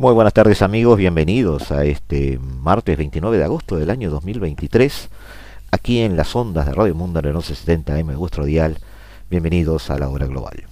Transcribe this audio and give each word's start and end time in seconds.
Muy 0.00 0.14
buenas 0.14 0.32
tardes 0.32 0.62
amigos, 0.62 0.96
bienvenidos 0.96 1.70
a 1.72 1.84
este 1.84 2.38
martes 2.38 2.96
29 2.96 3.36
de 3.36 3.44
agosto 3.44 3.76
del 3.76 3.90
año 3.90 4.08
2023, 4.08 5.10
aquí 5.72 6.00
en 6.00 6.16
las 6.16 6.34
ondas 6.34 6.64
de 6.64 6.72
Radio 6.72 6.94
Mundo 6.94 7.18
en 7.18 7.26
el 7.26 7.34
1170M 7.34 8.06
de 8.06 8.16
vuestro 8.16 8.46
dial. 8.46 8.78
Bienvenidos 9.28 9.90
a 9.90 9.98
la 9.98 10.08
hora 10.08 10.24
global. 10.24 10.64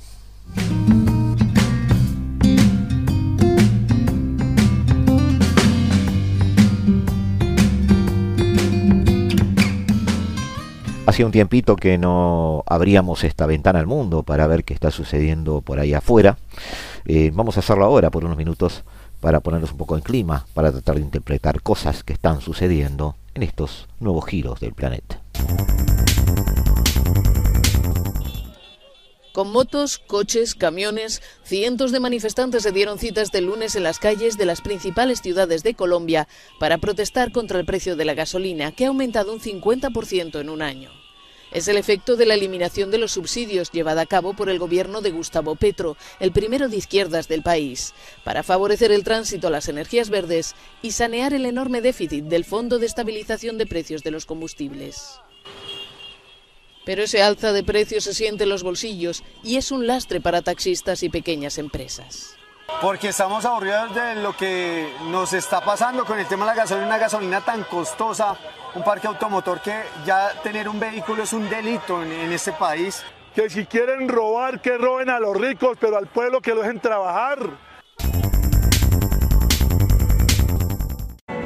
Hacía 11.05 11.27
un 11.27 11.33
tiempito 11.33 11.77
que 11.77 11.99
no 11.99 12.65
abríamos 12.67 13.25
esta 13.25 13.45
ventana 13.45 13.79
al 13.79 13.87
mundo 13.87 14.23
para 14.23 14.47
ver 14.47 14.65
qué 14.65 14.73
está 14.73 14.91
sucediendo 14.91 15.61
por 15.61 15.81
ahí 15.81 15.93
afuera. 15.93 16.39
Eh, 17.05 17.31
vamos 17.35 17.59
a 17.59 17.61
hacerlo 17.61 17.85
ahora 17.85 18.11
por 18.11 18.25
unos 18.25 18.39
minutos 18.39 18.85
para 19.21 19.41
ponernos 19.41 19.73
un 19.73 19.79
poco 19.79 19.97
en 19.97 20.03
clima, 20.03 20.47
para 20.55 20.73
tratar 20.73 20.97
de 20.97 21.03
interpretar 21.03 21.63
cosas 21.63 22.05
que 22.05 22.13
están 22.13 22.41
sucediendo 22.41 23.17
en 23.35 23.43
estos 23.43 23.89
nuevos 24.01 24.27
giros 24.27 24.61
del 24.61 24.75
planeta. 24.75 25.21
Con 29.33 29.53
motos, 29.53 29.99
coches, 29.99 30.57
camiones, 30.57 31.23
cientos 31.45 31.93
de 31.93 32.01
manifestantes 32.01 32.65
se 32.65 32.73
dieron 32.73 32.99
cita 32.99 33.23
este 33.23 33.41
lunes 33.41 33.77
en 33.77 33.85
las 33.85 34.01
calles 34.01 34.37
de 34.37 34.47
las 34.47 34.61
principales 34.61 35.21
ciudades 35.21 35.63
de 35.63 35.75
Colombia 35.75 36.27
para 36.59 36.79
protestar 36.79 37.31
contra 37.31 37.61
el 37.61 37.65
precio 37.65 37.95
de 37.95 38.05
la 38.05 38.15
gasolina, 38.15 38.73
que 38.73 38.85
ha 38.85 38.89
aumentado 38.89 39.33
un 39.33 39.39
50% 39.39 40.41
en 40.41 40.49
un 40.49 40.61
año. 40.61 40.91
Es 41.51 41.69
el 41.69 41.77
efecto 41.77 42.17
de 42.17 42.27
la 42.27 42.35
eliminación 42.35 42.91
de 42.91 42.99
los 42.99 43.13
subsidios 43.13 43.71
llevada 43.71 44.03
a 44.03 44.07
cabo 44.07 44.35
por 44.35 44.51
el 44.51 44.59
gobierno 44.59 45.01
de 45.01 45.11
Gustavo 45.11 45.55
Petro, 45.55 45.97
el 46.21 46.33
primero 46.33 46.69
de 46.69 46.77
izquierdas 46.77 47.29
del 47.29 47.43
país, 47.43 47.95
para 48.25 48.43
favorecer 48.43 48.93
el 48.93 49.05
tránsito 49.05 49.49
a 49.49 49.51
las 49.51 49.69
energías 49.69 50.11
verdes 50.11 50.55
y 50.83 50.93
sanear 50.93 51.33
el 51.33 51.47
enorme 51.47 51.81
déficit 51.81 52.25
del 52.25 52.45
Fondo 52.45 52.79
de 52.79 52.87
Estabilización 52.87 53.59
de 53.59 53.67
Precios 53.67 54.03
de 54.03 54.11
los 54.11 54.27
Combustibles. 54.27 55.21
Pero 56.85 57.03
ese 57.03 57.23
alza 57.23 57.53
de 57.53 57.63
precios 57.63 58.05
se 58.05 58.15
siente 58.15 58.45
en 58.45 58.49
los 58.49 58.63
bolsillos 58.63 59.23
y 59.43 59.57
es 59.57 59.71
un 59.71 59.87
lastre 59.87 60.23
para 60.23 60.41
taxistas 60.41 61.03
y 61.03 61.11
pequeñas 61.11 61.59
empresas. 61.59 62.39
Porque 62.81 63.09
estamos 63.09 63.45
aburridos 63.45 63.95
de 63.95 64.15
lo 64.17 64.37
que 64.37 64.91
nos 65.09 65.33
está 65.33 65.63
pasando 65.63 66.05
con 66.05 66.19
el 66.19 66.27
tema 66.27 66.45
de 66.47 66.53
la 66.53 66.63
gasolina, 66.63 66.87
una 66.87 66.99
gasolina 66.99 67.41
tan 67.41 67.65
costosa, 67.65 68.39
un 68.75 68.83
parque 68.83 69.07
automotor 69.07 69.61
que 69.61 69.83
ya 70.05 70.33
tener 70.43 70.69
un 70.69 70.79
vehículo 70.79 71.23
es 71.23 71.33
un 71.33 71.49
delito 71.49 72.03
en, 72.03 72.33
este 72.33 72.53
país. 72.53 73.03
Que 73.35 73.49
si 73.49 73.67
quieren 73.67 74.09
robar, 74.09 74.61
que 74.61 74.77
roben 74.77 75.11
a 75.11 75.21
los 75.21 75.37
ricos, 75.37 75.77
pero 75.81 75.97
al 75.97 76.07
pueblo 76.07 76.41
que 76.41 76.55
lo 76.55 76.63
dejen 76.63 76.81
trabajar. 76.81 77.39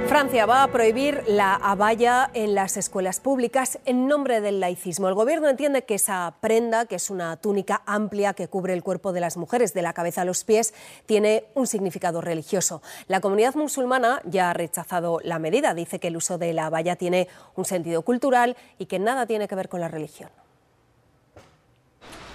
Francia 0.08 0.44
va 0.46 0.62
a 0.62 0.68
prohibir 0.68 1.22
la 1.26 1.54
abaya 1.54 2.30
en 2.34 2.54
las 2.54 2.76
escuelas 2.76 3.20
públicas 3.20 3.78
en 3.86 4.06
nombre 4.06 4.40
del 4.40 4.60
laicismo. 4.60 5.08
El 5.08 5.14
gobierno 5.14 5.48
entiende 5.48 5.84
que 5.84 5.94
esa 5.94 6.34
prenda, 6.40 6.86
que 6.86 6.96
es 6.96 7.08
una 7.08 7.36
túnica 7.38 7.82
amplia 7.86 8.34
que 8.34 8.48
cubre 8.48 8.74
el 8.74 8.82
cuerpo 8.82 9.12
de 9.12 9.20
las 9.20 9.36
mujeres 9.36 9.72
de 9.72 9.82
la 9.82 9.94
cabeza 9.94 10.22
a 10.22 10.24
los 10.24 10.44
pies, 10.44 10.74
tiene 11.06 11.44
un 11.54 11.66
significado 11.66 12.20
religioso. 12.20 12.82
La 13.06 13.20
comunidad 13.20 13.54
musulmana 13.54 14.20
ya 14.24 14.50
ha 14.50 14.54
rechazado 14.54 15.18
la 15.24 15.38
medida. 15.38 15.72
Dice 15.72 15.98
que 15.98 16.08
el 16.08 16.16
uso 16.16 16.36
de 16.36 16.52
la 16.52 16.66
abaya 16.66 16.96
tiene 16.96 17.28
un 17.54 17.64
sentido 17.64 18.02
cultural 18.02 18.56
y 18.78 18.86
que 18.86 18.98
nada 18.98 19.26
tiene 19.26 19.48
que 19.48 19.54
ver 19.54 19.68
con 19.68 19.80
la 19.80 19.88
religión. 19.88 20.30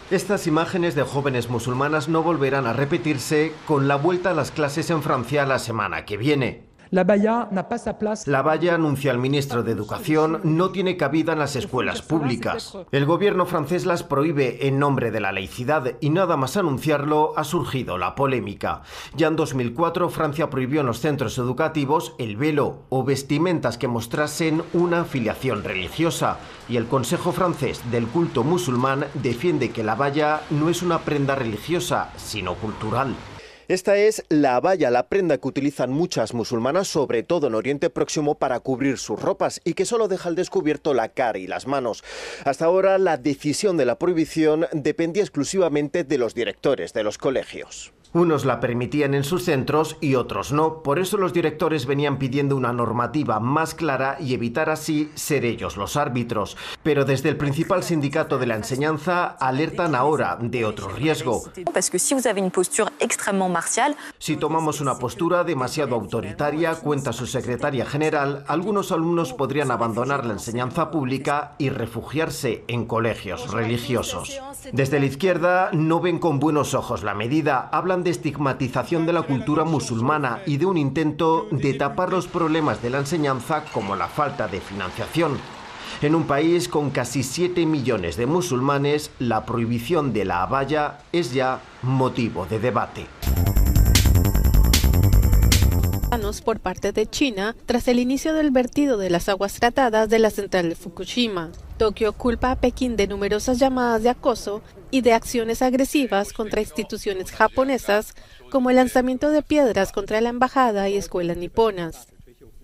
Estas 0.10 0.48
imágenes 0.48 0.96
de 0.96 1.04
jóvenes 1.04 1.50
musulmanas 1.50 2.08
no 2.08 2.24
volverán 2.24 2.66
a 2.66 2.74
repetirse 2.74 3.52
con 3.66 3.88
la 3.90 3.98
vuelta 3.98 4.32
a 4.32 4.34
las 4.34 4.52
clases 4.52 4.90
en 4.90 5.04
Francia 5.04 5.46
la 5.46 5.60
semana 5.60 6.06
que 6.06 6.16
viene. 6.16 6.67
La 6.90 7.04
valla 7.04 7.50
n'a 7.52 7.68
pas 7.68 7.84
sa 7.84 7.98
place. 7.98 8.30
La 8.30 8.42
valla, 8.42 8.76
anuncia 8.76 9.12
el 9.12 9.18
ministro 9.18 9.62
de 9.64 9.72
Educación, 9.74 10.40
no 10.44 10.70
tiene 10.70 10.96
cabida 10.96 11.34
en 11.34 11.40
las 11.40 11.56
escuelas 11.56 12.02
públicas. 12.02 12.78
El 12.92 13.06
gobierno 13.06 13.46
francés 13.46 13.86
las 13.86 14.04
prohíbe 14.04 14.68
en 14.68 14.80
nombre 14.80 15.12
de 15.12 15.20
la 15.20 15.34
laicidad 15.34 15.96
y 16.00 16.10
nada 16.10 16.38
más 16.38 16.56
anunciarlo 16.56 17.34
ha 17.36 17.44
surgido 17.44 17.98
la 17.98 18.16
polémica. 18.16 18.84
Ya 19.16 19.28
en 19.28 19.36
2004 19.36 20.10
Francia 20.10 20.50
prohibió 20.50 20.82
en 20.82 20.88
los 20.88 21.00
centros 21.00 21.38
educativos 21.38 22.14
el 22.20 22.38
velo 22.38 22.84
o 22.90 23.04
vestimentas 23.04 23.78
que 23.78 23.88
mostrasen 23.88 24.64
una 24.74 25.02
afiliación 25.02 25.64
religiosa 25.64 26.40
y 26.70 26.78
el 26.78 26.88
Consejo 26.88 27.32
francés 27.32 27.82
del 27.92 28.08
culto 28.08 28.44
musulmán 28.44 29.06
defiende 29.14 29.72
que 29.72 29.84
la 29.84 29.96
valla 29.96 30.42
no 30.50 30.70
es 30.70 30.82
una 30.82 31.00
prenda 31.00 31.36
religiosa, 31.36 32.12
sino 32.16 32.56
cultural. 32.56 33.16
Esta 33.68 33.98
es 33.98 34.24
la 34.30 34.62
valla, 34.62 34.90
la 34.90 35.10
prenda 35.10 35.38
que 35.40 35.48
utilizan 35.50 35.92
muchas 35.92 36.34
musulmanas, 36.34 36.88
sobre 36.88 37.24
todo 37.24 37.48
en 37.48 37.56
Oriente 37.56 37.90
Próximo, 37.90 38.36
para 38.36 38.62
cubrir 38.62 38.98
sus 38.98 39.22
ropas 39.22 39.60
y 39.66 39.74
que 39.74 39.84
solo 39.84 40.08
deja 40.08 40.30
al 40.30 40.36
descubierto 40.36 40.94
la 40.94 41.10
cara 41.10 41.38
y 41.38 41.48
las 41.48 41.68
manos. 41.68 42.02
Hasta 42.46 42.64
ahora 42.64 42.98
la 42.98 43.18
decisión 43.18 43.76
de 43.76 43.86
la 43.86 44.00
prohibición 44.00 44.68
dependía 44.72 45.24
exclusivamente 45.24 46.06
de 46.06 46.18
los 46.18 46.34
directores 46.34 46.94
de 46.94 47.04
los 47.04 47.18
colegios. 47.18 47.92
Unos 48.14 48.46
la 48.46 48.60
permitían 48.60 49.14
en 49.14 49.24
sus 49.24 49.44
centros 49.44 49.98
y 50.00 50.16
otros 50.16 50.52
no. 50.52 50.82
Por 50.82 50.98
eso 50.98 51.18
los 51.18 51.34
directores 51.34 51.86
venían 51.86 52.18
pidiendo 52.18 52.56
una 52.56 52.72
normativa 52.72 53.40
más 53.40 53.76
clara 53.76 54.18
y 54.20 54.34
evitar 54.34 54.70
así 54.70 55.12
ser 55.16 55.44
ellos 55.44 55.76
los 55.76 55.98
árbitros. 55.98 56.56
Pero 56.84 57.04
desde 57.04 57.30
el 57.30 57.38
principal 57.38 57.84
sindicato 57.84 58.38
de 58.38 58.48
la 58.48 58.56
enseñanza 58.56 59.26
alertan 59.26 59.94
ahora 59.94 60.38
de 60.40 60.66
otro 60.66 60.90
riesgo. 60.90 61.44
Si 64.20 64.38
tomamos 64.38 64.82
una 64.82 65.00
postura 65.00 65.44
demasiado 65.44 65.96
autoritaria, 65.96 66.76
cuenta 66.76 67.12
su 67.14 67.28
secretaria 67.28 67.86
general, 67.86 68.46
algunos 68.48 68.92
alumnos 68.92 69.34
podrían 69.34 69.72
abandonar 69.72 70.26
la 70.26 70.34
enseñanza 70.34 70.92
pública 70.92 71.56
y 71.58 71.70
refugiarse 71.70 72.64
en 72.68 72.86
colegios 72.86 73.52
religiosos. 73.52 74.40
Desde 74.72 75.00
la 75.00 75.06
izquierda 75.06 75.70
no 75.74 76.00
ven 76.00 76.20
con 76.20 76.40
buenos 76.40 76.74
ojos 76.74 77.04
la 77.04 77.14
medida, 77.14 77.70
hablan 77.72 77.97
de 78.04 78.12
estigmatización 78.12 79.06
de 79.06 79.14
la 79.14 79.24
cultura 79.24 79.64
musulmana 79.64 80.42
y 80.46 80.58
de 80.58 80.66
un 80.66 80.78
intento 80.78 81.48
de 81.52 81.74
tapar 81.74 82.12
los 82.12 82.28
problemas 82.28 82.82
de 82.82 82.90
la 82.90 83.00
enseñanza 83.00 83.66
como 83.74 83.96
la 83.96 84.08
falta 84.08 84.48
de 84.48 84.62
financiación. 84.62 85.38
En 86.02 86.16
un 86.16 86.26
país 86.26 86.68
con 86.68 86.92
casi 86.92 87.24
7 87.24 87.66
millones 87.66 88.18
de 88.18 88.26
musulmanes, 88.26 89.12
la 89.20 89.46
prohibición 89.46 90.14
de 90.14 90.26
la 90.26 90.44
abaya 90.44 91.00
es 91.12 91.34
ya 91.34 91.62
motivo 91.82 92.46
de 92.46 92.60
debate 92.60 93.06
por 96.44 96.60
parte 96.60 96.92
de 96.92 97.06
China 97.06 97.56
tras 97.66 97.88
el 97.88 98.00
inicio 98.00 98.34
del 98.34 98.52
vertido 98.52 98.98
de 98.98 99.10
las 99.10 99.30
aguas 99.30 99.54
tratadas 99.54 100.10
de 100.10 100.20
la 100.20 100.30
central 100.30 100.70
de 100.70 100.76
Fukushima. 100.76 101.52
Tokio 101.78 102.12
culpa 102.14 102.52
a 102.52 102.56
Pekín 102.56 102.98
de 102.98 103.08
numerosas 103.08 103.60
llamadas 103.60 104.04
de 104.04 104.10
acoso 104.10 104.62
y 104.92 105.02
de 105.02 105.14
acciones 105.14 105.62
agresivas 105.62 106.34
contra 106.34 106.62
instituciones 106.62 107.32
japonesas, 107.32 108.14
como 108.50 108.70
el 108.70 108.78
lanzamiento 108.78 109.30
de 109.30 109.42
piedras 109.42 109.92
contra 109.92 110.22
la 110.22 110.30
embajada 110.30 110.90
y 110.90 110.98
escuelas 110.98 111.38
niponas. 111.38 112.08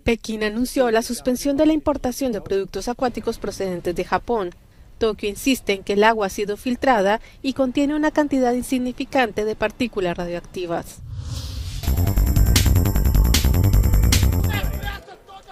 Pekín 0.04 0.44
anunció 0.44 0.92
la 0.92 1.02
suspensión 1.02 1.56
de 1.56 1.66
la 1.66 1.74
importación 1.74 2.32
de 2.32 2.42
productos 2.42 2.88
acuáticos 2.88 3.38
procedentes 3.38 3.96
de 3.96 4.04
Japón. 4.04 4.52
Tokio 4.98 5.30
insiste 5.30 5.74
en 5.74 5.84
que 5.84 5.94
el 5.94 6.04
agua 6.04 6.28
ha 6.28 6.30
sido 6.30 6.58
filtrada 6.58 7.22
y 7.42 7.54
contiene 7.54 7.96
una 7.96 8.12
cantidad 8.12 8.54
insignificante 8.54 9.46
de 9.46 9.56
partículas 9.56 10.18
radioactivas. 10.18 11.02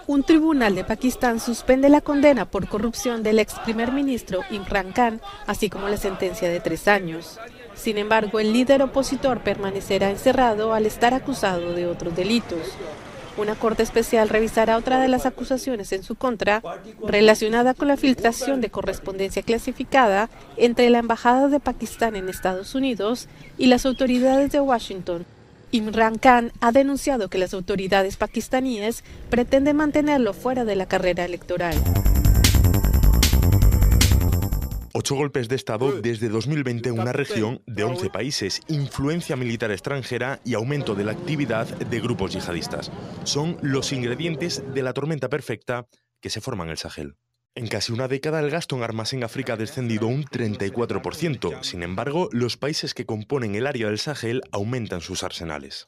Un 0.08 0.24
tribunal 0.24 0.74
de 0.74 0.82
Pakistán 0.82 1.38
suspende 1.38 1.88
la 1.88 2.00
condena 2.00 2.44
por 2.44 2.66
corrupción 2.66 3.22
del 3.22 3.38
ex 3.38 3.54
primer 3.60 3.92
ministro 3.92 4.40
Imran 4.50 4.90
Khan, 4.92 5.20
así 5.46 5.70
como 5.70 5.88
la 5.88 5.96
sentencia 5.96 6.48
de 6.48 6.58
tres 6.58 6.88
años. 6.88 7.38
Sin 7.76 7.98
embargo, 7.98 8.40
el 8.40 8.52
líder 8.52 8.82
opositor 8.82 9.42
permanecerá 9.42 10.10
encerrado 10.10 10.74
al 10.74 10.86
estar 10.86 11.14
acusado 11.14 11.72
de 11.72 11.86
otros 11.86 12.16
delitos. 12.16 12.58
Una 13.36 13.54
corte 13.54 13.84
especial 13.84 14.28
revisará 14.28 14.76
otra 14.76 15.00
de 15.00 15.06
las 15.06 15.24
acusaciones 15.24 15.92
en 15.92 16.02
su 16.02 16.16
contra, 16.16 16.62
relacionada 17.06 17.72
con 17.72 17.86
la 17.86 17.96
filtración 17.96 18.60
de 18.60 18.70
correspondencia 18.70 19.42
clasificada 19.42 20.28
entre 20.56 20.90
la 20.90 20.98
Embajada 20.98 21.46
de 21.46 21.60
Pakistán 21.60 22.16
en 22.16 22.28
Estados 22.28 22.74
Unidos 22.74 23.28
y 23.56 23.66
las 23.66 23.86
autoridades 23.86 24.50
de 24.50 24.60
Washington 24.60 25.24
Imran 25.72 26.18
Khan 26.18 26.52
ha 26.60 26.70
denunciado 26.70 27.30
que 27.30 27.38
las 27.38 27.54
autoridades 27.54 28.18
pakistaníes 28.18 29.04
pretenden 29.30 29.76
mantenerlo 29.76 30.34
fuera 30.34 30.66
de 30.66 30.76
la 30.76 30.86
carrera 30.86 31.24
electoral. 31.24 31.74
Ocho 34.92 35.14
golpes 35.14 35.48
de 35.48 35.56
Estado 35.56 36.02
desde 36.02 36.28
2020 36.28 36.90
en 36.90 37.00
una 37.00 37.14
región 37.14 37.62
de 37.66 37.84
11 37.84 38.10
países, 38.10 38.60
influencia 38.68 39.34
militar 39.34 39.70
extranjera 39.70 40.40
y 40.44 40.52
aumento 40.52 40.94
de 40.94 41.04
la 41.04 41.12
actividad 41.12 41.66
de 41.66 42.00
grupos 42.00 42.34
yihadistas. 42.34 42.92
Son 43.24 43.56
los 43.62 43.94
ingredientes 43.94 44.62
de 44.74 44.82
la 44.82 44.92
tormenta 44.92 45.30
perfecta 45.30 45.86
que 46.20 46.28
se 46.28 46.42
forma 46.42 46.64
en 46.64 46.70
el 46.70 46.76
Sahel. 46.76 47.16
En 47.54 47.66
casi 47.66 47.92
una 47.92 48.08
década 48.08 48.40
el 48.40 48.48
gasto 48.48 48.76
en 48.76 48.82
armas 48.82 49.12
en 49.12 49.24
África 49.24 49.52
ha 49.52 49.56
descendido 49.58 50.06
un 50.06 50.24
34%. 50.24 51.62
Sin 51.62 51.82
embargo, 51.82 52.30
los 52.32 52.56
países 52.56 52.94
que 52.94 53.04
componen 53.04 53.54
el 53.54 53.66
área 53.66 53.88
del 53.88 53.98
Sahel 53.98 54.40
aumentan 54.52 55.02
sus 55.02 55.22
arsenales. 55.22 55.86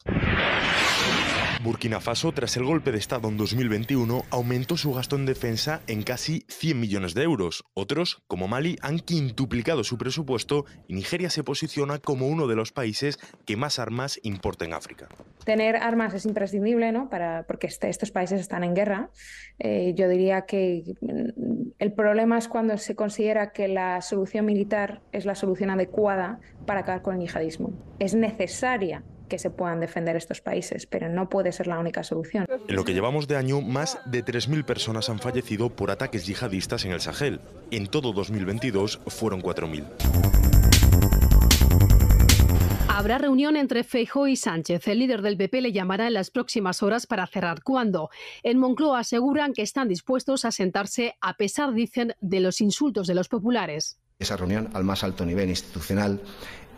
Burkina 1.65 1.99
Faso, 1.99 2.31
tras 2.33 2.59
el 2.59 2.65
golpe 2.65 2.93
de 2.93 2.99
Estado 2.99 3.27
en 3.27 3.39
2021, 3.39 4.25
aumentó 4.29 4.77
su 4.77 4.93
gasto 4.93 5.17
en 5.17 5.25
defensa 5.25 5.81
en 5.87 6.03
casi 6.03 6.45
100 6.49 6.79
millones 6.79 7.15
de 7.15 7.23
euros. 7.23 7.65
Otros, 7.73 8.23
como 8.27 8.49
Mali, 8.49 8.77
han 8.83 8.99
quintuplicado 8.99 9.83
su 9.83 9.97
presupuesto 9.97 10.67
y 10.89 10.95
Nigeria 10.95 11.31
se 11.31 11.43
posiciona 11.43 12.01
como 12.01 12.29
uno 12.29 12.47
de 12.49 12.55
los 12.55 12.71
países 12.71 13.19
que 13.47 13.57
más 13.57 13.79
armas 13.79 14.21
importa 14.23 14.67
en 14.67 14.75
África. 14.75 15.09
Tener 15.47 15.77
armas 15.77 16.13
es 16.13 16.27
imprescindible, 16.27 16.93
¿no? 16.93 17.09
Para, 17.09 17.47
porque 17.47 17.67
este, 17.67 17.89
estos 17.89 18.11
países 18.11 18.43
están 18.43 18.63
en 18.63 18.75
guerra. 18.75 19.09
Eh, 19.59 19.95
yo 19.97 20.07
diría 20.07 20.43
que 20.43 20.85
el 21.79 21.93
problema 21.95 22.37
es 22.37 22.47
cuando 22.47 22.77
se 22.77 22.95
considera 22.95 23.53
que 23.53 23.69
la 23.69 24.03
solución 24.03 24.45
militar 24.45 25.01
es 25.13 25.25
la 25.25 25.35
solución 25.35 25.71
adecuada 25.71 26.41
para 26.67 26.81
acabar 26.81 27.01
con 27.01 27.15
el 27.15 27.23
yihadismo. 27.23 27.73
Es 27.99 28.15
necesaria 28.15 29.03
que 29.35 29.39
se 29.41 29.51
puedan 29.51 29.81
defender 29.81 30.15
estos 30.15 30.41
países, 30.41 30.87
pero 30.87 31.09
no 31.09 31.29
puede 31.29 31.51
ser 31.51 31.67
la 31.67 31.81
única 31.81 32.05
solución. 32.05 32.47
En 32.69 32.77
lo 32.77 32.85
que 32.85 32.95
llevamos 32.95 33.27
de 33.27 33.37
año, 33.37 33.61
más 33.61 33.99
de 34.07 34.25
3.000 34.25 34.65
personas 34.65 35.09
han 35.09 35.19
fallecido 35.19 35.71
por 35.71 35.91
ataques 35.91 36.25
yihadistas 36.25 36.85
en 36.85 36.93
el 36.93 37.01
Sahel. 37.01 37.41
En 37.73 37.89
todo 37.89 38.13
2022 38.13 39.01
fueron 39.09 39.43
4.000. 39.43 39.85
Habrá 42.89 43.19
reunión 43.19 43.57
entre 43.57 43.83
Feijóo 43.83 44.29
y 44.29 44.37
Sánchez. 44.37 44.87
El 44.87 45.01
líder 45.01 45.21
del 45.21 45.37
PP 45.37 45.63
le 45.63 45.73
llamará 45.73 46.07
en 46.07 46.15
las 46.15 46.31
próximas 46.31 46.81
horas 46.85 47.09
para 47.09 47.27
cerrar 47.27 47.65
cuándo. 47.65 48.11
En 48.45 48.61
Moncloa 48.61 49.01
aseguran 49.01 49.53
que 49.53 49.63
están 49.63 49.89
dispuestos 49.89 50.45
a 50.45 50.53
sentarse 50.53 51.17
a 51.21 51.37
pesar, 51.37 51.75
dicen, 51.75 52.15
de 52.21 52.39
los 52.39 52.61
insultos 52.61 53.09
de 53.09 53.17
los 53.17 53.29
populares. 53.29 53.99
Esa 54.25 54.39
reunión 54.39 54.71
al 54.73 54.85
más 54.85 55.05
alto 55.05 55.27
nivel 55.27 55.51
institucional 55.51 56.19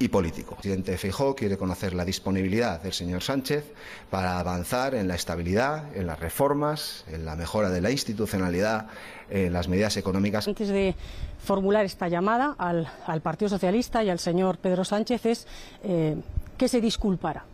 y 0.00 0.08
político. 0.08 0.50
El 0.50 0.56
presidente 0.56 0.98
Feijóo 0.98 1.37
quiere 1.37 1.56
conocer 1.56 1.94
la 1.94 2.04
disponibilidad 2.04 2.82
del 2.82 2.93
señor 2.93 3.22
Sánchez 3.22 3.72
para 4.10 4.40
avanzar 4.40 4.96
en 4.96 5.06
la 5.06 5.14
estabilidad, 5.14 5.96
en 5.96 6.08
las 6.08 6.19
reformas, 6.19 7.04
en 7.06 7.25
la 7.25 7.37
mejora 7.37 7.70
de 7.70 7.81
la 7.81 7.93
institucionalidad, 7.93 8.88
en 9.31 9.52
las 9.52 9.69
medidas 9.69 9.96
económicas. 9.96 10.48
Antes 10.48 10.66
de 10.66 10.96
formular 11.38 11.84
esta 11.84 12.08
llamada 12.08 12.56
al, 12.58 12.88
al 13.06 13.20
Partido 13.20 13.49
Socialista 13.49 14.02
y 14.02 14.10
al 14.10 14.19
señor 14.19 14.58
Pedro 14.58 14.84
Sánchez 14.84 15.25
es 15.26 15.46
eh, 15.84 16.16
que 16.58 16.66
se 16.66 16.81
disculpara. 16.81 17.44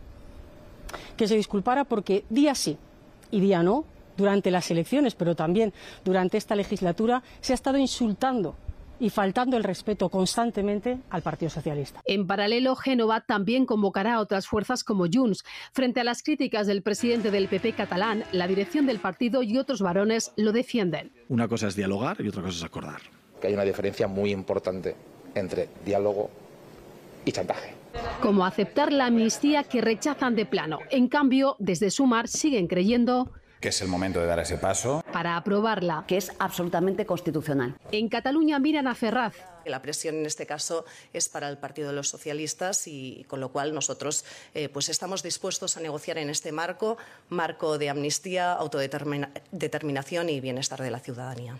Que 1.15 1.27
se 1.27 1.35
disculpara 1.35 1.83
porque 1.83 2.25
día 2.31 2.55
sí 2.55 2.79
y 3.29 3.41
día 3.41 3.61
no, 3.61 3.85
durante 4.17 4.49
las 4.49 4.71
elecciones, 4.71 5.13
pero 5.13 5.35
también 5.35 5.71
durante 6.03 6.37
esta 6.39 6.55
legislatura, 6.55 7.21
se 7.41 7.53
ha 7.53 7.55
estado 7.55 7.77
insultando 7.77 8.55
y 8.99 9.09
faltando 9.09 9.57
el 9.57 9.63
respeto 9.63 10.09
constantemente 10.09 10.99
al 11.09 11.21
Partido 11.21 11.49
Socialista. 11.49 12.01
En 12.05 12.27
paralelo, 12.27 12.75
Génova 12.75 13.21
también 13.21 13.65
convocará 13.65 14.15
a 14.15 14.19
otras 14.19 14.47
fuerzas 14.47 14.83
como 14.83 15.05
Junts. 15.11 15.43
Frente 15.71 15.99
a 15.99 16.03
las 16.03 16.23
críticas 16.23 16.67
del 16.67 16.81
presidente 16.81 17.31
del 17.31 17.47
PP 17.47 17.73
catalán, 17.73 18.23
la 18.31 18.47
dirección 18.47 18.85
del 18.85 18.99
partido 18.99 19.43
y 19.43 19.57
otros 19.57 19.81
varones 19.81 20.31
lo 20.35 20.51
defienden. 20.51 21.11
Una 21.29 21.47
cosa 21.47 21.67
es 21.67 21.75
dialogar 21.75 22.17
y 22.21 22.27
otra 22.27 22.41
cosa 22.41 22.57
es 22.57 22.63
acordar. 22.63 23.01
Que 23.41 23.47
hay 23.47 23.53
una 23.53 23.63
diferencia 23.63 24.07
muy 24.07 24.31
importante 24.31 24.95
entre 25.35 25.69
diálogo 25.85 26.29
y 27.25 27.31
chantaje. 27.31 27.73
Como 28.21 28.45
aceptar 28.45 28.91
la 28.91 29.07
amnistía 29.07 29.63
que 29.63 29.81
rechazan 29.81 30.35
de 30.35 30.45
plano. 30.45 30.79
En 30.89 31.07
cambio, 31.07 31.55
desde 31.59 31.91
Sumar 31.91 32.27
siguen 32.27 32.67
creyendo 32.67 33.31
que 33.63 33.69
es 33.69 33.81
el 33.81 33.87
momento 33.87 34.19
de 34.19 34.25
dar 34.25 34.39
ese 34.39 34.57
paso. 34.57 35.01
Para 35.13 35.37
aprobarla. 35.37 36.03
Que 36.05 36.17
es 36.17 36.33
absolutamente 36.37 37.05
constitucional. 37.05 37.77
En 37.93 38.09
Cataluña 38.09 38.59
miran 38.59 38.87
a 38.87 38.93
Ferraz. 38.93 39.35
La 39.65 39.81
presión 39.81 40.15
en 40.15 40.25
este 40.25 40.45
caso 40.45 40.83
es 41.13 41.29
para 41.29 41.47
el 41.47 41.57
Partido 41.57 41.87
de 41.87 41.93
los 41.93 42.09
Socialistas 42.09 42.85
y 42.87 43.25
con 43.29 43.39
lo 43.39 43.53
cual 43.53 43.73
nosotros 43.73 44.25
eh, 44.53 44.67
pues 44.67 44.89
estamos 44.89 45.23
dispuestos 45.23 45.77
a 45.77 45.79
negociar 45.79 46.17
en 46.17 46.29
este 46.29 46.51
marco, 46.51 46.97
marco 47.29 47.77
de 47.77 47.89
amnistía, 47.89 48.51
autodeterminación 48.51 50.27
y 50.27 50.41
bienestar 50.41 50.81
de 50.81 50.91
la 50.91 50.99
ciudadanía. 50.99 51.55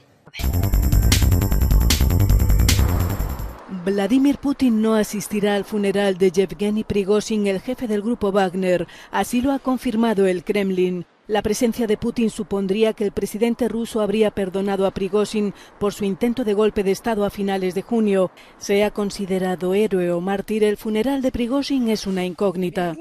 Vladimir 3.86 4.40
Putin 4.40 4.82
no 4.82 4.96
asistirá 4.96 5.56
al 5.56 5.64
funeral 5.64 6.18
de 6.18 6.32
Yevgeny 6.32 6.84
Prigozhin, 6.84 7.48
el 7.48 7.62
jefe 7.62 7.88
del 7.88 8.02
grupo 8.02 8.34
Wagner. 8.34 8.88
Así 9.10 9.42
lo 9.42 9.54
ha 9.54 9.60
confirmado 9.60 10.28
el 10.28 10.44
Kremlin. 10.44 11.06
La 11.26 11.42
presencia 11.42 11.88
de 11.88 11.96
Putin 11.96 12.30
supondría 12.30 12.92
que 12.92 13.06
el 13.06 13.14
presidente 13.14 13.70
ruso 13.70 14.02
habría 14.02 14.32
perdonado 14.32 14.86
a 14.86 14.92
Prigozhin 14.92 15.54
por 15.80 15.94
su 15.94 16.04
intento 16.04 16.44
de 16.44 16.54
golpe 16.54 16.84
de 16.84 16.92
Estado 16.92 17.24
a 17.24 17.30
finales 17.30 17.76
de 17.76 17.82
junio. 17.82 18.30
Sea 18.58 18.92
considerado 18.92 19.74
héroe 19.74 20.12
o 20.12 20.20
mártir, 20.20 20.66
el 20.66 20.76
funeral 20.76 21.22
de 21.22 21.32
Prigozhin 21.32 21.88
es 21.88 22.08
una 22.08 22.26
incógnita. 22.26 22.94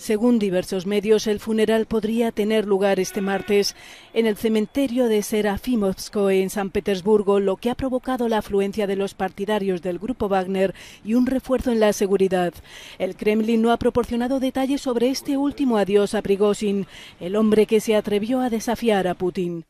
Según 0.00 0.38
diversos 0.38 0.86
medios, 0.86 1.26
el 1.26 1.40
funeral 1.40 1.84
podría 1.84 2.32
tener 2.32 2.66
lugar 2.66 2.98
este 2.98 3.20
martes 3.20 3.76
en 4.14 4.24
el 4.24 4.38
cementerio 4.38 5.08
de 5.08 5.22
Serafimovskoye 5.22 6.40
en 6.40 6.48
San 6.48 6.70
Petersburgo, 6.70 7.38
lo 7.38 7.58
que 7.58 7.68
ha 7.68 7.74
provocado 7.74 8.26
la 8.26 8.38
afluencia 8.38 8.86
de 8.86 8.96
los 8.96 9.12
partidarios 9.12 9.82
del 9.82 9.98
grupo 9.98 10.26
Wagner 10.26 10.74
y 11.04 11.12
un 11.12 11.26
refuerzo 11.26 11.70
en 11.70 11.80
la 11.80 11.92
seguridad. 11.92 12.54
El 12.98 13.14
Kremlin 13.14 13.60
no 13.60 13.72
ha 13.72 13.76
proporcionado 13.76 14.40
detalles 14.40 14.80
sobre 14.80 15.10
este 15.10 15.36
último 15.36 15.76
adiós 15.76 16.14
a 16.14 16.22
Prigozhin, 16.22 16.86
el 17.20 17.36
hombre 17.36 17.66
que 17.66 17.80
se 17.80 17.94
atrevió 17.94 18.40
a 18.40 18.48
desafiar 18.48 19.06
a 19.06 19.12
Putin. 19.12 19.66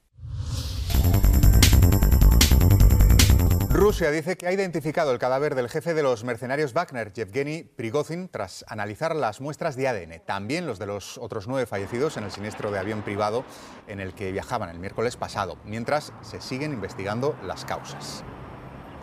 Rusia 3.81 4.11
dice 4.11 4.37
que 4.37 4.47
ha 4.47 4.53
identificado 4.53 5.11
el 5.11 5.19
cadáver 5.19 5.55
del 5.55 5.71
jefe 5.71 5.95
de 5.95 6.03
los 6.03 6.23
mercenarios 6.23 6.75
Wagner, 6.75 7.15
Yevgeny 7.15 7.63
Prigozhin, 7.63 8.29
tras 8.29 8.63
analizar 8.69 9.17
las 9.17 9.41
muestras 9.41 9.75
de 9.75 9.89
ADN, 9.89 10.21
también 10.27 10.67
los 10.67 10.79
de 10.79 10.85
los 10.85 11.17
otros 11.17 11.49
nueve 11.49 11.65
fallecidos 11.65 12.19
en 12.19 12.25
el 12.25 12.31
siniestro 12.31 12.71
de 12.71 12.79
avión 12.79 13.01
privado 13.01 13.43
en 13.89 14.01
el 14.01 14.13
que 14.13 14.33
viajaban 14.33 14.69
el 14.69 14.79
miércoles 14.79 15.17
pasado, 15.17 15.57
mientras 15.65 16.13
se 16.21 16.43
siguen 16.43 16.75
investigando 16.75 17.35
las 17.43 17.65
causas. 17.65 18.23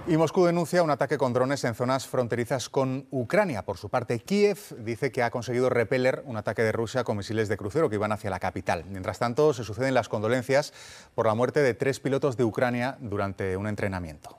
Y 0.05 0.15
Moscú 0.15 0.45
denuncia 0.45 0.83
un 0.83 0.91
ataque 0.91 1.17
con 1.17 1.33
drones 1.33 1.63
en 1.63 1.73
zonas 1.73 2.05
fronterizas 2.05 2.69
con 2.69 3.07
Ucrania. 3.09 3.65
Por 3.65 3.79
su 3.79 3.89
parte, 3.89 4.19
Kiev 4.19 4.59
dice 4.77 5.11
que 5.11 5.23
ha 5.23 5.31
conseguido 5.31 5.71
repeler 5.71 6.21
un 6.25 6.37
ataque 6.37 6.61
de 6.61 6.71
Rusia 6.71 7.03
con 7.03 7.17
misiles 7.17 7.49
de 7.49 7.57
crucero 7.57 7.89
que 7.89 7.95
iban 7.95 8.11
hacia 8.11 8.29
la 8.29 8.39
capital. 8.39 8.85
Mientras 8.85 9.17
tanto, 9.17 9.55
se 9.55 9.63
suceden 9.63 9.95
las 9.95 10.07
condolencias 10.07 10.71
por 11.15 11.25
la 11.25 11.33
muerte 11.33 11.61
de 11.61 11.73
tres 11.73 11.99
pilotos 11.99 12.37
de 12.37 12.43
Ucrania 12.43 12.95
durante 13.01 13.57
un 13.57 13.65
entrenamiento. 13.65 14.37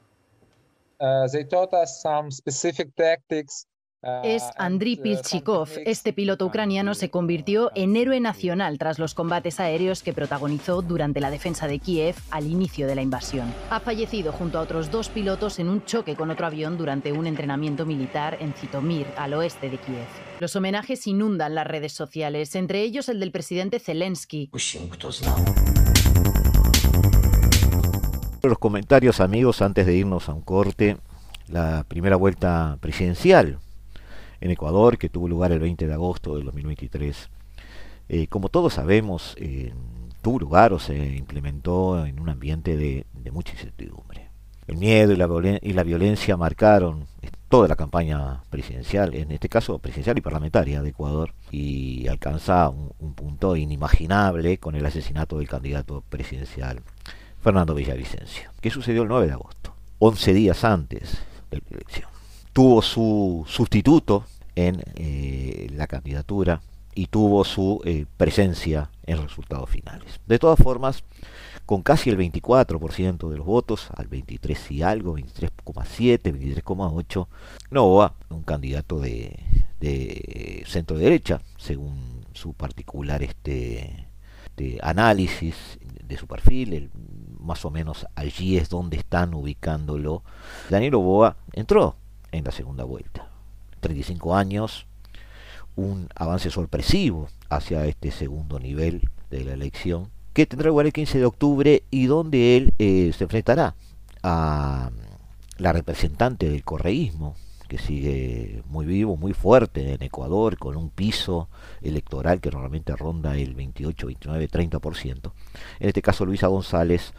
Uh, 4.00 4.21
es 4.23 4.43
uh, 4.45 4.50
Andriy 4.59 4.97
Pilchikov. 4.97 5.69
Este 5.85 6.12
piloto 6.12 6.47
ucraniano 6.47 6.95
se 6.95 7.11
convirtió 7.11 7.73
en 7.75 7.97
héroe 7.97 8.21
nacional 8.21 8.78
tras 8.78 9.00
los 9.00 9.12
combates 9.12 9.59
aéreos 9.59 10.05
que 10.05 10.12
protagonizó 10.12 10.83
durante 10.83 11.21
la 11.21 11.31
defensa 11.31 11.67
de 11.67 11.81
Kiev 11.81 12.14
al 12.31 12.47
inicio 12.47 12.87
de 12.87 12.95
la 12.95 13.02
invasión. 13.02 13.52
Ha 13.71 13.81
fallecido 13.81 14.31
junto 14.33 14.59
a 14.59 14.62
otros 14.62 14.93
dos 14.93 15.09
pilotos 15.09 15.59
en 15.59 15.69
un 15.69 15.85
choque 15.85 16.14
con 16.14 16.31
otro 16.31 16.47
avión 16.47 16.78
durante 16.78 17.12
un 17.12 17.26
entrenamiento 17.26 17.87
militar 17.87 18.37
en 18.40 18.52
Zitomir, 18.52 19.07
al 19.17 19.35
oeste 19.35 19.69
de 19.69 19.78
Kiev. 19.78 20.07
Los 20.38 20.55
homenajes 20.55 21.05
inundan 21.09 21.57
las 21.57 21.67
redes 21.67 21.93
sociales, 21.93 22.55
entre 22.55 22.83
ellos 22.83 23.09
el 23.09 23.19
del 23.19 23.33
presidente 23.33 23.81
Zelensky. 23.81 24.49
Los 28.45 28.59
comentarios, 28.59 29.18
amigos, 29.21 29.62
antes 29.62 29.85
de 29.85 29.97
irnos 29.97 30.28
a 30.28 30.33
un 30.33 30.42
corte, 30.42 30.97
la 31.49 31.85
primera 31.88 32.14
vuelta 32.14 32.78
presidencial 32.80 33.59
en 34.40 34.52
Ecuador, 34.52 34.97
que 34.97 35.09
tuvo 35.09 35.26
lugar 35.26 35.50
el 35.50 35.59
20 35.59 35.88
de 35.88 35.92
agosto 35.92 36.37
del 36.37 36.45
2023. 36.45 37.30
Eh, 38.09 38.28
como 38.28 38.49
todos 38.49 38.75
sabemos, 38.75 39.35
eh, 39.38 39.75
tuvo 40.23 40.38
lugar 40.38 40.73
o 40.73 40.78
se 40.78 41.16
implementó 41.16 42.07
en 42.07 42.21
un 42.21 42.28
ambiente 42.28 42.76
de, 42.76 43.07
mucha 43.33 43.54
incertidumbre. 43.54 44.28
El 44.68 44.76
miedo 44.76 45.12
y 45.12 45.16
la, 45.16 45.59
y 45.61 45.73
la, 45.73 45.83
violencia 45.83 46.37
marcaron 46.37 47.07
toda 47.49 47.66
la 47.66 47.75
campaña 47.75 48.45
presidencial, 48.50 49.16
en 49.16 49.33
este 49.33 49.49
caso 49.49 49.80
presidencial 49.80 50.16
y 50.16 50.21
parlamentaria 50.21 50.80
de 50.80 50.90
Ecuador, 50.90 51.35
y 51.50 52.07
alcanza 52.07 52.68
un, 52.68 52.92
un 53.00 53.14
punto 53.14 53.57
inimaginable 53.57 54.59
con 54.59 54.76
el 54.76 54.87
asesinato 54.87 55.38
del 55.38 55.49
candidato 55.49 56.04
presidencial 56.09 56.83
Fernando 57.49 57.75
Villavicencio. 57.75 58.50
¿Qué 58.61 58.69
sucedió 58.69 59.05
el 59.05 59.09
9 59.09 59.26
de 59.26 59.33
agosto? 59.33 59.73
11 60.00 60.35
días 60.35 60.64
antes 60.64 61.17
de 61.50 61.57
la 61.57 61.76
elección. 61.76 62.11
tuvo 62.52 62.83
su 62.83 63.47
sustituto 63.49 64.26
en 64.55 64.83
eh, 64.97 65.69
la 65.73 65.87
candidatura 65.87 66.61
y 66.95 67.07
tuvo 67.07 67.45
su 67.45 67.81
eh, 67.87 68.05
presencia 68.19 68.90
en 69.07 69.23
resultados 69.23 69.71
finales. 69.71 70.21
De 70.26 70.38
todas 70.38 70.59
formas, 70.59 71.05
con 71.64 71.81
casi 71.81 72.11
el 72.11 72.19
24% 72.19 73.31
de 73.31 73.38
los 73.38 73.47
votos, 73.47 73.88
al 73.97 74.09
23 74.09 74.71
y 74.71 74.83
algo, 74.83 75.17
23,7, 75.17 76.21
23,8, 76.21 77.28
Novoa, 77.71 78.12
un 78.28 78.43
candidato 78.43 79.00
de, 79.00 79.38
de 79.81 80.64
centro 80.67 80.99
derecha, 80.99 81.40
según 81.57 82.26
su 82.35 82.52
particular 82.52 83.23
este, 83.23 84.05
análisis 84.83 85.78
de 86.07 86.17
su 86.19 86.26
perfil, 86.26 86.90
más 87.38 87.64
o 87.64 87.71
menos 87.71 88.07
allí 88.14 88.57
es 88.57 88.68
donde 88.68 88.97
están 88.97 89.35
ubicándolo. 89.35 90.23
Daniel 90.71 90.97
Oboa 90.97 91.37
entró 91.52 91.97
en 92.33 92.45
la 92.45 92.52
segunda 92.52 92.85
vuelta. 92.85 93.28
35 93.80 94.35
años, 94.35 94.87
un 95.76 96.09
avance 96.14 96.50
sorpresivo 96.50 97.28
hacia 97.49 97.87
este 97.87 98.11
segundo 98.11 98.59
nivel 98.59 99.09
de 99.30 99.45
la 99.45 99.52
elección, 99.52 100.11
que 100.33 100.47
tendrá 100.47 100.68
lugar 100.68 100.87
el 100.87 100.92
15 100.92 101.18
de 101.18 101.25
octubre 101.25 101.83
y 101.90 102.07
donde 102.07 102.57
él 102.57 102.75
eh, 102.78 103.12
se 103.16 103.25
enfrentará 103.25 103.75
a 104.23 104.90
la 105.59 105.73
representante 105.73 106.49
del 106.49 106.64
correísmo, 106.64 107.35
que 107.68 107.78
sigue 107.78 108.62
muy 108.66 108.87
vivo, 108.87 109.16
muy 109.16 109.35
fuerte 109.35 109.92
en 109.92 110.02
Ecuador, 110.02 110.57
con 110.57 110.76
un 110.76 110.90
piso 110.90 111.49
electoral 111.83 112.40
que 112.40 112.50
normalmente 112.50 112.97
ronda 112.97 113.37
el 113.37 113.54
28, 113.54 114.07
29, 114.07 114.49
30%. 114.49 115.33
En 115.80 115.88
este 115.88 116.00
caso, 116.02 116.25
Luisa 116.25 116.47
González, 116.47 117.12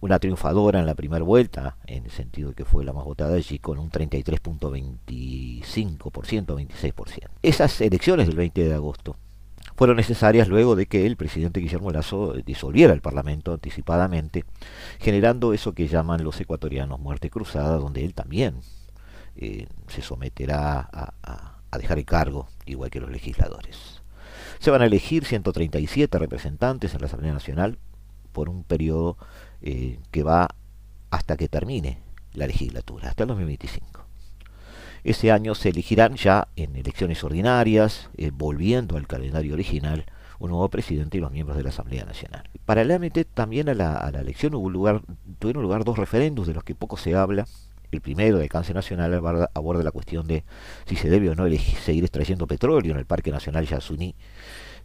una 0.00 0.18
triunfadora 0.18 0.80
en 0.80 0.86
la 0.86 0.94
primera 0.94 1.24
vuelta, 1.24 1.76
en 1.86 2.04
el 2.04 2.10
sentido 2.10 2.50
de 2.50 2.54
que 2.54 2.64
fue 2.64 2.84
la 2.84 2.92
más 2.92 3.04
votada 3.04 3.36
allí, 3.36 3.58
con 3.58 3.78
un 3.78 3.90
33.25%, 3.90 5.62
26%. 5.62 7.28
Esas 7.42 7.80
elecciones 7.80 8.26
del 8.26 8.36
20 8.36 8.64
de 8.64 8.74
agosto 8.74 9.16
fueron 9.76 9.96
necesarias 9.96 10.48
luego 10.48 10.74
de 10.74 10.86
que 10.86 11.06
el 11.06 11.16
presidente 11.16 11.60
Guillermo 11.60 11.90
Lazo 11.90 12.32
disolviera 12.44 12.94
el 12.94 13.02
Parlamento 13.02 13.52
anticipadamente, 13.52 14.44
generando 14.98 15.52
eso 15.52 15.74
que 15.74 15.86
llaman 15.88 16.24
los 16.24 16.40
ecuatorianos 16.40 16.98
muerte 16.98 17.28
cruzada, 17.28 17.76
donde 17.76 18.04
él 18.04 18.14
también 18.14 18.60
eh, 19.36 19.66
se 19.88 20.00
someterá 20.00 20.88
a, 20.92 21.52
dejar 21.78 21.98
el 21.98 22.06
cargo, 22.06 22.48
igual 22.64 22.88
que 22.88 23.00
los 23.00 23.10
legisladores. 23.10 24.00
Se 24.60 24.70
van 24.70 24.80
a 24.80 24.86
elegir 24.86 25.26
137 25.26 26.18
representantes 26.18 26.94
en 26.94 27.00
la 27.02 27.06
Asamblea 27.06 27.34
Nacional 27.34 27.78
por 28.36 28.50
un 28.50 28.64
periodo 28.64 29.16
eh, 29.62 29.98
que 30.10 30.22
va 30.22 30.48
hasta 31.08 31.38
que 31.38 31.48
termine 31.48 32.00
la 32.34 32.46
legislatura, 32.46 33.08
hasta 33.08 33.22
el 33.22 33.28
2025. 33.28 34.04
Ese 35.04 35.32
año 35.32 35.54
se 35.54 35.70
elegirán 35.70 36.16
ya 36.16 36.48
en 36.54 36.76
elecciones 36.76 37.24
ordinarias, 37.24 38.10
eh, 38.18 38.30
volviendo 38.34 38.98
al 38.98 39.06
calendario 39.06 39.54
original, 39.54 40.04
un 40.38 40.50
nuevo 40.50 40.68
presidente 40.68 41.16
y 41.16 41.22
los 41.22 41.32
miembros 41.32 41.56
de 41.56 41.62
la 41.62 41.70
Asamblea 41.70 42.04
Nacional. 42.04 42.50
Paralelamente 42.66 43.24
también 43.24 43.70
a 43.70 43.74
la, 43.74 43.94
a 43.94 44.10
la 44.10 44.20
elección 44.20 44.54
hubo 44.54 44.68
lugar, 44.68 45.00
tuvieron 45.38 45.62
lugar 45.62 45.84
dos 45.84 45.96
referendos 45.96 46.46
de 46.46 46.52
los 46.52 46.62
que 46.62 46.74
poco 46.74 46.98
se 46.98 47.14
habla, 47.14 47.46
el 47.90 48.02
primero 48.02 48.36
de 48.36 48.50
Cáncer 48.50 48.76
Nacional 48.76 49.14
aborda, 49.14 49.82
la 49.82 49.92
cuestión 49.92 50.26
de 50.26 50.44
si 50.84 50.96
se 50.96 51.08
debe 51.08 51.30
o 51.30 51.34
no 51.34 51.44
seguir 51.82 52.04
extrayendo 52.04 52.46
petróleo 52.46 52.92
en 52.92 52.98
el 52.98 53.06
Parque 53.06 53.30
Nacional 53.30 53.66
Yasuní. 53.66 54.14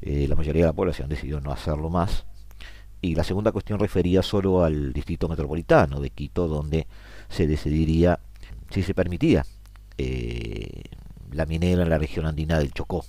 Eh, 0.01 0.25
la 0.29 0.37
mayoría 0.37 0.61
de 0.61 0.67
la 0.67 0.73
población 0.73 1.09
decidió 1.09 1.41
no 1.41 1.51
hacerlo 1.51 1.89
más. 1.89 2.25
Y 3.01 3.15
la 3.15 3.23
segunda 3.23 3.51
cuestión 3.51 3.79
refería 3.79 4.21
solo 4.21 4.63
al 4.63 4.93
distrito 4.93 5.27
metropolitano 5.27 5.99
de 5.99 6.11
Quito, 6.11 6.47
donde 6.47 6.87
se 7.29 7.47
decidiría 7.47 8.19
si 8.69 8.83
se 8.83 8.93
permitía 8.93 9.45
eh, 9.97 10.83
la 11.31 11.45
minera 11.45 11.83
en 11.83 11.89
la 11.89 11.97
región 11.97 12.25
andina 12.25 12.59
del 12.59 12.71
Chocó. 12.71 13.05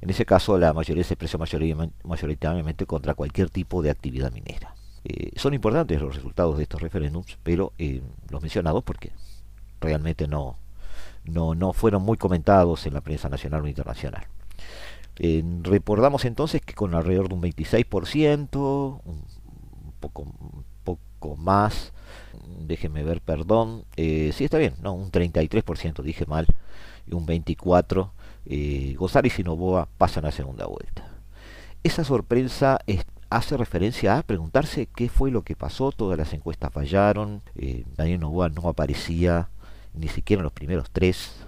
En 0.00 0.10
ese 0.10 0.26
caso, 0.26 0.58
la 0.58 0.72
mayoría 0.72 1.04
se 1.04 1.14
expresó 1.14 1.38
mayoritariamente 1.38 2.86
contra 2.86 3.14
cualquier 3.14 3.50
tipo 3.50 3.82
de 3.82 3.90
actividad 3.90 4.32
minera. 4.32 4.74
Eh, 5.04 5.30
son 5.36 5.54
importantes 5.54 6.00
los 6.00 6.14
resultados 6.14 6.56
de 6.56 6.64
estos 6.64 6.82
referéndums, 6.82 7.38
pero 7.42 7.72
eh, 7.78 8.02
los 8.28 8.42
mencionados 8.42 8.82
porque 8.84 9.12
realmente 9.80 10.28
no, 10.28 10.58
no, 11.24 11.54
no 11.54 11.72
fueron 11.72 12.02
muy 12.02 12.16
comentados 12.16 12.86
en 12.86 12.94
la 12.94 13.00
prensa 13.00 13.28
nacional 13.28 13.62
o 13.62 13.68
internacional. 13.68 14.26
Recordamos 15.62 16.24
entonces 16.24 16.60
que 16.60 16.74
con 16.74 16.94
alrededor 16.94 17.28
de 17.28 17.34
un 17.34 17.42
26%, 17.42 19.00
un 19.04 19.24
poco, 19.98 20.26
poco 20.84 21.36
más, 21.36 21.92
déjenme 22.60 23.02
ver, 23.02 23.20
perdón, 23.20 23.84
eh, 23.96 24.30
sí 24.34 24.44
está 24.44 24.58
bien, 24.58 24.74
no, 24.82 24.92
un 24.92 25.10
33%, 25.10 26.02
dije 26.02 26.26
mal, 26.26 26.46
y 27.06 27.14
un 27.14 27.26
24%, 27.26 28.10
eh, 28.46 28.96
y 29.38 29.42
Novoa 29.42 29.88
pasan 29.98 30.24
a 30.26 30.32
segunda 30.32 30.66
vuelta. 30.66 31.08
Esa 31.82 32.04
sorpresa 32.04 32.78
es 32.86 33.04
hace 33.28 33.56
referencia 33.56 34.18
a 34.18 34.22
preguntarse 34.22 34.86
qué 34.86 35.08
fue 35.08 35.30
lo 35.30 35.42
que 35.42 35.56
pasó, 35.56 35.90
todas 35.92 36.16
las 36.18 36.32
encuestas 36.32 36.72
fallaron, 36.72 37.42
eh, 37.56 37.84
Daniel 37.96 38.20
Novoa 38.20 38.48
no 38.48 38.68
aparecía 38.68 39.48
ni 39.94 40.08
siquiera 40.08 40.40
en 40.40 40.44
los 40.44 40.52
primeros 40.52 40.90
tres, 40.90 41.46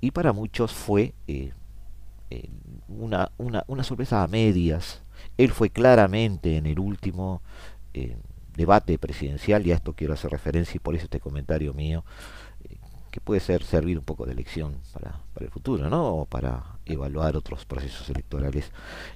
y 0.00 0.10
para 0.10 0.32
muchos 0.32 0.72
fue 0.72 1.14
eh, 1.26 1.52
una, 2.88 3.30
una, 3.38 3.64
una, 3.66 3.84
sorpresa 3.84 4.22
a 4.22 4.28
medias. 4.28 5.02
Él 5.36 5.50
fue 5.50 5.70
claramente 5.70 6.56
en 6.56 6.66
el 6.66 6.78
último 6.78 7.42
debate 8.56 8.98
presidencial, 8.98 9.66
y 9.66 9.72
a 9.72 9.76
esto 9.76 9.94
quiero 9.94 10.14
hacer 10.14 10.30
referencia 10.30 10.76
y 10.76 10.80
por 10.80 10.94
eso 10.94 11.04
este 11.04 11.20
comentario 11.20 11.72
mío, 11.72 12.04
que 13.16 13.20
puede 13.22 13.40
ser 13.40 13.62
servir 13.62 13.98
un 13.98 14.04
poco 14.04 14.26
de 14.26 14.34
lección 14.34 14.76
para, 14.92 15.20
para 15.32 15.46
el 15.46 15.50
futuro, 15.50 15.88
¿no? 15.88 16.06
O 16.16 16.26
para 16.26 16.76
evaluar 16.84 17.34
otros 17.34 17.64
procesos 17.64 18.10
electorales. 18.10 18.70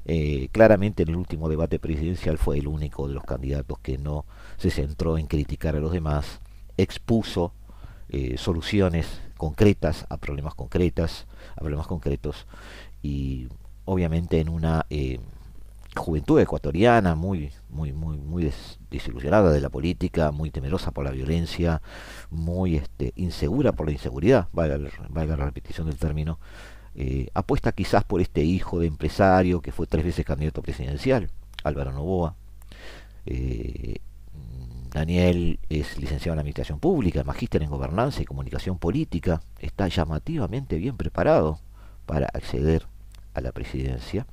Eh, 0.07 0.49
claramente 0.53 1.03
en 1.03 1.11
el 1.11 1.17
último 1.17 1.51
debate 1.51 1.79
presidencial 1.79 2.39
fue 2.39 2.57
el 2.57 2.67
único 2.67 3.07
de 3.09 3.13
los 3.13 3.25
candidatos 3.25 3.79
que 3.81 3.99
no 3.99 4.25
se 4.57 4.71
centró 4.71 5.19
en 5.19 5.27
criticar 5.27 5.77
a 5.77 5.81
los 5.81 5.93
demás, 5.93 6.41
expuso 6.79 7.53
eh, 8.09 8.39
soluciones 8.39 9.21
concretas 9.37 10.07
a 10.09 10.17
problemas 10.17 10.55
concretas, 10.55 11.27
a 11.53 11.61
problemas 11.61 11.87
concretos 11.87 12.47
y 13.03 13.49
obviamente 13.85 14.41
en 14.41 14.49
una 14.49 14.87
eh, 14.91 15.21
juventud 15.97 16.39
ecuatoriana 16.41 17.15
muy 17.15 17.51
muy 17.69 17.93
muy 17.93 18.17
muy 18.19 18.53
desilusionada 18.91 19.51
de 19.51 19.61
la 19.61 19.69
política 19.69 20.31
muy 20.31 20.51
temerosa 20.51 20.93
por 20.93 21.05
la 21.05 21.11
violencia 21.11 21.83
muy 22.31 22.77
este, 22.77 23.13
insegura 23.17 23.73
por 23.73 23.87
la 23.87 23.93
inseguridad 23.93 24.49
valga, 24.53 24.79
valga 25.09 25.37
la 25.37 25.47
repetición 25.47 25.89
del 25.89 25.97
término 25.97 26.39
eh, 26.95 27.29
apuesta 27.35 27.73
quizás 27.73 28.05
por 28.05 28.21
este 28.21 28.43
hijo 28.45 28.79
de 28.79 28.87
empresario 28.87 29.61
que 29.61 29.73
fue 29.73 29.87
tres 29.87 30.05
veces 30.05 30.25
candidato 30.25 30.63
presidencial 30.63 31.31
Álvaro 31.65 31.93
Novoa. 31.93 32.37
Eh, 33.27 33.97
Daniel 34.93 35.61
es 35.69 35.99
licenciado 35.99 36.35
en 36.35 36.41
Administración 36.41 36.81
Pública, 36.81 37.23
magíster 37.23 37.63
en 37.63 37.71
Gobernanza 37.71 38.23
y 38.23 38.25
Comunicación 38.25 38.79
Política, 38.79 39.41
está 39.61 39.87
llamativamente 39.87 40.79
bien 40.79 40.97
preparado 40.97 41.61
para 42.11 42.27
acceder 42.27 42.89
a 43.35 43.41
la 43.41 43.53
presidencia, 43.53 44.27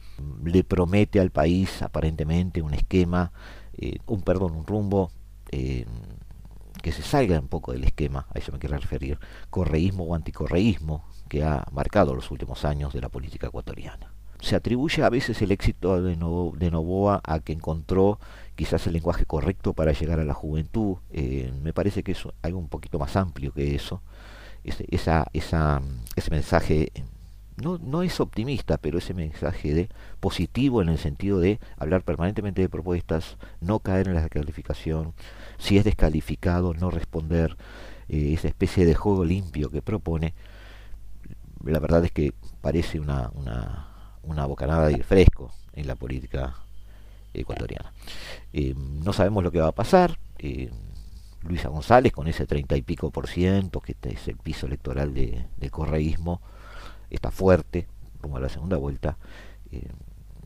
le 0.43 0.63
promete 0.63 1.19
al 1.19 1.29
país 1.29 1.83
aparentemente 1.83 2.63
un 2.63 2.73
esquema, 2.73 3.31
eh, 3.77 3.99
un 4.07 4.23
perdón, 4.23 4.53
un 4.53 4.65
rumbo 4.65 5.11
eh, 5.51 5.85
que 6.81 6.91
se 6.91 7.03
salga 7.03 7.39
un 7.39 7.49
poco 7.49 7.73
del 7.73 7.83
esquema, 7.83 8.25
a 8.33 8.39
eso 8.39 8.51
me 8.51 8.57
quiero 8.57 8.75
referir, 8.79 9.19
correísmo 9.51 10.05
o 10.05 10.15
anticorreísmo 10.15 11.05
que 11.29 11.43
ha 11.43 11.67
marcado 11.71 12.15
los 12.15 12.31
últimos 12.31 12.65
años 12.65 12.93
de 12.93 13.01
la 13.01 13.09
política 13.09 13.45
ecuatoriana. 13.45 14.11
Se 14.41 14.55
atribuye 14.55 15.03
a 15.03 15.11
veces 15.11 15.39
el 15.43 15.51
éxito 15.51 16.01
de, 16.01 16.15
Novoa 16.15 17.21
a 17.23 17.39
que 17.41 17.53
encontró 17.53 18.19
quizás 18.55 18.87
el 18.87 18.93
lenguaje 18.93 19.25
correcto 19.25 19.73
para 19.73 19.91
llegar 19.91 20.19
a 20.19 20.25
la 20.25 20.33
juventud. 20.33 20.97
Eh, 21.11 21.53
me 21.61 21.73
parece 21.73 22.01
que 22.01 22.13
es 22.13 22.27
algo 22.41 22.57
un 22.57 22.69
poquito 22.69 22.97
más 22.97 23.15
amplio 23.15 23.53
que 23.53 23.75
eso. 23.75 24.01
Ese, 24.63 24.85
esa, 24.89 25.27
esa, 25.33 25.81
ese 26.15 26.31
mensaje 26.31 26.91
no, 27.57 27.77
no 27.79 28.03
es 28.03 28.19
optimista, 28.19 28.77
pero 28.77 28.99
ese 28.99 29.13
mensaje 29.13 29.73
de 29.73 29.89
positivo 30.19 30.81
en 30.81 30.89
el 30.89 30.97
sentido 30.97 31.39
de 31.39 31.59
hablar 31.77 32.03
permanentemente 32.03 32.61
de 32.61 32.69
propuestas, 32.69 33.37
no 33.61 33.79
caer 33.79 34.07
en 34.07 34.15
la 34.15 34.21
descalificación, 34.21 35.13
si 35.57 35.77
es 35.77 35.83
descalificado, 35.83 36.73
no 36.73 36.91
responder, 36.91 37.57
eh, 38.09 38.33
esa 38.33 38.47
especie 38.47 38.85
de 38.85 38.95
juego 38.95 39.25
limpio 39.25 39.69
que 39.69 39.81
propone, 39.81 40.33
la 41.63 41.79
verdad 41.79 42.05
es 42.05 42.11
que 42.11 42.33
parece 42.61 42.99
una, 42.99 43.31
una, 43.33 43.87
una 44.23 44.45
bocanada 44.45 44.87
de 44.87 45.03
fresco 45.03 45.51
en 45.73 45.87
la 45.87 45.95
política 45.95 46.55
ecuatoriana. 47.33 47.91
Eh, 48.53 48.73
no 48.77 49.13
sabemos 49.13 49.43
lo 49.43 49.51
que 49.51 49.59
va 49.59 49.67
a 49.67 49.75
pasar. 49.75 50.17
Eh, 50.39 50.71
Luisa 51.43 51.69
González 51.69 52.11
con 52.11 52.27
ese 52.27 52.45
treinta 52.45 52.75
y 52.75 52.81
pico 52.81 53.11
por 53.11 53.27
ciento, 53.27 53.79
que 53.79 53.95
es 54.01 54.27
el 54.27 54.37
piso 54.37 54.65
electoral 54.65 55.13
de, 55.13 55.45
de 55.57 55.69
correísmo, 55.69 56.41
está 57.09 57.31
fuerte 57.31 57.87
como 58.21 58.37
a 58.37 58.39
la 58.39 58.49
segunda 58.49 58.77
vuelta. 58.77 59.17
Eh, 59.71 59.89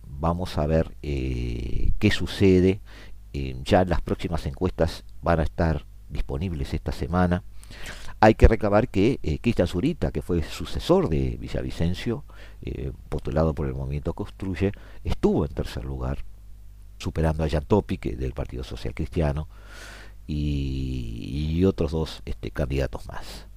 vamos 0.07 0.57
a 0.57 0.67
ver 0.67 0.95
eh, 1.01 1.91
qué 1.99 2.11
sucede. 2.11 2.81
Eh, 3.33 3.55
ya 3.63 3.85
las 3.85 4.01
próximas 4.01 4.45
encuestas 4.45 5.05
van 5.21 5.39
a 5.39 5.43
estar 5.43 5.85
disponibles 6.09 6.73
esta 6.73 6.91
semana. 6.91 7.43
hay 8.19 8.35
que 8.35 8.47
reclamar 8.47 8.89
que 8.89 9.19
Cristian 9.41 9.67
Zurita, 9.67 10.11
que 10.11 10.21
fue 10.21 10.43
sucesor 10.43 11.09
de 11.09 11.37
Villavicencio, 11.39 12.23
postulado 13.09 13.55
por 13.55 13.67
el 13.67 13.73
movimiento 13.73 14.13
Construye, 14.13 14.73
estuvo 15.03 15.45
en 15.45 15.53
tercer 15.53 15.85
lugar, 15.85 16.19
superando 16.99 17.43
a 17.43 17.49
Jan 17.49 17.65
Topic 17.65 18.15
del 18.15 18.33
Partido 18.33 18.63
Social 18.63 18.93
Cristiano 18.93 19.47
y, 20.27 21.63
otros 21.65 21.91
dos 21.91 22.21
este, 22.25 22.51
candidatos 22.51 23.07
más. 23.07 23.47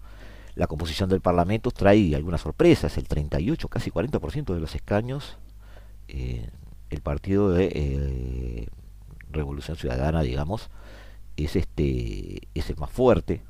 La 0.55 0.67
composición 0.67 1.09
del 1.09 1.21
Parlamento 1.21 1.71
trae 1.71 2.15
algunas 2.15 2.41
sorpresas, 2.41 2.97
el 2.97 3.09
38, 3.09 3.69
casi 3.69 3.91
40% 3.91 4.55
de 4.55 4.61
los 4.61 4.75
escaños, 4.75 5.37
eh, 6.09 6.49
el 6.91 7.01
partido 7.01 7.51
de 7.51 7.71
eh, 7.75 8.69
Revolución 9.31 9.77
Ciudadana, 9.77 10.23
digamos, 10.23 10.71
es, 11.37 11.57
este, 11.57 12.49
es 12.55 12.71
el 12.71 12.77
más 12.77 12.91
fuerte, 12.91 13.43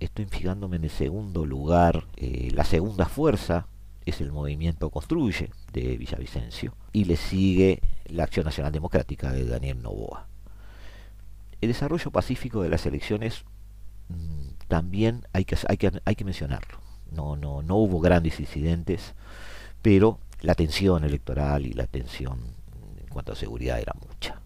estoy 0.00 0.24
fijándome 0.24 0.76
en 0.76 0.84
el 0.84 0.90
segundo 0.90 1.46
lugar. 1.46 2.06
Eh, 2.16 2.50
la 2.54 2.64
segunda 2.64 3.06
fuerza 3.06 3.66
es 4.06 4.20
el 4.20 4.32
movimiento 4.32 4.90
Construye 4.90 5.50
de 5.72 5.96
Villavicencio 5.96 6.74
y 6.92 7.04
le 7.04 7.16
sigue 7.16 7.80
la 8.06 8.24
Acción 8.24 8.46
Nacional 8.46 8.72
Democrática 8.72 9.30
de 9.30 9.44
Daniel 9.44 9.82
Novoa. 9.82 10.26
El 11.60 11.68
desarrollo 11.68 12.10
pacífico 12.10 12.62
de 12.62 12.70
las 12.70 12.86
elecciones 12.86 13.44
mm, 14.08 14.49
también 14.70 15.26
hay 15.32 15.44
que, 15.44 15.58
hay, 15.68 15.76
que, 15.76 15.90
hay 16.04 16.14
que 16.14 16.24
mencionarlo. 16.24 16.78
No, 17.10 17.34
no, 17.34 17.60
no 17.60 17.76
hubo 17.76 18.00
grandes 18.00 18.38
incidentes, 18.38 19.14
pero 19.82 20.20
la 20.42 20.54
tensión 20.54 21.02
electoral 21.04 21.66
y 21.66 21.72
la 21.72 21.88
tensión 21.88 22.38
en 23.00 23.08
cuanto 23.08 23.32
a 23.32 23.36
seguridad 23.36 23.80
era 23.80 23.94
mucha. 24.00 24.40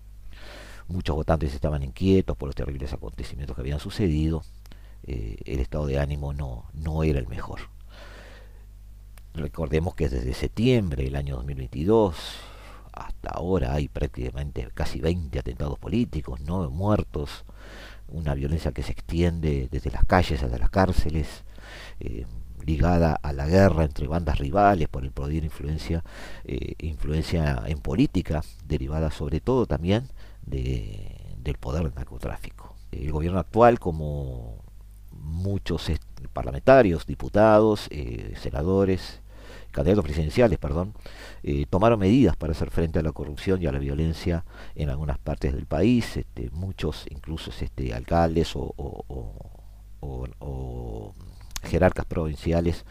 Muchos 0.88 1.14
votantes 1.14 1.54
estaban 1.54 1.82
inquietos 1.82 2.36
por 2.38 2.48
los 2.48 2.56
terribles 2.56 2.92
acontecimientos 2.94 3.54
que 3.54 3.60
habían 3.60 3.80
sucedido 3.80 4.42
eh, 5.06 5.36
el 5.44 5.60
estado 5.60 5.86
de 5.86 5.98
ánimo 5.98 6.32
no, 6.32 6.64
no 6.72 7.02
era 7.02 7.18
el 7.18 7.28
mejor. 7.28 7.60
Recordemos 9.34 9.94
que 9.94 10.08
desde 10.08 10.32
septiembre 10.32 11.04
del 11.04 11.16
año 11.16 11.36
2022 11.36 12.16
hasta 12.92 13.30
ahora 13.30 13.74
hay 13.74 13.88
prácticamente 13.88 14.70
casi 14.72 15.00
20 15.00 15.38
atentados 15.38 15.78
políticos, 15.78 16.40
9 16.46 16.68
muertos, 16.68 17.44
una 18.08 18.34
violencia 18.34 18.72
que 18.72 18.82
se 18.82 18.92
extiende 18.92 19.68
desde 19.70 19.90
las 19.90 20.04
calles 20.04 20.42
hasta 20.42 20.58
las 20.58 20.70
cárceles, 20.70 21.44
eh, 22.00 22.26
ligada 22.64 23.18
a 23.22 23.32
la 23.32 23.46
guerra 23.46 23.84
entre 23.84 24.06
bandas 24.06 24.38
rivales 24.38 24.88
por 24.88 25.04
el 25.04 25.12
poder 25.12 25.44
influencia, 25.44 26.02
eh, 26.44 26.74
influencia 26.78 27.62
en 27.66 27.78
política, 27.78 28.42
derivada 28.66 29.10
sobre 29.10 29.40
todo 29.40 29.66
también 29.66 30.08
de, 30.46 31.34
del 31.38 31.56
poder 31.58 31.84
del 31.84 31.94
narcotráfico. 31.94 32.74
El 32.90 33.12
gobierno 33.12 33.38
actual, 33.38 33.78
como 33.78 34.64
muchos 35.10 35.90
parlamentarios, 36.32 37.06
diputados, 37.06 37.88
eh, 37.90 38.34
senadores, 38.40 39.20
candidatos 39.74 40.04
presidenciales, 40.04 40.58
perdón, 40.58 40.94
eh, 41.42 41.66
tomaron 41.68 41.98
medidas 41.98 42.36
para 42.36 42.52
hacer 42.52 42.70
frente 42.70 43.00
a 43.00 43.02
la 43.02 43.12
corrupción 43.12 43.60
y 43.60 43.66
a 43.66 43.72
la 43.72 43.80
violencia 43.80 44.44
en 44.76 44.88
algunas 44.88 45.18
partes 45.18 45.52
del 45.52 45.66
país. 45.66 46.16
Este, 46.16 46.48
muchos, 46.50 47.04
incluso 47.10 47.50
este, 47.60 47.92
alcaldes 47.92 48.52
o, 48.54 48.72
jerarcas 51.64 52.04
provinciales, 52.06 52.84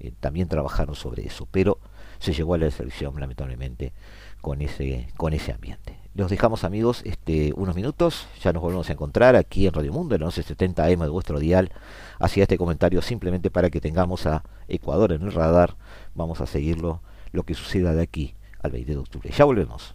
eh, 0.00 0.12
también 0.18 0.48
trabajaron 0.48 0.94
sobre 0.94 1.24
eso, 1.24 1.46
pero 1.50 1.78
se 2.18 2.32
llegó 2.32 2.54
a 2.54 2.58
la 2.58 2.70
selección 2.70 3.18
lamentablemente 3.20 3.92
con 4.40 4.60
ese, 4.60 5.08
con 5.16 5.32
ese 5.34 5.52
ambiente. 5.52 5.98
Los 6.14 6.30
dejamos 6.30 6.62
amigos 6.62 7.02
este, 7.04 7.52
unos 7.56 7.74
minutos, 7.74 8.28
ya 8.40 8.52
nos 8.52 8.62
volvemos 8.62 8.88
a 8.88 8.92
encontrar 8.92 9.34
aquí 9.34 9.66
en 9.66 9.72
Radio 9.72 9.92
Mundo, 9.92 10.14
en 10.14 10.22
el 10.22 10.28
1170M 10.28 11.02
de 11.02 11.08
vuestro 11.08 11.40
dial, 11.40 11.72
hacia 12.20 12.44
este 12.44 12.56
comentario 12.56 13.02
simplemente 13.02 13.50
para 13.50 13.68
que 13.68 13.80
tengamos 13.80 14.26
a 14.26 14.44
Ecuador 14.68 15.12
en 15.12 15.22
el 15.22 15.32
radar, 15.32 15.76
vamos 16.14 16.40
a 16.40 16.46
seguirlo, 16.46 17.02
lo 17.32 17.44
que 17.44 17.54
suceda 17.54 17.94
de 17.94 18.02
aquí 18.02 18.34
al 18.60 18.72
20 18.72 18.92
de 18.92 18.98
octubre. 18.98 19.30
Ya 19.30 19.44
volvemos. 19.44 19.94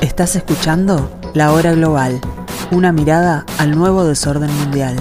Estás 0.00 0.36
escuchando 0.36 1.10
La 1.34 1.52
Hora 1.52 1.72
Global 1.72 2.20
una 2.70 2.92
mirada 2.92 3.44
al 3.58 3.76
nuevo 3.76 4.04
desorden 4.04 4.52
mundial. 4.52 4.96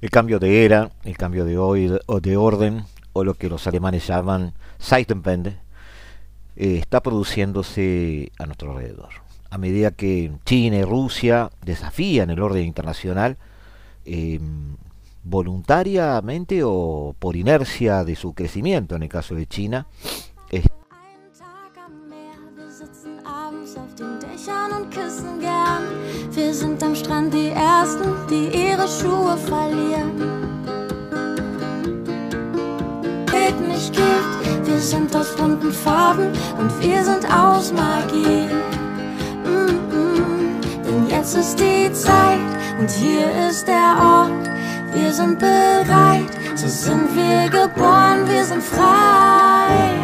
El 0.00 0.10
cambio 0.10 0.38
de 0.38 0.64
era, 0.64 0.90
el 1.04 1.16
cambio 1.16 1.44
de, 1.44 1.58
hoy, 1.58 1.90
de 2.22 2.36
orden, 2.36 2.84
o 3.18 3.24
lo 3.24 3.34
que 3.34 3.48
los 3.48 3.66
alemanes 3.66 4.06
llaman 4.06 4.54
Zeitenwende, 4.80 5.56
eh, 6.56 6.78
está 6.78 7.00
produciéndose 7.00 8.32
a 8.38 8.46
nuestro 8.46 8.72
alrededor. 8.72 9.10
A 9.50 9.58
medida 9.58 9.90
que 9.90 10.32
China 10.44 10.76
y 10.76 10.84
Rusia 10.84 11.50
desafían 11.64 12.30
el 12.30 12.40
orden 12.40 12.64
internacional, 12.64 13.38
em, 14.04 14.76
voluntariamente 15.24 16.62
o 16.64 17.14
por 17.18 17.36
inercia 17.36 18.04
de 18.04 18.16
su 18.16 18.34
crecimiento, 18.34 18.96
en 18.96 19.02
el 19.02 19.08
caso 19.08 19.34
de 19.34 19.46
China, 19.46 19.86
verlieren. 29.50 30.47
Wir 34.68 34.80
sind 34.80 35.16
aus 35.16 35.34
bunten 35.34 35.72
Farben 35.72 36.30
und 36.58 36.70
wir 36.82 37.02
sind 37.02 37.24
aus 37.32 37.72
Magie. 37.72 38.46
Mm 39.44 39.78
-mm. 39.90 40.84
Denn 40.84 41.08
jetzt 41.08 41.34
ist 41.34 41.56
die 41.58 41.90
Zeit 41.92 42.50
und 42.78 42.90
hier 42.90 43.26
ist 43.48 43.66
der 43.66 43.90
Ort. 44.14 44.46
Wir 44.92 45.12
sind 45.12 45.38
bereit, 45.38 46.30
so 46.54 46.68
sind 46.68 47.08
wir 47.16 47.48
geboren, 47.48 48.28
wir 48.28 48.44
sind 48.44 48.62
frei. 48.62 49.94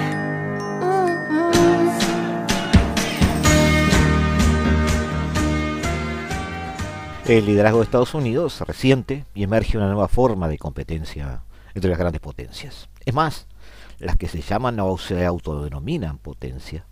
el 7.27 7.46
liderazgo 7.46 7.79
de 7.79 7.85
Estados 7.85 8.14
Unidos 8.14 8.61
reciente 8.61 9.24
y 9.35 9.44
emerge 9.44 9.79
una 9.79 9.88
nueva 9.88 10.09
forma 10.09 10.46
de 10.46 10.59
competencia 10.59 11.42
entre 11.74 11.88
las 11.88 11.98
grandes 11.98 12.20
potencias. 12.20 12.88
Es 13.07 13.14
más, 13.14 13.46
las 14.05 14.17
que 14.17 14.29
se 14.29 14.43
llaman 14.43 14.79
o 14.81 14.99
se 14.99 15.25
autodenominan 15.25 16.19
potencia, 16.19 16.85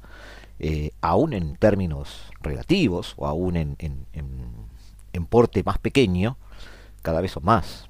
eh, 0.59 0.93
aún 1.01 1.35
en 1.35 1.57
términos 1.57 2.31
relativos 2.41 3.15
o 3.17 3.27
aún 3.27 3.57
en, 3.57 3.77
en, 3.79 5.27
porte 5.27 5.63
más 5.63 5.79
pequeño, 5.79 6.37
cada 7.03 7.21
vez 7.21 7.33
son 7.33 7.45
más. 7.45 7.89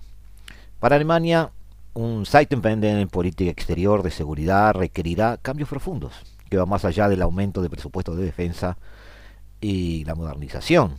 Para 0.80 0.96
Alemania, 0.96 1.50
un 1.94 2.26
Zeitenwende 2.26 3.00
en 3.00 3.08
política 3.08 3.50
exterior 3.50 4.02
de 4.02 4.10
seguridad 4.10 4.74
requerirá 4.74 5.38
cambios 5.38 5.68
profundos, 5.68 6.12
que 6.48 6.56
van 6.56 6.68
más 6.68 6.84
allá 6.84 7.08
del 7.08 7.22
aumento 7.22 7.62
de 7.62 7.70
presupuesto 7.70 8.14
de 8.14 8.24
defensa 8.24 8.76
y 9.60 10.04
la 10.04 10.14
modernización 10.14 10.96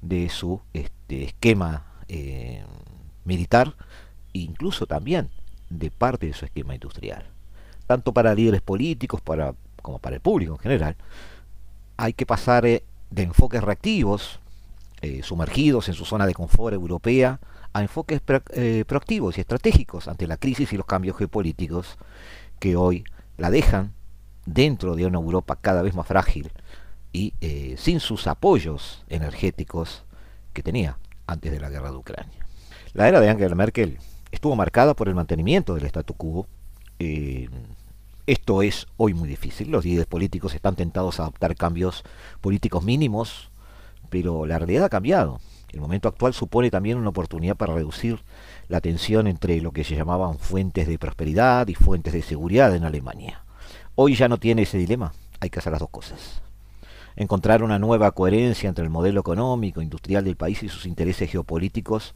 de 0.00 0.28
su 0.28 0.60
este, 0.72 1.24
esquema 1.24 1.86
eh, 2.08 2.64
militar, 3.24 3.74
incluso 4.32 4.86
también 4.86 5.30
de 5.70 5.90
parte 5.90 6.26
de 6.26 6.32
su 6.34 6.44
esquema 6.44 6.74
industrial. 6.74 7.31
Tanto 7.92 8.14
para 8.14 8.34
líderes 8.34 8.62
políticos 8.62 9.20
como 9.82 9.98
para 9.98 10.16
el 10.16 10.22
público 10.22 10.54
en 10.54 10.58
general, 10.58 10.96
hay 11.98 12.14
que 12.14 12.24
pasar 12.24 12.64
eh, 12.64 12.84
de 13.10 13.24
enfoques 13.24 13.62
reactivos, 13.62 14.40
eh, 15.02 15.22
sumergidos 15.22 15.88
en 15.88 15.94
su 15.94 16.06
zona 16.06 16.26
de 16.26 16.32
confort 16.32 16.72
europea, 16.72 17.38
a 17.74 17.82
enfoques 17.82 18.22
proactivos 18.22 19.36
y 19.36 19.42
estratégicos 19.42 20.08
ante 20.08 20.26
la 20.26 20.38
crisis 20.38 20.72
y 20.72 20.78
los 20.78 20.86
cambios 20.86 21.18
geopolíticos 21.18 21.98
que 22.60 22.76
hoy 22.76 23.04
la 23.36 23.50
dejan 23.50 23.92
dentro 24.46 24.96
de 24.96 25.04
una 25.04 25.18
Europa 25.18 25.58
cada 25.60 25.82
vez 25.82 25.94
más 25.94 26.06
frágil 26.06 26.50
y 27.12 27.34
eh, 27.42 27.74
sin 27.76 28.00
sus 28.00 28.26
apoyos 28.26 29.04
energéticos 29.10 30.06
que 30.54 30.62
tenía 30.62 30.96
antes 31.26 31.52
de 31.52 31.60
la 31.60 31.68
guerra 31.68 31.90
de 31.90 31.98
Ucrania. 31.98 32.46
La 32.94 33.06
era 33.06 33.20
de 33.20 33.28
Angela 33.28 33.54
Merkel 33.54 33.98
estuvo 34.30 34.56
marcada 34.56 34.94
por 34.94 35.08
el 35.08 35.14
mantenimiento 35.14 35.74
del 35.74 35.84
statu 35.84 36.14
quo. 36.14 36.46
Esto 38.24 38.62
es 38.62 38.86
hoy 38.98 39.14
muy 39.14 39.28
difícil. 39.28 39.72
Los 39.72 39.84
líderes 39.84 40.06
políticos 40.06 40.54
están 40.54 40.76
tentados 40.76 41.18
a 41.18 41.24
adoptar 41.24 41.56
cambios 41.56 42.04
políticos 42.40 42.84
mínimos, 42.84 43.50
pero 44.10 44.46
la 44.46 44.60
realidad 44.60 44.84
ha 44.84 44.88
cambiado. 44.88 45.40
El 45.72 45.80
momento 45.80 46.06
actual 46.06 46.32
supone 46.32 46.70
también 46.70 46.98
una 46.98 47.08
oportunidad 47.08 47.56
para 47.56 47.74
reducir 47.74 48.20
la 48.68 48.80
tensión 48.80 49.26
entre 49.26 49.60
lo 49.60 49.72
que 49.72 49.82
se 49.82 49.96
llamaban 49.96 50.38
fuentes 50.38 50.86
de 50.86 51.00
prosperidad 51.00 51.66
y 51.66 51.74
fuentes 51.74 52.12
de 52.12 52.22
seguridad 52.22 52.76
en 52.76 52.84
Alemania. 52.84 53.44
Hoy 53.96 54.14
ya 54.14 54.28
no 54.28 54.38
tiene 54.38 54.62
ese 54.62 54.78
dilema, 54.78 55.12
hay 55.40 55.50
que 55.50 55.58
hacer 55.58 55.72
las 55.72 55.80
dos 55.80 55.90
cosas 55.90 56.42
encontrar 57.14 57.62
una 57.62 57.78
nueva 57.78 58.12
coherencia 58.12 58.70
entre 58.70 58.84
el 58.84 58.90
modelo 58.90 59.20
económico, 59.20 59.82
industrial 59.82 60.24
del 60.24 60.36
país 60.36 60.62
y 60.62 60.70
sus 60.70 60.86
intereses 60.86 61.30
geopolíticos 61.30 62.14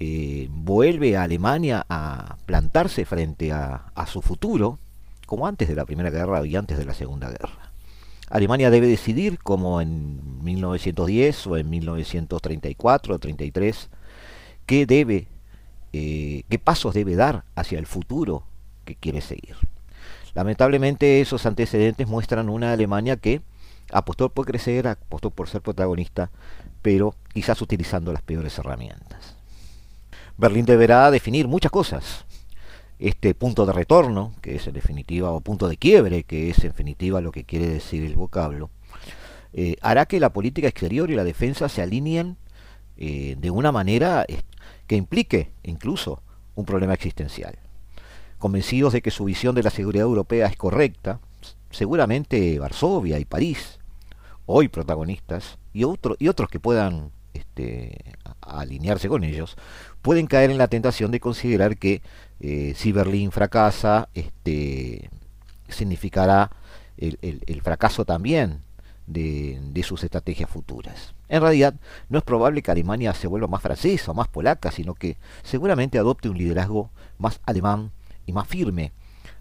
eh, 0.00 0.48
vuelve 0.50 1.18
a 1.18 1.24
Alemania 1.24 1.84
a 1.90 2.38
plantarse 2.46 3.04
frente 3.04 3.52
a 3.52 4.06
su 4.06 4.22
futuro, 4.22 4.78
como 5.26 5.46
antes 5.46 5.68
de 5.68 5.74
la 5.74 5.84
Primera 5.84 6.10
Guerra 6.10 6.46
y 6.46 6.56
antes 6.56 6.78
de 6.78 6.84
la 6.84 6.94
Segunda 6.94 7.28
Guerra. 7.28 7.72
Alemania 8.28 8.70
debe 8.70 8.88
decidir, 8.88 9.38
como 9.38 9.80
en 9.80 10.42
1910 10.42 11.46
o 11.46 11.56
en 11.56 11.70
1934 11.70 13.14
o 13.14 13.18
33, 13.18 13.88
qué 14.66 14.86
debe, 14.86 15.28
eh, 15.92 16.42
qué 16.48 16.58
pasos 16.58 16.94
debe 16.94 17.14
dar 17.14 17.44
hacia 17.54 17.78
el 17.78 17.86
futuro 17.86 18.42
que 18.84 18.96
quiere 18.96 19.20
seguir. 19.20 19.56
Lamentablemente 20.34 21.20
esos 21.20 21.46
antecedentes 21.46 22.08
muestran 22.08 22.48
una 22.48 22.72
Alemania 22.72 23.16
que 23.16 23.42
apostó 23.92 24.28
por 24.28 24.44
crecer, 24.44 24.88
apostó 24.88 25.30
por 25.30 25.48
ser 25.48 25.62
protagonista, 25.62 26.30
pero 26.82 27.14
quizás 27.32 27.62
utilizando 27.62 28.12
las 28.12 28.22
peores 28.22 28.58
herramientas. 28.58 29.36
Berlín 30.36 30.66
deberá 30.66 31.10
definir 31.10 31.48
muchas 31.48 31.70
cosas. 31.70 32.24
Este 32.98 33.34
punto 33.34 33.66
de 33.66 33.72
retorno, 33.72 34.34
que 34.40 34.56
es 34.56 34.66
en 34.66 34.74
definitiva, 34.74 35.30
o 35.30 35.40
punto 35.40 35.68
de 35.68 35.76
quiebre, 35.76 36.24
que 36.24 36.50
es 36.50 36.58
en 36.58 36.70
definitiva 36.70 37.20
lo 37.20 37.30
que 37.30 37.44
quiere 37.44 37.68
decir 37.68 38.04
el 38.04 38.16
vocablo, 38.16 38.70
eh, 39.52 39.76
hará 39.80 40.06
que 40.06 40.20
la 40.20 40.32
política 40.32 40.68
exterior 40.68 41.10
y 41.10 41.14
la 41.14 41.24
defensa 41.24 41.68
se 41.68 41.82
alineen 41.82 42.36
eh, 42.96 43.36
de 43.38 43.50
una 43.50 43.72
manera 43.72 44.24
eh, 44.28 44.40
que 44.86 44.96
implique 44.96 45.50
incluso 45.62 46.22
un 46.54 46.64
problema 46.64 46.94
existencial. 46.94 47.58
Convencidos 48.38 48.92
de 48.92 49.02
que 49.02 49.10
su 49.10 49.24
visión 49.24 49.54
de 49.54 49.62
la 49.62 49.70
seguridad 49.70 50.04
europea 50.04 50.46
es 50.46 50.56
correcta, 50.56 51.20
seguramente 51.70 52.58
Varsovia 52.58 53.18
y 53.18 53.24
París, 53.24 53.78
hoy 54.46 54.68
protagonistas, 54.68 55.58
y, 55.74 55.80
y 55.80 56.28
otros 56.28 56.48
que 56.50 56.60
puedan 56.60 57.10
este, 57.34 57.98
alinearse 58.40 59.08
con 59.08 59.24
ellos, 59.24 59.56
pueden 60.02 60.26
caer 60.26 60.50
en 60.50 60.58
la 60.58 60.68
tentación 60.68 61.10
de 61.10 61.20
considerar 61.20 61.76
que 61.76 62.02
eh, 62.40 62.74
si 62.76 62.92
Berlín 62.92 63.32
fracasa, 63.32 64.08
este, 64.14 65.10
significará 65.68 66.50
el, 66.96 67.60
fracaso 67.62 68.04
también 68.04 68.60
de, 69.06 69.82
sus 69.84 70.04
estrategias 70.04 70.50
futuras. 70.50 71.14
En 71.28 71.40
realidad, 71.40 71.74
no 72.08 72.18
es 72.18 72.24
probable 72.24 72.62
que 72.62 72.70
Alemania 72.70 73.14
se 73.14 73.26
vuelva 73.26 73.48
más 73.48 73.62
francesa 73.62 74.10
o 74.10 74.14
más 74.14 74.28
polaca, 74.28 74.70
sino 74.70 74.94
que 74.94 75.16
seguramente 75.42 75.98
adopte 75.98 76.28
un 76.28 76.38
liderazgo 76.38 76.90
más 77.18 77.40
alemán 77.44 77.90
y 78.26 78.32
más 78.32 78.46
firme, 78.46 78.92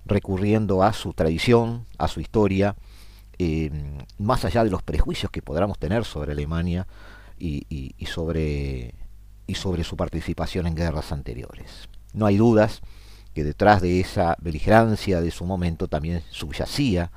recurriendo 0.06 0.84
a 0.84 0.94
su 0.94 1.14
tradición, 1.14 1.86
a 1.98 2.08
su 2.08 2.20
historia, 2.20 2.76
eh, 3.38 3.72
más 4.18 4.46
allá 4.46 4.64
de 4.64 4.70
los 4.70 4.84
prejuicios 4.84 5.32
que 5.32 5.42
podamos 5.42 5.78
tener 5.78 6.06
sobre 6.06 6.32
Alemania 6.32 6.88
y, 7.38 7.94
sobre, 8.08 8.96
y 9.46 9.56
sobre 9.56 9.84
su 9.84 9.98
participación 9.98 10.68
en 10.68 10.76
guerras 10.76 11.12
anteriores. 11.12 11.90
No 12.16 12.26
hay 12.26 12.38
dudas 12.38 12.82
que 13.34 13.44
detrás 13.44 13.82
de 13.82 14.00
esa 14.00 14.38
beligerancia 14.40 15.20
de 15.20 15.32
su 15.32 15.46
momento 15.46 15.90
también 15.90 16.24
subyacía 16.30 17.12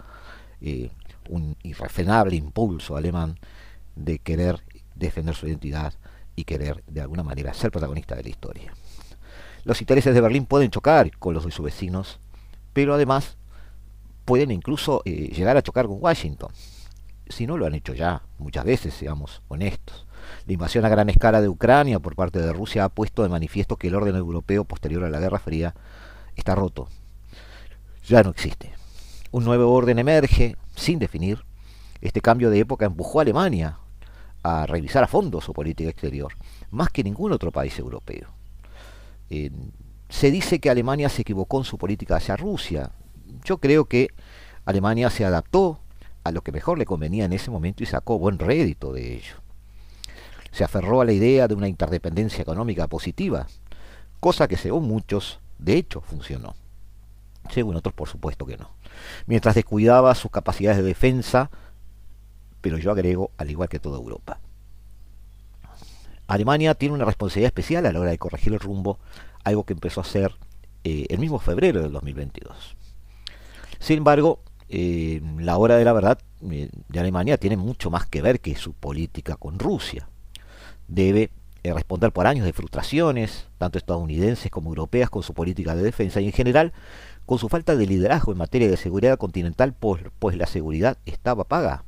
eh, 0.61 0.91
un 1.29 1.57
irrefrenable 1.63 2.35
impulso 2.35 2.97
alemán 2.97 3.39
de 3.95 4.19
querer 4.19 4.65
defender 4.97 5.37
su 5.37 5.47
identidad 5.47 5.95
y 6.35 6.43
querer 6.43 6.83
de 6.89 7.01
alguna 7.01 7.23
manera 7.23 7.55
ser 7.55 7.71
protagonista 7.71 8.17
de 8.17 8.25
la 8.25 8.29
historia. 8.29 8.73
Los 9.63 9.81
intereses 9.81 10.13
de 10.15 10.21
Berlín 10.21 10.47
pueden 10.47 10.71
chocar 10.71 11.17
con 11.19 11.33
los 11.33 11.45
de 11.45 11.53
sus 11.53 11.65
vecinos, 11.65 12.19
pero 12.73 12.95
además 12.95 13.37
pueden 14.25 14.51
incluso 14.51 15.03
eh, 15.05 15.31
llegar 15.33 15.57
a 15.57 15.63
chocar 15.63 15.87
con 15.87 15.99
Washington. 16.01 16.51
Si 17.29 17.47
no 17.47 17.57
lo 17.57 17.67
han 17.67 17.75
hecho 17.75 17.95
ya, 17.95 18.23
muchas 18.39 18.65
veces, 18.65 18.95
seamos 18.95 19.43
honestos. 19.47 20.08
La 20.47 20.55
invasión 20.55 20.85
a 20.85 20.88
gran 20.88 21.11
escala 21.11 21.41
de 21.41 21.49
Ucrania 21.49 22.01
por 22.01 22.17
parte 22.17 22.41
de 22.41 22.53
Rusia 22.53 22.85
ha 22.85 22.88
puesto 22.88 23.23
de 23.23 23.29
manifiesto 23.29 23.77
que 23.77 23.88
el 23.88 23.95
orden 23.95 24.17
europeo 24.17 24.64
posterior 24.64 25.05
a 25.05 25.11
la 25.11 25.21
Guerra 25.21 25.38
Fría 25.38 25.75
está 26.37 26.55
roto. 26.55 26.88
Ya 28.07 28.23
no 28.23 28.31
existe. 28.31 28.73
Un 29.31 29.45
nuevo 29.45 29.71
orden 29.71 29.99
emerge 29.99 30.57
sin 30.75 30.99
definir. 30.99 31.45
Este 32.01 32.23
cambio 32.23 32.49
de 32.49 32.61
época 32.61 32.87
empujó 32.87 33.19
a 33.19 33.23
Alemania 33.23 33.79
a 34.43 34.64
revisar 34.67 35.05
a 35.05 35.09
fondo 35.09 35.41
su 35.41 35.53
política 35.53 35.91
exterior, 35.91 36.33
más 36.71 36.88
que 36.88 37.05
ningún 37.05 37.33
otro 37.33 37.53
país 37.53 37.79
europeo. 37.79 38.29
se 40.09 40.31
dice 40.31 40.61
que 40.61 40.71
Alemania 40.71 41.11
se 41.11 41.23
equivocó 41.23 41.59
en 41.59 41.64
su 41.64 41.77
política 41.77 42.17
hacia 42.17 42.37
Rusia. 42.37 42.93
Yo 43.45 43.59
creo 43.59 43.85
que 43.85 44.09
Alemania 44.64 45.11
se 45.11 45.27
adaptó 45.27 45.81
a 46.25 46.33
lo 46.33 46.41
que 46.41 46.53
mejor 46.53 46.79
le 46.79 46.87
convenía 46.87 47.27
en 47.27 47.35
ese 47.35 47.51
momento 47.51 47.83
y 47.83 47.87
sacó 47.87 48.19
buen 48.19 48.38
rédito 48.38 48.93
de 48.95 49.17
ello 49.17 49.48
se 50.51 50.65
aferró 50.65 51.01
a 51.01 51.05
la 51.05 51.13
idea 51.13 51.49
de 51.49 51.55
una 51.55 51.69
interdependencia 51.69 52.43
económica 52.43 52.87
positiva, 52.87 53.47
cosa 54.21 54.49
que 54.49 54.57
según 54.57 54.87
muchos, 54.89 55.41
de 55.59 55.77
hecho, 55.77 56.01
funcionó. 56.01 56.55
Según 57.51 57.77
otros, 57.77 57.95
por 57.95 58.09
supuesto 58.09 58.47
que 58.47 58.57
no. 58.57 58.71
Mientras 59.27 59.55
descuidaba 59.55 60.15
sus 60.15 60.31
capacidades 60.31 60.79
de 60.79 60.85
defensa, 60.85 61.51
pero 62.61 62.79
yo 62.79 62.91
agrego, 62.91 63.31
al 63.37 63.51
igual 63.51 63.69
que 63.69 63.79
toda 63.79 63.99
Europa. 63.99 64.41
Alemania 66.27 66.75
tiene 66.75 66.95
una 66.95 67.07
responsabilidad 67.07 67.49
especial 67.49 67.87
a 67.87 67.93
la 67.93 68.01
hora 68.01 68.11
de 68.11 68.19
corregir 68.19 68.53
el 68.53 68.61
rumbo, 68.61 68.99
algo 69.45 69.65
que 69.65 69.73
empezó 69.73 70.01
a 70.01 70.05
hacer 70.05 70.35
eh, 70.85 71.07
el 71.09 71.19
mismo 71.19 71.39
febrero 71.39 71.81
del 71.81 71.93
2022. 71.93 72.77
Sin 73.79 73.99
embargo, 73.99 74.43
eh, 74.69 75.23
la 75.39 75.57
hora 75.57 75.77
de 75.77 75.85
la 75.85 75.95
verdad 75.95 76.19
eh, 76.51 76.69
de 76.89 77.01
Alemania 77.01 77.39
tiene 77.39 77.57
mucho 77.57 77.91
más 77.91 78.07
que 78.07 78.21
ver 78.21 78.41
que 78.41 78.55
su 78.57 78.75
política 78.75 79.37
con 79.37 79.59
Rusia 79.59 80.09
debe 80.88 81.31
eh, 81.62 81.72
responder 81.72 82.12
por 82.12 82.27
años 82.27 82.44
de 82.44 82.53
frustraciones, 82.53 83.46
tanto 83.59 83.79
estadounidenses 83.79 84.51
como 84.51 84.70
europeas, 84.70 85.11
con 85.11 85.22
su 85.22 85.35
política 85.35 85.74
de 85.74 85.83
defensa 85.83 86.20
y 86.20 86.27
en 86.27 86.33
general 86.33 86.72
con 87.27 87.38
su 87.38 87.48
falta 87.48 87.77
de 87.77 87.87
liderazgo 87.87 88.33
en 88.33 88.38
materia 88.38 88.68
de 88.68 88.77
seguridad 88.77 89.18
continental, 89.18 89.74
pues, 89.79 90.03
pues 90.18 90.37
la 90.37 90.46
seguridad 90.46 90.96
estaba 91.05 91.44
paga, 91.44 91.85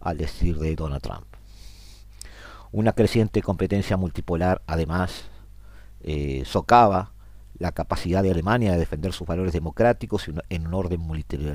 al 0.00 0.18
decir 0.18 0.58
de 0.58 0.74
Donald 0.74 1.02
Trump. 1.02 1.26
Una 2.72 2.92
creciente 2.92 3.40
competencia 3.40 3.96
multipolar, 3.96 4.62
además, 4.66 5.26
eh, 6.02 6.42
socava 6.44 7.12
la 7.56 7.70
capacidad 7.70 8.22
de 8.22 8.32
Alemania 8.32 8.72
de 8.72 8.78
defender 8.78 9.12
sus 9.12 9.28
valores 9.28 9.52
democráticos 9.52 10.28
en 10.48 10.66
un 10.66 10.74
orden 10.74 11.00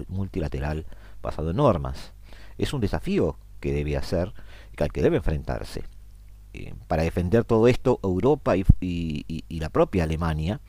multilateral 0.07 0.85
basado 1.21 1.49
en 1.49 1.57
normas. 1.57 2.13
Es 2.57 2.71
un 2.73 2.79
desafío 2.79 3.37
que 3.59 3.73
debe 3.73 3.97
hacer, 3.97 4.33
al 4.77 4.93
que 4.93 5.01
debe 5.01 5.17
enfrentarse. 5.17 5.83
Eh, 6.53 6.73
para 6.87 7.03
defender 7.03 7.43
todo 7.43 7.67
esto, 7.67 7.99
Europa 8.03 8.55
y, 8.57 8.65
la 9.49 9.69
propia 9.69 10.03
Alemania 10.03 10.61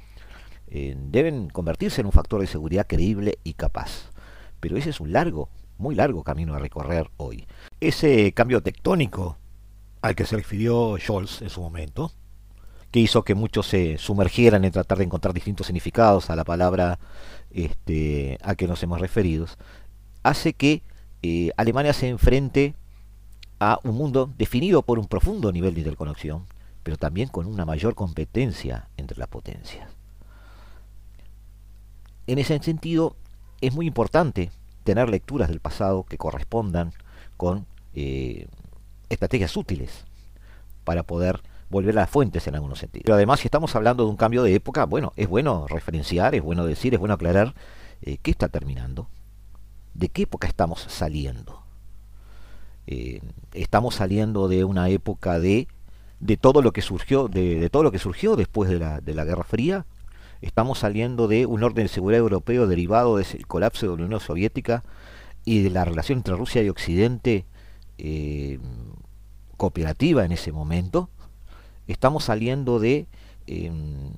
eh, 0.69 0.95
deben 0.97 1.49
convertirse 1.49 2.01
en 2.01 2.07
un 2.07 2.13
factor 2.13 2.41
de 2.41 2.47
seguridad 2.47 2.87
creíble 2.87 3.39
y 3.45 3.55
capaz. 3.55 4.11
Pero 4.61 4.77
ese 4.77 4.91
es 4.91 5.01
un 5.01 5.13
largo, 5.13 5.49
muy 5.79 5.95
largo 5.95 6.23
camino 6.23 6.55
a 6.55 6.59
recorrer 6.59 7.11
hoy. 7.17 7.47
Ese 7.81 8.33
cambio 8.33 8.63
tectónico 8.63 9.39
al 10.03 10.15
que 10.15 10.27
se 10.27 10.37
refirió 10.37 10.97
Scholz 10.99 11.43
en 11.43 11.51
su 11.51 11.61
momento, 11.61 12.13
que 12.91 13.01
hizo 13.01 13.25
que 13.25 13.35
muchos 13.35 13.67
se 13.67 13.99
sumergieran 13.99 14.65
en 14.65 14.73
tratar 14.73 14.99
de 14.99 15.05
encontrar 15.05 15.33
distintos 15.33 15.67
significados 15.67 16.31
a 16.31 16.37
la 16.37 16.45
palabra 16.45 16.99
este, 17.51 18.39
a 18.43 18.55
que 18.55 18.67
nos 18.67 18.83
hemos 18.83 19.01
referido, 19.01 19.47
hace 20.23 20.55
que 20.55 20.83
eh, 21.23 21.51
Alemania 21.57 21.93
se 21.93 22.09
enfrente 22.09 22.75
a 23.61 23.79
un 23.85 23.95
mundo 23.95 24.33
definido 24.37 24.83
por 24.83 24.99
un 24.99 25.07
profundo 25.07 25.53
nivel 25.53 25.75
de 25.75 25.81
interconexión, 25.81 26.47
pero 26.83 26.97
también 26.97 27.29
con 27.29 27.47
una 27.47 27.67
mayor 27.67 27.95
competencia 27.95 28.89
entre 28.97 29.19
las 29.19 29.29
potencias. 29.29 29.91
En 32.27 32.39
ese 32.39 32.59
sentido, 32.61 33.17
es 33.61 33.75
muy 33.75 33.87
importante 33.87 34.51
tener 34.85 35.09
lecturas 35.11 35.49
del 35.49 35.61
pasado 35.61 36.05
que 36.05 36.17
correspondan 36.17 36.93
con 37.37 37.67
eh, 37.95 38.49
estrategias 39.11 39.57
útiles 39.57 40.05
para 40.85 41.03
poder 41.03 41.43
volver 41.69 41.97
a 41.99 42.03
las 42.03 42.11
fuentes 42.11 42.47
en 42.47 42.55
algunos 42.55 42.79
sentidos. 42.79 43.05
Pero 43.05 43.15
además, 43.15 43.41
si 43.41 43.47
estamos 43.47 43.77
hablando 43.77 44.05
de 44.05 44.11
un 44.11 44.17
cambio 44.17 44.43
de 44.43 44.55
época, 44.55 44.87
bueno, 44.87 45.13
es 45.17 45.29
bueno 45.29 45.67
referenciar, 45.69 46.35
es 46.35 46.43
bueno 46.43 46.65
decir, 46.65 46.95
es 46.95 47.01
bueno 47.01 47.15
aclarar 47.15 47.55
eh, 48.03 48.17
qué 48.23 48.31
está 48.31 48.49
terminando, 48.49 49.09
de 49.95 50.09
qué 50.09 50.23
época 50.23 50.49
estamos 50.49 50.81
saliendo. 50.89 51.60
Eh, 52.93 53.21
estamos 53.55 53.95
saliendo 53.95 54.49
de 54.49 54.65
una 54.65 54.89
época 54.89 55.39
de, 55.39 55.69
de 56.19 56.37
todo 56.37 56.61
lo 56.61 56.73
que 56.73 56.83
surgió, 56.83 57.29
de, 57.29 57.71
todo 57.71 57.85
lo 57.85 57.93
que 57.93 58.01
surgió 58.01 58.35
después 58.35 58.69
de 58.69 58.81
la, 58.81 59.01
de 59.01 59.15
la 59.15 59.25
Guerra 59.25 59.45
Fría. 59.45 59.87
Estamos 60.43 60.81
saliendo 60.81 61.29
de 61.29 61.47
un 61.47 61.63
orden 61.63 61.85
de 61.85 61.89
seguridad 61.89 62.19
europeo 62.19 62.67
derivado 62.67 63.17
del 63.17 63.47
colapso 63.47 63.87
de 63.87 63.97
la 63.97 64.07
Unión 64.07 64.19
Soviética 64.19 64.83
y 65.45 65.63
de 65.63 65.71
la 65.71 65.85
relación 65.85 66.19
entre 66.19 66.35
Rusia 66.35 66.65
y 66.65 66.69
Occidente 66.69 67.47
eh, 67.99 68.59
cooperativa 69.57 70.25
en 70.25 70.33
ese 70.33 70.51
momento. 70.51 71.11
Estamos 71.87 72.25
saliendo 72.25 72.81
de, 72.81 73.07
em, 73.47 74.15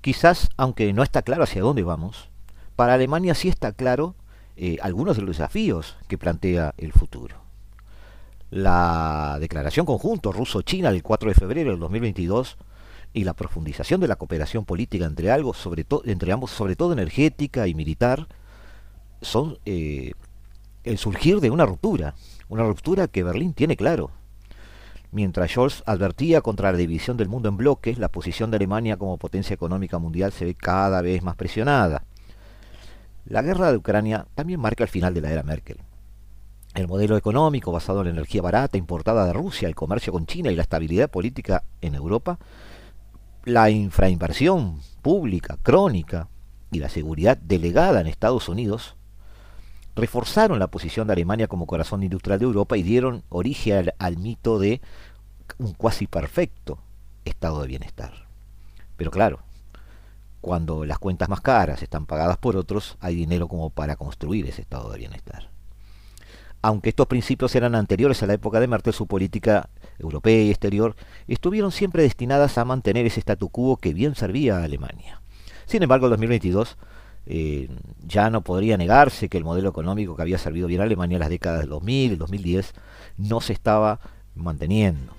quizás, 0.00 0.48
aunque 0.56 0.94
no 0.94 1.02
está 1.02 1.20
claro 1.20 1.42
hacia 1.42 1.60
dónde 1.60 1.82
vamos, 1.82 2.30
para 2.74 2.94
Alemania 2.94 3.34
sí 3.34 3.48
está 3.48 3.72
claro 3.72 4.14
eh, 4.56 4.78
algunos 4.80 5.16
de 5.16 5.22
los 5.24 5.36
desafíos 5.36 5.98
que 6.08 6.16
plantea 6.16 6.72
el 6.78 6.92
futuro. 6.94 7.45
La 8.50 9.38
declaración 9.40 9.86
conjunto 9.86 10.30
ruso-china 10.30 10.92
del 10.92 11.02
4 11.02 11.30
de 11.30 11.34
febrero 11.34 11.70
del 11.70 11.80
2022 11.80 12.56
y 13.12 13.24
la 13.24 13.34
profundización 13.34 14.00
de 14.00 14.08
la 14.08 14.16
cooperación 14.16 14.64
política 14.64 15.04
entre, 15.04 15.30
algo, 15.30 15.54
sobre 15.54 15.84
entre 16.04 16.32
ambos, 16.32 16.50
sobre 16.50 16.76
todo 16.76 16.92
energética 16.92 17.66
y 17.66 17.74
militar, 17.74 18.28
son 19.20 19.58
eh, 19.64 20.12
el 20.84 20.98
surgir 20.98 21.40
de 21.40 21.50
una 21.50 21.66
ruptura, 21.66 22.14
una 22.48 22.62
ruptura 22.62 23.08
que 23.08 23.24
Berlín 23.24 23.52
tiene 23.52 23.76
claro. 23.76 24.10
Mientras 25.10 25.50
Scholz 25.50 25.82
advertía 25.86 26.40
contra 26.40 26.70
la 26.70 26.78
división 26.78 27.16
del 27.16 27.28
mundo 27.28 27.48
en 27.48 27.56
bloques, 27.56 27.98
la 27.98 28.08
posición 28.08 28.50
de 28.50 28.58
Alemania 28.58 28.96
como 28.96 29.18
potencia 29.18 29.54
económica 29.54 29.98
mundial 29.98 30.30
se 30.30 30.44
ve 30.44 30.54
cada 30.54 31.00
vez 31.00 31.22
más 31.22 31.36
presionada. 31.36 32.04
La 33.24 33.42
guerra 33.42 33.70
de 33.70 33.78
Ucrania 33.78 34.26
también 34.34 34.60
marca 34.60 34.84
el 34.84 34.90
final 34.90 35.14
de 35.14 35.20
la 35.22 35.32
era 35.32 35.42
Merkel. 35.42 35.78
El 36.76 36.88
modelo 36.88 37.16
económico 37.16 37.72
basado 37.72 38.00
en 38.00 38.08
la 38.08 38.12
energía 38.12 38.42
barata 38.42 38.76
importada 38.76 39.24
de 39.24 39.32
Rusia, 39.32 39.66
el 39.66 39.74
comercio 39.74 40.12
con 40.12 40.26
China 40.26 40.50
y 40.50 40.56
la 40.56 40.60
estabilidad 40.60 41.08
política 41.08 41.64
en 41.80 41.94
Europa, 41.94 42.38
la 43.44 43.70
infrainversión 43.70 44.80
pública 45.00 45.56
crónica 45.62 46.28
y 46.70 46.80
la 46.80 46.90
seguridad 46.90 47.38
delegada 47.38 48.02
en 48.02 48.06
Estados 48.06 48.50
Unidos 48.50 48.94
reforzaron 49.94 50.58
la 50.58 50.66
posición 50.66 51.06
de 51.06 51.14
Alemania 51.14 51.48
como 51.48 51.66
corazón 51.66 52.02
industrial 52.02 52.40
de 52.40 52.44
Europa 52.44 52.76
y 52.76 52.82
dieron 52.82 53.24
origen 53.30 53.92
al, 53.98 54.18
mito 54.18 54.58
de 54.58 54.82
un 55.56 55.72
cuasi 55.72 56.06
perfecto 56.06 56.78
estado 57.24 57.62
de 57.62 57.68
bienestar. 57.68 58.28
Pero 58.98 59.10
claro, 59.10 59.38
cuando 60.42 60.84
las 60.84 60.98
cuentas 60.98 61.30
más 61.30 61.40
caras 61.40 61.82
están 61.82 62.04
pagadas 62.04 62.36
por 62.36 62.54
otros, 62.54 62.98
hay 63.00 63.14
dinero 63.14 63.48
como 63.48 63.70
para 63.70 63.96
construir 63.96 64.46
ese 64.46 64.60
estado 64.60 64.92
de 64.92 64.98
bienestar. 64.98 65.55
Aunque 66.66 66.88
estos 66.88 67.06
principios 67.06 67.54
eran 67.54 67.76
anteriores 67.76 68.24
a 68.24 68.26
la 68.26 68.32
época 68.32 68.58
de 68.58 68.66
Merkel, 68.66 68.92
su 68.92 69.06
política 69.06 69.68
europea 70.00 70.42
y 70.42 70.50
exterior 70.50 70.96
estuvieron 71.28 71.70
siempre 71.70 72.02
destinadas 72.02 72.58
a 72.58 72.64
mantener 72.64 73.06
ese 73.06 73.20
statu 73.20 73.50
quo 73.50 73.76
que 73.76 73.94
bien 73.94 74.16
servía 74.16 74.58
a 74.58 74.64
Alemania. 74.64 75.22
Sin 75.66 75.84
embargo, 75.84 76.06
en 76.06 76.10
2022 76.10 76.76
eh, 77.26 77.68
ya 78.04 78.30
no 78.30 78.40
podría 78.40 78.76
negarse 78.76 79.28
que 79.28 79.38
el 79.38 79.44
modelo 79.44 79.68
económico 79.68 80.16
que 80.16 80.22
había 80.22 80.38
servido 80.38 80.66
bien 80.66 80.80
a 80.80 80.84
Alemania 80.84 81.14
en 81.14 81.20
las 81.20 81.28
décadas 81.28 81.60
del 81.60 81.68
2000 81.68 82.12
y 82.14 82.16
2010 82.16 82.72
no 83.16 83.40
se 83.40 83.52
estaba 83.52 84.00
manteniendo. 84.34 85.12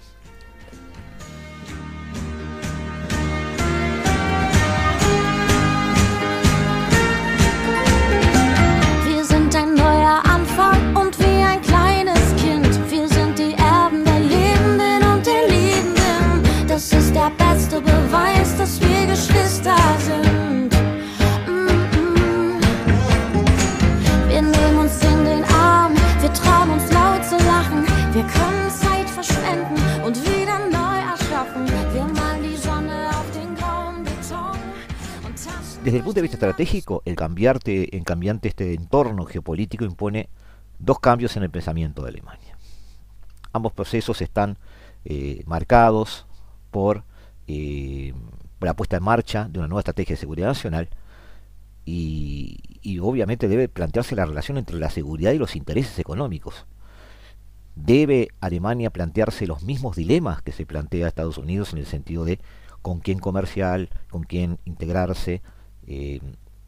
Desde 35.88 36.00
el 36.00 36.04
punto 36.04 36.15
de 36.15 36.23
vista 36.23 36.36
estratégico, 36.36 37.02
el 37.06 37.15
cambiarte, 37.15 37.95
en 37.95 38.04
cambiante 38.04 38.50
este 38.50 38.73
entorno 38.73 39.23
geopolítico 39.23 39.86
impone 39.86 40.28
dos 40.80 41.00
cambios 41.00 41.38
en 41.38 41.43
el 41.43 41.50
pensamiento 41.50 42.04
de 42.04 42.10
Alemania. 42.10 42.58
Ambos 43.54 43.71
procesos 43.71 44.21
están 44.21 44.58
eh, 45.06 45.43
marcados 45.45 46.28
por 46.71 47.06
eh, 47.47 48.13
la 48.60 48.76
puesta 48.76 48.97
en 48.97 49.04
marcha 49.04 49.47
de 49.50 49.60
una 49.60 49.69
nueva 49.69 49.80
estrategia 49.80 50.15
de 50.15 50.19
seguridad 50.19 50.47
nacional 50.47 50.89
y, 51.86 52.58
y, 52.82 53.00
obviamente 53.00 53.47
debe 53.47 53.69
plantearse 53.69 54.13
la 54.13 54.26
relación 54.26 54.58
entre 54.58 54.78
la 54.78 54.89
seguridad 54.89 55.32
y 55.32 55.38
los 55.38 55.56
intereses 55.56 55.97
económicos. 56.00 56.65
¿Debe 57.78 58.28
Alemania 58.41 58.89
plantearse 58.89 59.47
los 59.47 59.63
mismos 59.63 59.95
dilemas 59.95 60.41
que 60.41 60.52
se 60.52 60.65
plantea 60.65 61.08
Estados 61.08 61.38
Unidos 61.38 61.71
en 61.71 61.80
el 61.80 61.86
sentido 61.86 62.26
de 62.26 62.41
con 62.82 63.00
quién 63.00 63.19
comercial, 63.19 63.89
con 64.10 64.23
quién 64.23 64.60
integrarse, 64.65 65.41
eh, 65.88 66.19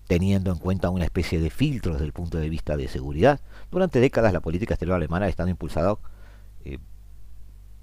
teniendo 0.08 0.52
en 0.52 0.58
cuenta 0.58 0.90
una 0.90 1.06
especie 1.06 1.40
de 1.40 1.50
filtro 1.50 1.94
desde 1.94 2.06
el 2.06 2.14
punto 2.14 2.40
de 2.40 2.50
vista 2.50 2.76
de 2.76 2.88
seguridad. 2.88 3.40
Durante 3.70 4.00
décadas 4.00 4.34
la 4.34 4.40
política 4.40 4.74
exterior 4.74 4.96
alemana 4.96 5.28
ha 5.28 5.30
estado 5.30 5.50
impulsada 5.50 5.98
eh, 6.66 6.80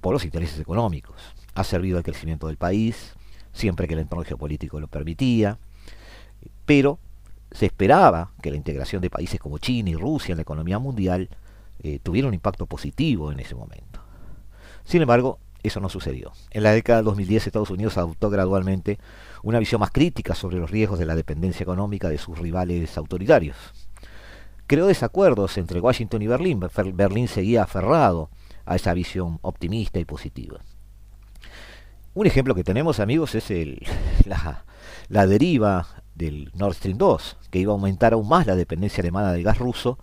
por 0.00 0.12
los 0.12 0.24
intereses 0.24 0.58
económicos. 0.58 1.16
Ha 1.54 1.62
servido 1.62 1.98
al 1.98 2.04
crecimiento 2.04 2.48
del 2.48 2.56
país, 2.56 3.14
siempre 3.52 3.86
que 3.86 3.94
el 3.94 4.00
entorno 4.00 4.24
geopolítico 4.24 4.80
lo 4.80 4.88
permitía, 4.88 5.58
pero 6.64 6.98
se 7.52 7.66
esperaba 7.66 8.32
que 8.42 8.50
la 8.50 8.56
integración 8.56 9.00
de 9.02 9.10
países 9.10 9.38
como 9.38 9.58
China 9.58 9.90
y 9.90 9.94
Rusia 9.94 10.32
en 10.32 10.38
la 10.38 10.42
economía 10.42 10.78
mundial 10.78 11.28
eh, 11.82 12.00
tuviera 12.02 12.26
un 12.26 12.34
impacto 12.34 12.66
positivo 12.66 13.30
en 13.30 13.40
ese 13.40 13.54
momento. 13.54 14.00
Sin 14.84 15.00
embargo, 15.00 15.38
eso 15.66 15.80
no 15.80 15.88
sucedió. 15.88 16.32
En 16.50 16.62
la 16.62 16.72
década 16.72 16.98
de 16.98 17.04
2010 17.04 17.46
Estados 17.46 17.70
Unidos 17.70 17.96
adoptó 17.98 18.30
gradualmente 18.30 18.98
una 19.42 19.58
visión 19.58 19.80
más 19.80 19.90
crítica 19.90 20.34
sobre 20.34 20.58
los 20.58 20.70
riesgos 20.70 20.98
de 20.98 21.06
la 21.06 21.14
dependencia 21.14 21.62
económica 21.62 22.08
de 22.08 22.18
sus 22.18 22.38
rivales 22.38 22.96
autoritarios. 22.96 23.56
Creó 24.66 24.86
desacuerdos 24.86 25.58
entre 25.58 25.80
Washington 25.80 26.22
y 26.22 26.26
Berlín. 26.26 26.60
Berlín 26.94 27.28
seguía 27.28 27.62
aferrado 27.62 28.30
a 28.64 28.76
esa 28.76 28.92
visión 28.94 29.38
optimista 29.42 29.98
y 29.98 30.04
positiva. 30.04 30.58
Un 32.14 32.26
ejemplo 32.26 32.54
que 32.54 32.64
tenemos, 32.64 32.98
amigos, 32.98 33.34
es 33.34 33.50
el, 33.50 33.86
la, 35.08 35.26
deriva 35.26 35.86
del 36.14 36.50
Nord 36.54 36.74
Stream 36.74 36.98
2, 36.98 37.36
que 37.50 37.58
iba 37.58 37.72
a 37.72 37.74
aumentar 37.74 38.14
aún 38.14 38.26
más 38.26 38.46
la 38.46 38.56
dependencia 38.56 39.02
alemana 39.02 39.32
del 39.32 39.42
gas 39.42 39.58
ruso. 39.58 39.98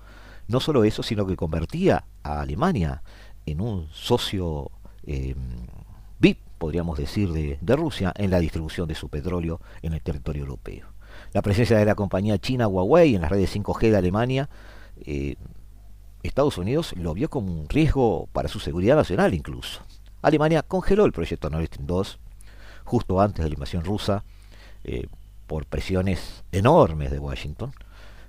No 0.48 0.60
solo 0.60 0.84
eso, 0.84 1.04
sino 1.04 1.26
que 1.26 1.36
convertía 1.36 2.06
a 2.22 2.42
Alemania 2.42 3.02
en 3.46 3.62
un 3.62 3.90
socio 3.92 4.72
eh, 5.06 5.36
VIP, 6.20 6.40
podríamos 6.58 6.98
decir, 6.98 7.32
de, 7.32 7.76
Rusia 7.76 8.14
en 8.16 8.32
la 8.32 8.40
distribución 8.40 8.88
de 8.88 8.96
su 8.96 9.10
petróleo 9.10 9.60
en 9.82 9.94
el 9.94 10.02
territorio 10.02 10.44
europeo. 10.44 10.88
La 11.34 11.42
presencia 11.42 11.78
de 11.78 11.86
la 11.86 11.96
compañía 11.96 12.38
china 12.38 12.68
Huawei 12.68 13.16
en 13.16 13.22
las 13.22 13.32
redes 13.32 13.56
5G 13.56 13.92
de 13.92 13.98
Alemania, 13.98 14.50
eh, 15.06 15.36
Estados 16.24 16.58
Unidos 16.58 16.94
lo 16.96 17.14
vio 17.14 17.30
como 17.30 17.52
un 17.52 17.68
riesgo 17.68 18.28
para 18.32 18.48
su 18.48 18.60
seguridad 18.60 18.96
nacional 18.96 19.34
incluso. 19.34 19.82
Alemania 20.22 20.64
congeló 20.64 21.06
el 21.06 21.12
proyecto 21.12 21.50
Nord 21.50 21.66
Stream 21.66 21.86
2 21.86 22.20
justo 22.86 23.20
antes 23.20 23.44
de 23.44 23.50
la 23.50 23.56
invasión 23.56 23.84
rusa 23.84 24.24
eh, 24.86 25.08
por 25.48 25.66
presiones 25.66 26.44
enormes 26.52 27.12
de 27.12 27.20
Washington 27.20 27.74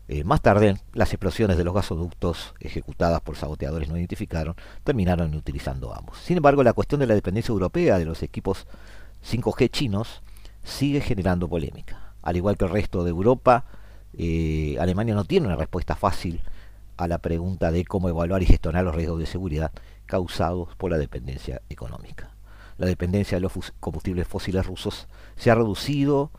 eh, 0.06 0.22
más 0.22 0.42
tarde, 0.42 0.76
las 0.92 1.12
explosiones 1.12 1.56
de 1.56 1.64
los 1.64 1.74
gasoductos 1.74 2.54
ejecutadas 2.60 3.22
por 3.22 3.36
saboteadores 3.36 3.88
no 3.88 3.96
identificaron 3.96 4.54
terminaron 4.82 5.34
utilizando 5.34 5.94
ambos. 5.94 6.18
Sin 6.18 6.36
embargo, 6.36 6.62
la 6.62 6.74
cuestión 6.74 7.00
de 7.00 7.06
la 7.06 7.14
dependencia 7.14 7.52
europea 7.52 7.98
de 7.98 8.04
los 8.04 8.22
equipos 8.22 8.66
5G 9.30 9.70
chinos 9.70 10.22
sigue 10.62 11.00
generando 11.00 11.48
polémica. 11.48 12.12
Al 12.22 12.36
igual 12.36 12.58
que 12.58 12.66
el 12.66 12.70
resto 12.70 13.02
de 13.02 13.10
Europa, 13.10 13.64
eh, 14.12 14.76
Alemania 14.78 15.14
no 15.14 15.24
tiene 15.24 15.46
una 15.46 15.56
respuesta 15.56 15.96
fácil 15.96 16.42
a 16.96 17.08
la 17.08 17.18
pregunta 17.18 17.70
de 17.70 17.84
cómo 17.84 18.08
evaluar 18.08 18.42
y 18.42 18.46
gestionar 18.46 18.84
los 18.84 18.94
riesgos 18.94 19.18
de 19.18 19.26
seguridad 19.26 19.72
causados 20.06 20.76
por 20.76 20.90
la 20.90 20.98
dependencia 20.98 21.62
económica. 21.70 22.30
La 22.76 22.86
dependencia 22.86 23.38
de 23.38 23.40
los 23.40 23.52
combustibles 23.80 24.28
fósiles 24.28 24.66
rusos 24.66 25.08
se 25.36 25.50
ha 25.50 25.54
reducido 25.54 26.30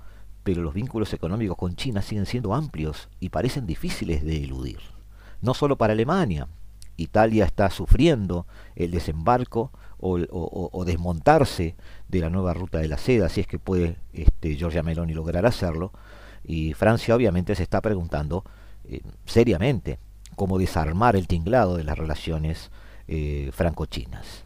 pero 0.45 0.61
los 0.61 0.75
vínculos 0.75 1.11
económicos 1.11 1.57
con 1.57 1.75
China 1.75 2.03
siguen 2.03 2.27
siendo 2.27 2.53
amplios 2.53 3.09
y 3.19 3.29
parecen 3.29 3.65
difíciles 3.65 4.23
de 4.23 4.43
eludir. 4.43 4.77
No 5.41 5.55
solo 5.55 5.75
para 5.75 5.93
Alemania, 5.93 6.47
Italia 6.97 7.45
está 7.45 7.71
sufriendo 7.71 8.45
el 8.75 8.91
desembarco 8.91 9.71
o, 9.97 10.85
desmontarse 10.85 11.75
de 12.09 12.19
la 12.19 12.29
nueva 12.29 12.53
ruta 12.53 12.77
de 12.77 12.87
la 12.87 12.99
seda, 12.99 13.27
si 13.27 13.41
es 13.41 13.47
que 13.47 13.57
puede 13.57 13.97
este, 14.13 14.55
Giorgia 14.55 14.83
Meloni 14.83 15.15
lograr 15.15 15.47
hacerlo, 15.47 15.91
y 16.43 16.73
Francia 16.73 17.15
obviamente 17.15 17.55
se 17.55 17.63
está 17.63 17.81
preguntando 17.81 18.43
eh, 18.83 19.01
seriamente 19.25 19.97
cómo 20.35 20.59
desarmar 20.59 21.15
el 21.15 21.25
tinglado 21.27 21.75
de 21.75 21.85
las 21.85 21.97
relaciones 21.97 22.69
eh, 23.07 23.49
franco-chinas. 23.51 24.45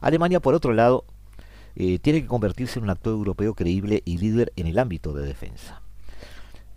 Alemania, 0.00 0.40
por 0.40 0.54
otro 0.54 0.72
lado, 0.72 1.04
eh, 1.76 1.98
tiene 1.98 2.22
que 2.22 2.28
convertirse 2.28 2.78
en 2.78 2.84
un 2.84 2.90
actor 2.90 3.12
europeo 3.12 3.54
creíble 3.54 4.02
y 4.04 4.18
líder 4.18 4.52
en 4.56 4.66
el 4.66 4.78
ámbito 4.78 5.12
de 5.12 5.26
defensa. 5.26 5.82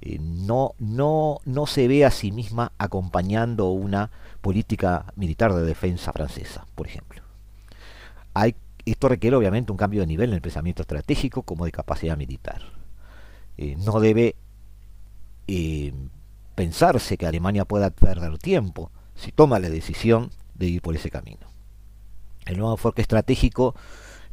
Eh, 0.01 0.19
no, 0.19 0.73
no, 0.79 1.39
no 1.45 1.65
se 1.67 1.87
ve 1.87 2.05
a 2.05 2.11
sí 2.11 2.31
misma 2.31 2.71
acompañando 2.77 3.69
una 3.69 4.11
política 4.41 5.05
militar 5.15 5.53
de 5.53 5.63
defensa 5.63 6.11
francesa, 6.13 6.65
por 6.75 6.87
ejemplo. 6.87 7.21
Esto 8.85 9.09
requiere 9.09 9.35
obviamente 9.35 9.73
un 9.73 9.77
cambio 9.77 9.99
de 9.99 10.07
nivel 10.07 10.29
en 10.29 10.35
el 10.35 10.41
pensamiento 10.41 10.81
estratégico 10.81 11.41
como 11.41 11.65
de 11.65 11.73
capacidad 11.73 12.15
militar. 12.15 12.61
Eh, 13.57 13.75
no 13.75 13.99
debe 13.99 14.37
pensarse 16.55 17.17
que 17.17 17.27
Alemania 17.27 17.65
pueda 17.65 17.89
perder 17.89 18.37
tiempo 18.37 18.91
si 19.13 19.33
toma 19.33 19.59
la 19.59 19.69
decisión 19.69 20.31
de 20.55 20.67
ir 20.67 20.81
por 20.81 20.95
ese 20.95 21.09
camino. 21.09 21.47
El 22.45 22.57
nuevo 22.57 22.73
enfoque 22.73 23.01
estratégico 23.01 23.75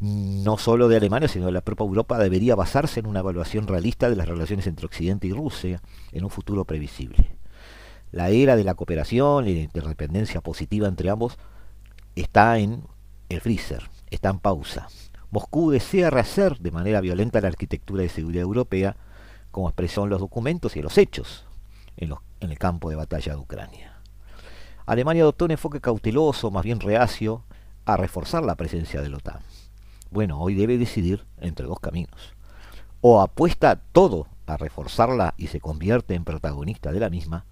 no 0.01 0.59
solo 0.59 0.89
de 0.89 0.97
Alemania, 0.97 1.29
sino 1.29 1.47
de 1.47 1.53
la 1.53 1.61
propia 1.61 1.85
Europa, 1.85 2.19
debería 2.19 2.55
basarse 2.55 3.01
en 3.01 3.07
una 3.07 3.21
evaluación 3.21 3.67
realista 3.67 4.11
de 4.11 4.17
las 4.17 4.29
relaciones 4.29 4.67
entre 4.67 4.87
Occidente 4.87 5.27
y 5.27 5.33
Rusia 5.33 5.81
en 6.13 6.25
un 6.25 6.31
futuro 6.31 6.65
previsible. 6.65 7.37
La 8.11 8.31
era 8.31 8.57
de 8.57 8.65
la 8.65 8.75
cooperación 8.75 9.49
y 9.49 9.55
de 9.55 9.63
interdependencia 9.63 10.41
positiva 10.41 10.89
entre 10.89 11.11
ambos 11.11 11.39
está 12.15 12.59
en 12.59 12.85
el 13.29 13.41
freezer, 13.41 13.91
está 14.11 14.31
en 14.31 14.39
pausa. 14.39 14.89
Moscú 15.31 15.71
desea 15.71 16.11
rehacer 16.11 16.59
de 16.59 16.71
manera 16.71 17.01
violenta 17.01 17.41
la 17.41 17.49
arquitectura 17.49 18.03
de 18.03 18.09
seguridad 18.09 18.43
europea, 18.43 18.97
como 19.51 19.69
expresó 19.69 20.05
en 20.05 20.11
los 20.11 20.21
documentos 20.21 20.77
y 20.77 20.79
en 20.79 20.85
los 20.85 20.99
hechos 20.99 21.45
en, 21.97 22.15
en 22.41 22.51
el 22.51 22.59
campo 22.59 22.91
de 22.91 22.97
batalla 22.97 23.33
de 23.33 23.39
Ucrania. 23.39 23.95
Alemania 24.87 25.23
adoptó 25.23 25.47
un 25.47 25.53
enfoque 25.53 25.81
cauteloso, 25.81 26.51
más 26.51 26.63
bien 26.63 26.79
reacio, 26.79 27.43
a 27.85 27.97
reforzar 27.97 28.45
la 28.45 28.55
presencia 28.55 29.01
de 29.01 29.09
la 29.09 29.17
OTAN. 29.17 29.41
Bueno, 30.15 30.39
hoy 30.39 30.55
debe 30.55 30.79
decidir 30.79 31.25
entre 31.41 31.67
dos 31.67 31.81
caminos. 31.81 32.37
O 33.01 33.21
apuesta 33.21 33.75
todo 33.75 34.29
a 34.47 34.57
reforzarla 34.57 35.35
y 35.37 35.49
se 35.49 35.59
convierte 35.59 36.15
en 36.15 36.23
protagonista 36.23 36.93
de 36.93 37.01
la 37.01 37.11
misma, 37.11 37.47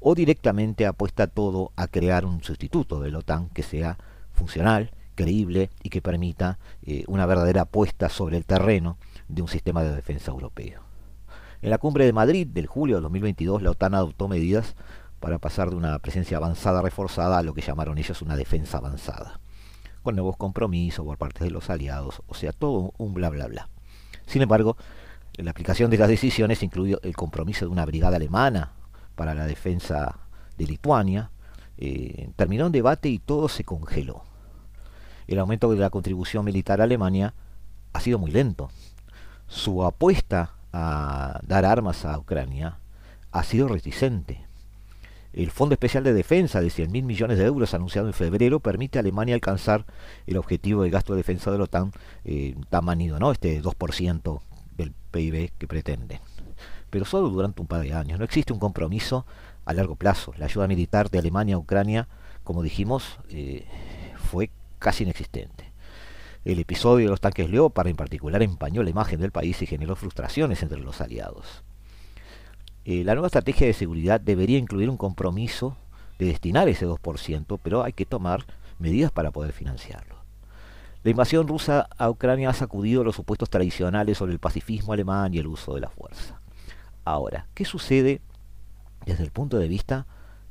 o 0.00 0.14
directamente 0.14 0.86
apuesta 0.86 1.26
todo 1.26 1.72
a 1.76 1.88
crear 1.88 2.24
un 2.24 2.42
sustituto 2.42 3.00
de 3.00 3.10
la 3.10 3.18
OTAN 3.18 3.50
que 3.50 3.62
sea 3.62 3.98
funcional, 4.32 4.92
creíble 5.14 5.68
y 5.82 5.90
que 5.90 6.00
permita 6.00 6.58
eh, 6.86 7.04
una 7.06 7.26
verdadera 7.26 7.60
apuesta 7.60 8.08
sobre 8.08 8.38
el 8.38 8.46
terreno 8.46 8.96
de 9.28 9.42
un 9.42 9.48
sistema 9.48 9.82
de 9.82 9.94
defensa 9.94 10.30
europeo. 10.30 10.80
En 11.60 11.68
la 11.68 11.76
cumbre 11.76 12.06
de 12.06 12.14
Madrid 12.14 12.46
del 12.46 12.66
julio 12.66 12.96
de 12.96 13.02
2022, 13.02 13.60
la 13.60 13.72
OTAN 13.72 13.94
adoptó 13.94 14.26
medidas 14.26 14.74
para 15.20 15.36
pasar 15.36 15.68
de 15.68 15.76
una 15.76 15.98
presencia 15.98 16.38
avanzada 16.38 16.80
reforzada 16.80 17.36
a 17.36 17.42
lo 17.42 17.52
que 17.52 17.60
llamaron 17.60 17.98
ellos 17.98 18.22
una 18.22 18.36
defensa 18.36 18.78
avanzada, 18.78 19.38
con 20.06 20.14
nuevos 20.14 20.36
compromisos 20.36 21.04
por 21.04 21.18
parte 21.18 21.42
de 21.42 21.50
los 21.50 21.68
aliados, 21.68 22.22
o 22.28 22.34
sea, 22.34 22.52
todo 22.52 22.94
un 22.96 23.12
bla 23.12 23.28
bla 23.28 23.48
bla. 23.48 23.68
Sin 24.24 24.40
embargo, 24.40 24.76
la 25.34 25.50
aplicación 25.50 25.90
de 25.90 25.98
las 25.98 26.08
decisiones 26.08 26.62
incluyó 26.62 27.00
el 27.02 27.16
compromiso 27.16 27.64
de 27.64 27.72
una 27.72 27.84
brigada 27.84 28.14
alemana 28.14 28.70
para 29.16 29.34
la 29.34 29.48
defensa 29.48 30.20
de 30.56 30.64
Lituania, 30.64 31.32
eh, 31.76 32.30
terminó 32.36 32.66
en 32.66 32.72
debate 32.72 33.08
y 33.08 33.18
todo 33.18 33.48
se 33.48 33.64
congeló. 33.64 34.22
El 35.26 35.40
aumento 35.40 35.72
de 35.72 35.76
la 35.76 35.90
contribución 35.90 36.44
militar 36.44 36.80
a 36.80 36.84
Alemania 36.84 37.34
ha 37.92 37.98
sido 37.98 38.20
muy 38.20 38.30
lento. 38.30 38.70
Su 39.48 39.82
apuesta 39.84 40.52
a 40.72 41.40
dar 41.42 41.64
armas 41.64 42.04
a 42.04 42.16
Ucrania 42.16 42.78
ha 43.32 43.42
sido 43.42 43.66
reticente. 43.66 44.45
El 45.36 45.50
Fondo 45.50 45.74
Especial 45.74 46.02
de 46.02 46.14
Defensa 46.14 46.62
de 46.62 46.68
100.000 46.68 47.02
millones 47.02 47.36
de 47.36 47.44
euros 47.44 47.74
anunciado 47.74 48.08
en 48.08 48.14
febrero 48.14 48.58
permite 48.58 48.98
a 48.98 49.00
Alemania 49.00 49.34
alcanzar 49.34 49.84
el 50.26 50.38
objetivo 50.38 50.82
de 50.82 50.88
gasto 50.88 51.12
de 51.12 51.18
defensa 51.18 51.50
de 51.50 51.58
la 51.58 51.64
OTAN 51.64 51.92
eh, 52.24 52.54
tan 52.70 52.86
manido, 52.86 53.18
¿no? 53.18 53.30
Este 53.30 53.62
2% 53.62 54.40
del 54.78 54.94
PIB 55.10 55.52
que 55.58 55.68
pretende. 55.68 56.22
Pero 56.88 57.04
solo 57.04 57.28
durante 57.28 57.60
un 57.60 57.66
par 57.66 57.82
de 57.82 57.92
años. 57.92 58.18
No 58.18 58.24
existe 58.24 58.54
un 58.54 58.58
compromiso 58.58 59.26
a 59.66 59.74
largo 59.74 59.94
plazo. 59.94 60.32
La 60.38 60.46
ayuda 60.46 60.66
militar 60.68 61.10
de 61.10 61.18
Alemania 61.18 61.56
a 61.56 61.58
Ucrania, 61.58 62.08
como 62.42 62.62
dijimos, 62.62 63.18
eh, 63.28 63.66
fue 64.16 64.50
casi 64.78 65.04
inexistente. 65.04 65.70
El 66.46 66.58
episodio 66.60 67.04
de 67.04 67.10
los 67.10 67.20
tanques 67.20 67.50
Leopard 67.50 67.88
en 67.88 67.96
particular 67.96 68.42
empañó 68.42 68.82
la 68.82 68.88
imagen 68.88 69.20
del 69.20 69.32
país 69.32 69.60
y 69.60 69.66
generó 69.66 69.96
frustraciones 69.96 70.62
entre 70.62 70.80
los 70.80 71.02
aliados. 71.02 71.62
Eh, 72.88 73.02
la 73.02 73.14
nueva 73.14 73.26
estrategia 73.26 73.66
de 73.66 73.72
seguridad 73.72 74.20
debería 74.20 74.58
incluir 74.58 74.88
un 74.88 74.96
compromiso 74.96 75.76
de 76.20 76.26
destinar 76.26 76.68
ese 76.68 76.86
2%, 76.86 77.58
pero 77.60 77.82
hay 77.82 77.92
que 77.92 78.06
tomar 78.06 78.46
medidas 78.78 79.10
para 79.10 79.32
poder 79.32 79.52
financiarlo. 79.52 80.14
La 81.02 81.10
invasión 81.10 81.48
rusa 81.48 81.88
a 81.98 82.08
Ucrania 82.08 82.50
ha 82.50 82.54
sacudido 82.54 83.02
los 83.02 83.16
supuestos 83.16 83.50
tradicionales 83.50 84.18
sobre 84.18 84.34
el 84.34 84.38
pacifismo 84.38 84.92
alemán 84.92 85.34
y 85.34 85.38
el 85.38 85.48
uso 85.48 85.74
de 85.74 85.80
la 85.80 85.90
fuerza. 85.90 86.40
Ahora, 87.04 87.48
¿qué 87.54 87.64
sucede 87.64 88.20
desde 89.04 89.24
el 89.24 89.32
punto 89.32 89.58
de 89.58 89.66
vista 89.66 90.06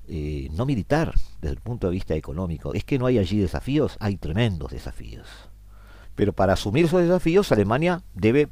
eh, 0.09 0.49
no 0.51 0.65
militar, 0.65 1.13
desde 1.39 1.55
el 1.55 1.61
punto 1.61 1.87
de 1.87 1.93
vista 1.93 2.15
económico? 2.15 2.73
Es 2.73 2.83
que 2.83 2.99
no 2.99 3.05
hay 3.05 3.17
allí 3.17 3.39
desafíos, 3.39 3.95
hay 4.01 4.17
tremendos 4.17 4.71
desafíos. 4.71 5.29
Pero 6.15 6.33
para 6.33 6.53
asumir 6.53 6.83
esos 6.83 7.01
desafíos, 7.01 7.49
Alemania 7.53 8.01
debe, 8.13 8.49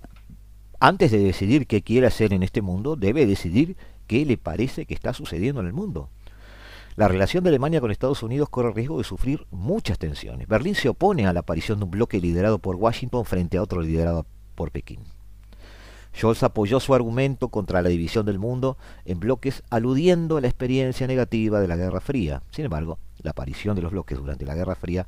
antes 0.85 1.11
de 1.11 1.19
decidir 1.19 1.65
qué 1.65 1.81
quiere 1.81 2.07
hacer 2.07 2.33
en 2.33 2.43
este 2.43 2.61
mundo, 2.61 2.97
debe 2.97 3.25
decidir 3.25 3.77
qué 4.05 4.25
le 4.25 4.37
parece 4.37 4.85
que 4.85 4.93
está 4.93 5.13
sucediendo 5.13 5.61
en 5.61 5.67
el 5.67 5.71
mundo. 5.71 6.09
La 6.97 7.07
relación 7.07 7.41
de 7.41 7.51
Alemania 7.51 7.79
con 7.79 7.89
Estados 7.89 8.21
Unidos 8.21 8.49
corre 8.49 8.73
riesgo 8.73 8.97
de 8.97 9.05
sufrir 9.05 9.47
muchas 9.49 9.97
tensiones. 9.97 10.45
Berlín 10.45 10.75
se 10.75 10.89
opone 10.89 11.25
a 11.25 11.31
la 11.31 11.39
aparición 11.39 11.79
de 11.79 11.85
un 11.85 11.91
bloque 11.91 12.19
liderado 12.19 12.59
por 12.59 12.75
Washington 12.75 13.23
frente 13.23 13.57
a 13.57 13.61
otro 13.61 13.81
liderado 13.81 14.25
por 14.55 14.71
Pekín. 14.71 14.99
Scholz 16.13 16.43
apoyó 16.43 16.81
su 16.81 16.93
argumento 16.93 17.47
contra 17.47 17.81
la 17.81 17.87
división 17.87 18.25
del 18.25 18.37
mundo 18.37 18.77
en 19.05 19.21
bloques 19.21 19.63
aludiendo 19.69 20.35
a 20.35 20.41
la 20.41 20.47
experiencia 20.47 21.07
negativa 21.07 21.61
de 21.61 21.69
la 21.69 21.77
Guerra 21.77 22.01
Fría. 22.01 22.43
Sin 22.51 22.65
embargo, 22.65 22.99
la 23.19 23.31
aparición 23.31 23.77
de 23.77 23.83
los 23.83 23.93
bloques 23.93 24.17
durante 24.17 24.45
la 24.45 24.53
Guerra 24.53 24.75
Fría 24.75 25.07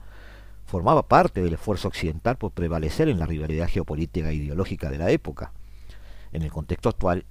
formaba 0.66 1.10
parte 1.10 1.42
del 1.42 1.56
esfuerzo 1.56 1.90
occidental 1.90 2.38
por 2.38 2.52
prevalecer 2.52 3.10
en 3.10 3.20
la 3.20 3.26
rivalidad 3.26 3.68
geopolítica 3.68 4.30
e 4.30 4.36
ideológica 4.36 4.90
de 4.90 5.00
la 5.00 5.12
época. 5.12 5.52
En 6.36 6.44
el 6.44 6.52
contexto 6.52 6.90
actual 6.90 7.26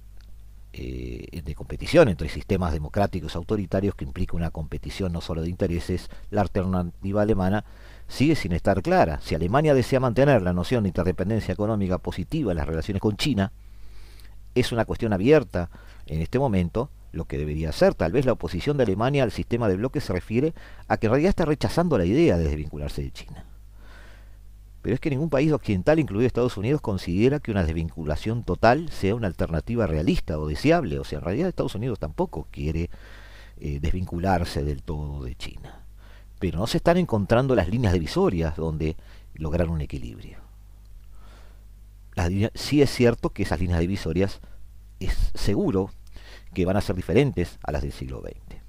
eh, 0.73 1.41
de 1.43 1.53
competición 1.53 2.09
entre 2.09 2.27
sistemas 2.27 2.73
democráticos 2.73 3.35
autoritarios 3.35 3.93
que 3.93 4.03
implica 4.03 4.35
una 4.35 4.49
competición 4.49 5.13
no 5.13 5.21
solo 5.21 5.43
de 5.43 5.49
intereses, 5.49 6.09
la 6.31 6.41
alternativa 6.41 7.21
alemana 7.21 7.65
sigue 8.07 8.35
sin 8.35 8.51
estar 8.51 8.81
clara. 8.81 9.19
Si 9.21 9.35
Alemania 9.35 9.75
desea 9.75 9.99
mantener 9.99 10.41
la 10.41 10.53
noción 10.53 10.83
de 10.83 10.89
interdependencia 10.89 11.53
económica 11.53 11.99
positiva 11.99 12.51
en 12.51 12.57
las 12.57 12.65
relaciones 12.65 12.99
con 12.99 13.15
China, 13.15 13.51
es 14.55 14.71
una 14.71 14.85
cuestión 14.85 15.13
abierta 15.13 15.69
en 16.07 16.23
este 16.23 16.39
momento 16.39 16.89
lo 17.11 17.25
que 17.25 17.37
debería 17.37 17.71
ser. 17.73 17.93
Tal 17.93 18.11
vez 18.11 18.25
la 18.25 18.31
oposición 18.31 18.75
de 18.77 18.85
Alemania 18.85 19.21
al 19.21 19.31
sistema 19.31 19.67
de 19.69 19.77
bloques 19.77 20.03
se 20.03 20.13
refiere 20.13 20.55
a 20.87 20.97
que 20.97 21.05
en 21.05 21.11
realidad 21.11 21.29
está 21.29 21.45
rechazando 21.45 21.99
la 21.99 22.05
idea 22.05 22.39
de 22.39 22.45
desvincularse 22.45 23.03
de 23.03 23.11
China. 23.11 23.45
Pero 24.85 24.93
es 24.93 24.99
que 24.99 25.09
ningún 25.09 25.31
país 25.31 25.51
occidental, 25.51 25.97
incluido 25.97 26.27
Estados 26.27 26.57
Unidos, 26.57 26.79
considera 26.79 27.39
que 27.39 27.49
una 27.49 27.63
desvinculación 27.63 28.43
total 28.43 28.91
sea 28.91 29.15
una 29.15 29.25
alternativa 29.25 29.87
realista 29.87 30.37
o 30.37 30.47
deseable. 30.47 30.99
O 30.99 31.03
sea, 31.03 31.17
en 31.17 31.25
realidad 31.25 31.49
Estados 31.49 31.73
Unidos 31.73 31.97
tampoco 31.97 32.47
quiere 32.51 32.91
eh, 33.57 33.79
desvincularse 33.81 34.63
del 34.63 34.83
todo 34.83 35.23
de 35.23 35.33
China. 35.33 35.87
Pero 36.37 36.59
no 36.59 36.67
se 36.67 36.77
están 36.77 36.97
encontrando 36.97 37.55
las 37.55 37.67
líneas 37.67 37.93
divisorias 37.93 38.57
donde 38.57 38.95
lograr 39.33 39.69
un 39.69 39.81
equilibrio. 39.81 40.37
sí 42.53 42.83
es 42.83 42.91
cierto 42.91 43.31
que 43.31 43.41
esas 43.41 43.59
líneas 43.59 43.79
divisorias 43.79 44.39
es 44.99 45.31
seguro 45.33 45.89
que 46.53 46.63
van 46.63 46.77
a 46.77 46.81
ser 46.81 46.95
diferentes 46.95 47.57
a 47.63 47.71
las 47.71 47.81
del 47.81 47.91
siglo 47.91 48.21
XX. 48.21 48.59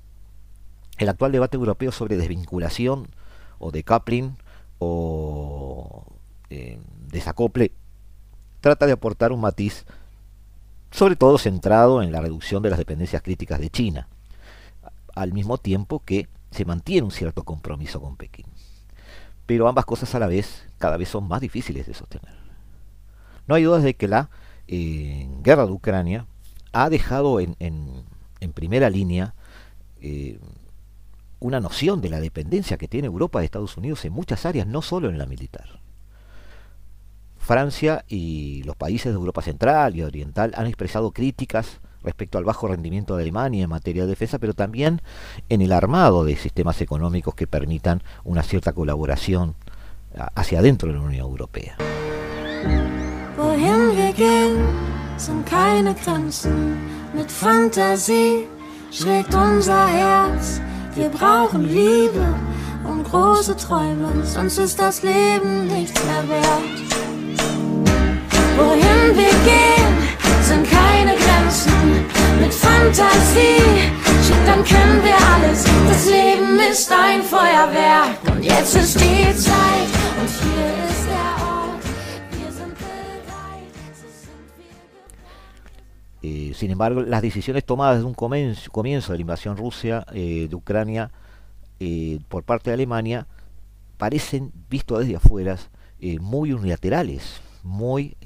El 0.97 1.11
actual 1.11 1.33
debate 1.33 1.59
europeo 1.59 1.93
sobre 1.93 2.17
desvinculación 2.17 3.07
o 3.59 3.71
decoupling 3.71 4.39
o 4.79 5.66
eh, 6.51 6.79
desacople 7.09 7.73
trata 8.61 8.87
de 8.87 8.93
aportar 8.93 9.33
un 9.33 9.41
matiz 9.41 9.85
sobre 10.91 11.17
todo 11.17 11.39
centrado 11.39 12.03
en 12.03 12.13
la 12.13 12.21
reducción 12.21 12.63
de 12.63 12.71
las 12.71 12.79
dependencias 12.79 13.23
críticas 13.23 13.61
de 13.61 13.71
China, 13.71 14.09
al 15.15 15.33
mismo 15.33 15.59
tiempo 15.59 16.03
que 16.05 16.29
se 16.51 16.65
mantiene 16.65 17.05
un 17.05 17.11
cierto 17.11 17.45
compromiso 17.45 18.01
con 18.01 18.17
Pekín. 18.17 18.47
Pero 19.47 19.69
ambas 19.69 19.85
cosas 19.85 20.15
a 20.15 20.19
la 20.19 20.27
vez 20.27 20.67
cada 20.79 20.97
vez 20.97 21.09
son 21.09 21.29
más 21.29 21.41
difíciles 21.41 21.87
de 21.87 21.95
sostener. 21.95 22.35
No 23.47 23.55
hay 23.55 23.63
dudas 23.63 23.83
de 23.83 23.95
que 23.95 24.09
la 24.09 24.31
eh, 24.69 25.29
guerra 25.43 25.67
de 25.67 25.73
Ucrania 25.73 26.27
ha 26.73 26.91
dejado 26.91 27.41
en, 27.41 27.57
primera 28.55 28.89
línea 28.91 29.35
eh, 30.01 30.39
una 31.41 31.61
noción 31.61 32.01
de 32.01 32.09
la 32.09 32.21
dependencia 32.21 32.79
que 32.79 32.89
tiene 32.89 33.07
Europa 33.07 33.39
de 33.39 33.45
Estados 33.45 33.77
Unidos 33.77 34.05
en 34.05 34.13
muchas 34.13 34.47
áreas, 34.47 34.67
no 34.67 34.83
solo 34.83 35.11
en 35.11 35.19
la 35.19 35.27
militar. 35.27 35.81
Francia 37.47 38.05
y 38.09 38.65
los 38.65 38.75
países 38.75 39.13
de 39.13 39.19
Europa 39.19 39.41
Central 39.41 39.95
y 39.95 40.03
Oriental 40.03 40.53
han 40.57 40.67
expresado 40.67 41.13
críticas 41.13 41.81
respecto 42.03 42.39
al 42.39 42.45
bajo 42.45 42.67
rendimiento 42.67 43.17
de 43.17 43.23
Alemania 43.23 43.65
en 43.65 43.71
materia 43.71 44.03
de 44.03 44.09
defensa, 44.09 44.39
pero 44.39 44.53
también 44.53 45.01
en 45.49 45.63
el 45.63 45.73
armado 45.73 46.25
de 46.25 46.37
sistemas 46.37 46.81
económicos 46.81 47.37
que 47.37 47.47
permitan 47.47 48.03
una 48.25 48.43
cierta 48.43 48.73
colaboración 48.73 49.55
hacia 50.35 50.59
adentro 50.59 50.89
de 50.89 50.95
la 50.95 51.01
Unión 51.01 51.25
Europea. 51.25 51.77
Eh, 86.23 86.53
sin 86.55 86.71
embargo, 86.71 87.03
las 87.03 87.23
decisiones 87.23 87.65
tomadas 87.65 87.97
desde 87.97 88.09
un 88.09 88.15
comienzo, 88.15 89.13
de 89.13 89.19
la 89.19 89.21
invasión 89.21 89.57
rusa 89.57 90.05
eh, 90.13 90.49
de 90.49 90.57
Ucrania 90.57 91.11
eh, 91.79 92.19
por 92.29 92.43
parte 92.43 92.71
de 92.71 92.75
Alemania 92.75 93.27
parecen, 93.97 94.53
visto 94.69 94.99
desde 94.99 95.17
afuera, 95.17 95.57
muy 96.21 96.53
unilaterales 96.53 97.41
muy 97.67 98.17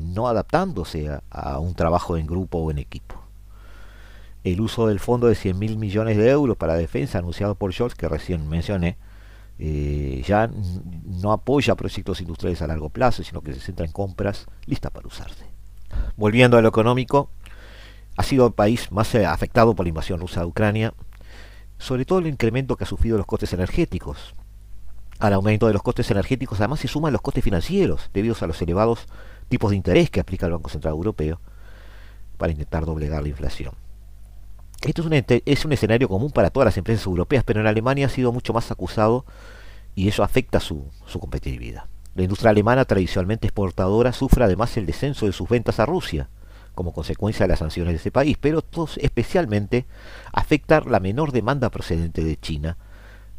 no 0.00 0.28
adaptándose 0.28 1.18
a 1.30 1.58
un 1.58 1.74
trabajo 1.74 2.16
en 2.16 2.26
grupo 2.26 2.58
o 2.58 2.70
en 2.70 2.78
equipo 2.78 3.20
el 4.44 4.60
uso 4.60 4.86
del 4.86 5.00
fondo 5.00 5.26
de 5.26 5.34
100 5.34 5.58
mil 5.58 5.76
millones 5.76 6.16
de 6.16 6.30
euros 6.30 6.56
para 6.56 6.74
defensa 6.74 7.18
anunciado 7.18 7.54
por 7.54 7.72
Scholz, 7.72 7.94
que 7.94 8.08
recién 8.08 8.48
mencioné, 8.48 8.96
eh, 9.58 10.22
ya 10.26 10.50
no 11.04 11.32
apoya 11.32 11.74
proyectos 11.74 12.20
industriales 12.20 12.62
a 12.62 12.66
largo 12.66 12.88
plazo, 12.88 13.22
sino 13.22 13.42
que 13.42 13.52
se 13.52 13.60
centra 13.60 13.84
en 13.84 13.92
compras 13.92 14.46
listas 14.64 14.90
para 14.92 15.06
usarse. 15.06 15.44
Volviendo 16.16 16.56
a 16.56 16.62
lo 16.62 16.68
económico, 16.68 17.28
ha 18.16 18.22
sido 18.22 18.46
el 18.46 18.52
país 18.52 18.90
más 18.90 19.14
eh, 19.14 19.26
afectado 19.26 19.74
por 19.74 19.84
la 19.84 19.90
invasión 19.90 20.20
rusa 20.20 20.40
de 20.40 20.46
Ucrania, 20.46 20.94
sobre 21.78 22.04
todo 22.04 22.20
el 22.20 22.26
incremento 22.26 22.76
que 22.76 22.84
ha 22.84 22.86
sufrido 22.86 23.18
los 23.18 23.26
costes 23.26 23.52
energéticos. 23.52 24.34
Al 25.20 25.34
aumento 25.34 25.66
de 25.66 25.74
los 25.74 25.82
costes 25.82 26.10
energéticos 26.10 26.60
además 26.60 26.80
se 26.80 26.88
suman 26.88 27.12
los 27.12 27.20
costes 27.20 27.44
financieros, 27.44 28.08
debido 28.14 28.34
a 28.40 28.46
los 28.46 28.60
elevados 28.62 29.06
tipos 29.50 29.70
de 29.70 29.76
interés 29.76 30.08
que 30.08 30.18
aplica 30.18 30.46
el 30.46 30.52
Banco 30.52 30.70
Central 30.70 30.94
Europeo 30.94 31.40
para 32.38 32.52
intentar 32.52 32.86
doblegar 32.86 33.22
la 33.22 33.28
inflación. 33.28 33.74
Esto 34.80 35.02
es 35.44 35.64
un, 35.66 35.72
escenario 35.72 36.08
común 36.08 36.30
para 36.30 36.48
todas 36.48 36.64
las 36.64 36.78
empresas 36.78 37.04
europeas, 37.04 37.44
pero 37.44 37.60
en 37.60 37.66
Alemania 37.66 38.06
ha 38.06 38.08
sido 38.08 38.32
mucho 38.32 38.54
más 38.54 38.70
acusado 38.70 39.26
y 39.94 40.08
eso 40.08 40.22
afecta 40.22 40.58
su, 40.58 40.86
su 41.04 41.20
competitividad. 41.20 41.84
La 42.14 42.22
industria 42.22 42.50
alemana, 42.50 42.86
tradicionalmente 42.86 43.46
exportadora, 43.46 44.14
sufre 44.14 44.44
además 44.44 44.74
el 44.78 44.86
descenso 44.86 45.26
de 45.26 45.32
sus 45.32 45.50
ventas 45.50 45.80
a 45.80 45.86
Rusia, 45.86 46.30
como 46.74 46.94
consecuencia 46.94 47.44
de 47.44 47.48
las 47.48 47.58
sanciones 47.58 47.92
de 47.92 47.98
ese 47.98 48.10
país, 48.10 48.38
pero 48.40 48.64
especialmente 48.96 49.84
afecta 50.32 50.80
la 50.80 50.98
menor 50.98 51.32
demanda 51.32 51.68
procedente 51.68 52.24
de 52.24 52.38
China 52.38 52.78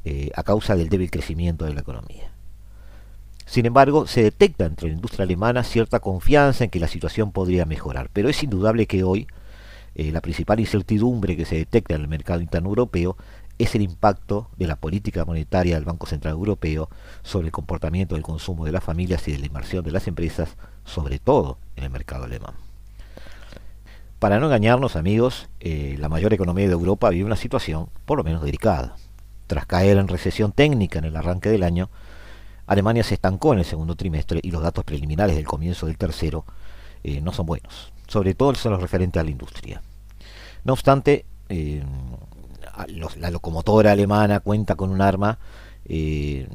eh, 0.05 0.31
a 0.35 0.43
causa 0.43 0.75
del 0.75 0.89
débil 0.89 1.11
crecimiento 1.11 1.65
de 1.65 1.73
la 1.73 1.81
economía. 1.81 2.31
Sin 3.45 3.65
embargo, 3.65 4.07
se 4.07 4.23
detecta 4.23 4.65
entre 4.65 4.87
la 4.87 4.95
industria 4.95 5.23
alemana 5.23 5.63
cierta 5.63 5.99
confianza 5.99 6.63
en 6.63 6.69
que 6.69 6.79
la 6.79 6.87
situación 6.87 7.31
podría 7.31 7.65
mejorar, 7.65 8.09
pero 8.13 8.29
es 8.29 8.41
indudable 8.43 8.87
que 8.87 9.03
hoy 9.03 9.27
eh, 9.95 10.11
la 10.11 10.21
principal 10.21 10.59
incertidumbre 10.59 11.35
que 11.35 11.45
se 11.45 11.57
detecta 11.57 11.95
en 11.95 12.01
el 12.01 12.07
mercado 12.07 12.41
interno 12.41 12.69
europeo 12.69 13.17
es 13.57 13.75
el 13.75 13.81
impacto 13.81 14.49
de 14.57 14.67
la 14.67 14.75
política 14.75 15.25
monetaria 15.25 15.75
del 15.75 15.85
Banco 15.85 16.07
Central 16.07 16.33
Europeo 16.33 16.89
sobre 17.23 17.47
el 17.47 17.51
comportamiento 17.51 18.15
del 18.15 18.23
consumo 18.23 18.65
de 18.65 18.71
las 18.71 18.83
familias 18.83 19.27
y 19.27 19.33
de 19.33 19.39
la 19.39 19.45
inversión 19.45 19.83
de 19.83 19.91
las 19.91 20.07
empresas, 20.07 20.55
sobre 20.85 21.19
todo 21.19 21.57
en 21.75 21.83
el 21.83 21.89
mercado 21.89 22.23
alemán. 22.23 22.53
Para 24.17 24.39
no 24.39 24.45
engañarnos, 24.45 24.95
amigos, 24.95 25.49
eh, 25.59 25.95
la 25.99 26.07
mayor 26.09 26.33
economía 26.33 26.67
de 26.67 26.73
Europa 26.73 27.09
vive 27.09 27.25
una 27.25 27.35
situación 27.35 27.89
por 28.05 28.17
lo 28.17 28.23
menos 28.23 28.43
delicada. 28.43 28.95
Tras 29.51 29.65
caer 29.65 29.97
en 29.97 30.07
recesión 30.07 30.53
técnica 30.53 30.99
en 30.99 31.03
el 31.03 31.17
arranque 31.17 31.49
del 31.49 31.63
año, 31.63 31.89
Alemania 32.67 33.03
se 33.03 33.15
estancó 33.15 33.51
en 33.51 33.59
el 33.59 33.65
segundo 33.65 33.95
trimestre 33.95 34.39
y 34.41 34.49
los 34.49 34.63
datos 34.63 34.85
preliminares 34.85 35.35
del 35.35 35.45
comienzo 35.45 35.87
del 35.87 35.97
tercero 35.97 36.45
eh, 37.03 37.19
no 37.19 37.33
son 37.33 37.47
buenos 37.47 37.91
sobre 38.07 38.33
todo 38.33 38.55
son 38.55 38.71
los 38.71 38.81
referentes 38.81 39.19
a 39.19 39.25
la 39.25 39.29
industria. 39.29 39.81
No 40.63 40.71
obstante, 40.71 41.25
eh, 41.49 41.83
la 43.17 43.29
locomotora 43.29 43.91
alemana 43.91 44.39
cuenta 44.39 44.75
con 44.75 44.89
un 44.89 45.01
arma 45.01 45.37
eh, 45.83 46.47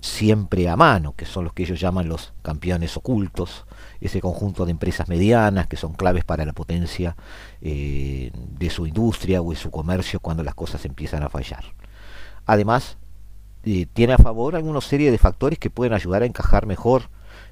siempre 0.00 0.68
a 0.68 0.74
mano, 0.74 1.14
que 1.14 1.26
son 1.26 1.44
los 1.44 1.52
que 1.52 1.62
ellos 1.62 1.78
llaman 1.78 2.08
los 2.08 2.32
campeones 2.42 2.96
ocultos, 2.96 3.64
ese 4.00 4.20
conjunto 4.20 4.64
de 4.64 4.72
empresas 4.72 5.08
medianas 5.08 5.68
que 5.68 5.76
son 5.76 5.92
claves 5.92 6.24
para 6.24 6.44
la 6.44 6.52
potencia 6.52 7.14
de 7.60 8.70
su 8.70 8.88
industria 8.88 9.40
o 9.40 9.50
de 9.50 9.56
su 9.56 9.70
comercio 9.70 10.18
cuando 10.18 10.42
las 10.42 10.56
cosas 10.56 10.84
empiezan 10.84 11.22
a 11.22 11.28
fallar. 11.28 11.64
Además, 12.46 12.96
tiene 13.92 14.14
a 14.14 14.18
favor 14.18 14.56
alguna 14.56 14.80
serie 14.80 15.10
de 15.10 15.18
factores 15.18 15.58
que 15.58 15.70
pueden 15.70 15.92
ayudar 15.92 16.22
a 16.22 16.26
encajar 16.26 16.66
mejor 16.66 17.10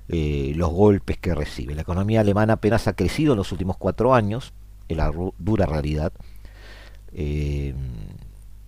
eh, 0.08 0.52
los 0.56 0.70
golpes 0.70 1.18
que 1.18 1.34
recibe. 1.34 1.74
La 1.74 1.82
economía 1.82 2.20
alemana 2.20 2.54
apenas 2.54 2.88
ha 2.88 2.94
crecido 2.94 3.32
en 3.32 3.38
los 3.38 3.52
últimos 3.52 3.76
cuatro 3.76 4.14
años, 4.14 4.54
en 4.88 4.96
la 4.96 5.12
dura 5.38 5.66
realidad. 5.66 6.12
Eh, 7.12 7.74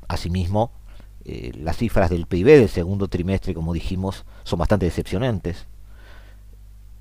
asimismo, 0.06 0.72
eh, 1.24 1.52
las 1.56 1.78
cifras 1.78 2.10
del 2.10 2.26
PIB 2.26 2.46
del 2.46 2.68
segundo 2.68 3.08
trimestre, 3.08 3.54
como 3.54 3.72
dijimos, 3.72 4.26
son 4.44 4.58
bastante 4.58 4.84
decepcionantes. 4.84 5.66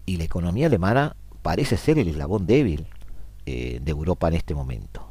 Y 0.06 0.18
la 0.18 0.24
economía 0.24 0.68
alemana 0.68 1.18
parece 1.42 1.76
ser 1.76 2.00
el 2.00 2.08
eslabón 2.08 2.48
débil 2.48 2.88
de 3.46 3.82
Europa 3.88 4.28
en 4.28 4.36
este 4.36 4.54
momento. 4.54 5.09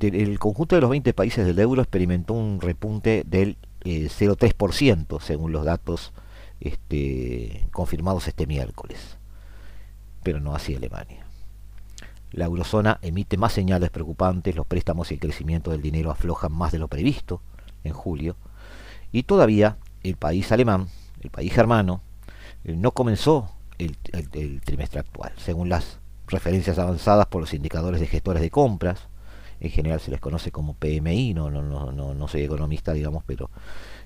El 0.00 0.38
conjunto 0.38 0.74
de 0.74 0.80
los 0.80 0.90
20 0.90 1.12
países 1.14 1.46
del 1.46 1.58
euro 1.58 1.82
experimentó 1.82 2.34
un 2.34 2.60
repunte 2.60 3.24
del 3.26 3.56
0,3% 3.80 5.20
según 5.20 5.52
los 5.52 5.64
datos 5.64 6.12
este, 6.60 7.66
confirmados 7.72 8.28
este 8.28 8.46
miércoles, 8.46 9.18
pero 10.22 10.40
no 10.40 10.54
así 10.54 10.74
Alemania. 10.74 11.26
La 12.30 12.44
eurozona 12.44 12.98
emite 13.00 13.38
más 13.38 13.52
señales 13.52 13.90
preocupantes, 13.90 14.54
los 14.54 14.66
préstamos 14.66 15.10
y 15.10 15.14
el 15.14 15.20
crecimiento 15.20 15.70
del 15.70 15.80
dinero 15.80 16.10
aflojan 16.10 16.52
más 16.52 16.72
de 16.72 16.78
lo 16.78 16.88
previsto 16.88 17.40
en 17.84 17.92
julio, 17.92 18.36
y 19.12 19.22
todavía 19.22 19.78
el 20.02 20.16
país 20.16 20.52
alemán, 20.52 20.88
el 21.20 21.30
país 21.30 21.52
germano, 21.52 22.02
eh, 22.64 22.74
no 22.76 22.92
comenzó 22.92 23.50
el, 23.78 23.96
trimestre 24.64 25.00
actual, 25.00 25.32
según 25.36 25.68
las 25.68 26.00
referencias 26.26 26.78
avanzadas 26.78 27.26
por 27.26 27.40
los 27.40 27.54
indicadores 27.54 28.00
de 28.00 28.06
gestores 28.06 28.42
de 28.42 28.50
compras, 28.50 29.08
en 29.60 29.70
general 29.70 30.00
se 30.00 30.10
les 30.10 30.20
conoce 30.20 30.50
como 30.52 30.74
PMI, 30.74 31.34
no, 31.34 31.50
no, 31.50 31.62
no, 31.62 31.90
no, 31.90 32.14
no 32.14 32.28
soy 32.28 32.42
economista, 32.42 32.92
digamos, 32.92 33.24
pero 33.26 33.50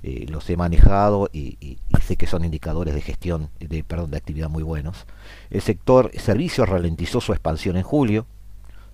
eh, 0.03 0.27
los 0.29 0.49
he 0.49 0.57
manejado 0.57 1.29
y, 1.33 1.79
sé 2.03 2.17
que 2.17 2.27
son 2.27 2.45
indicadores 2.45 2.95
de 2.95 3.01
gestión, 3.01 3.51
de, 3.61 3.85
perdón, 3.85 4.11
de 4.11 4.17
actividad 4.17 4.49
muy 4.49 4.63
buenos. 4.63 5.07
El 5.51 5.61
sector 5.61 6.11
servicios 6.19 6.69
ralentizó 6.69 7.21
su 7.21 7.33
expansión 7.33 7.77
en 7.77 7.83
julio, 7.83 8.27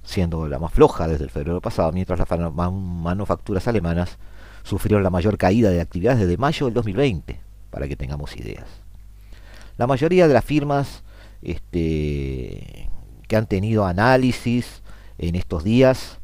siendo 0.02 0.48
la 0.48 0.58
más 0.58 0.72
floja 0.72 1.08
desde 1.08 1.24
el 1.24 1.30
febrero 1.30 1.60
pasado, 1.60 1.92
mientras 1.92 2.18
las 2.18 2.52
manufacturas 2.52 3.66
alemanas 3.68 4.18
sufrieron 4.64 5.02
la 5.02 5.10
mayor 5.10 5.38
caída 5.38 5.70
de 5.70 5.80
actividades 5.80 6.20
desde 6.20 6.36
mayo 6.36 6.66
del 6.66 6.74
2020, 6.74 7.40
para 7.70 7.88
que 7.88 7.96
tengamos 7.96 8.36
ideas. 8.36 8.66
La 9.76 9.86
mayoría 9.86 10.26
de 10.26 10.34
las 10.34 10.44
firmas 10.44 11.04
este, 11.40 12.90
que 13.28 13.36
han 13.36 13.46
tenido 13.46 13.86
análisis 13.86 14.82
en 15.18 15.36
estos 15.36 15.64
días 15.64 16.18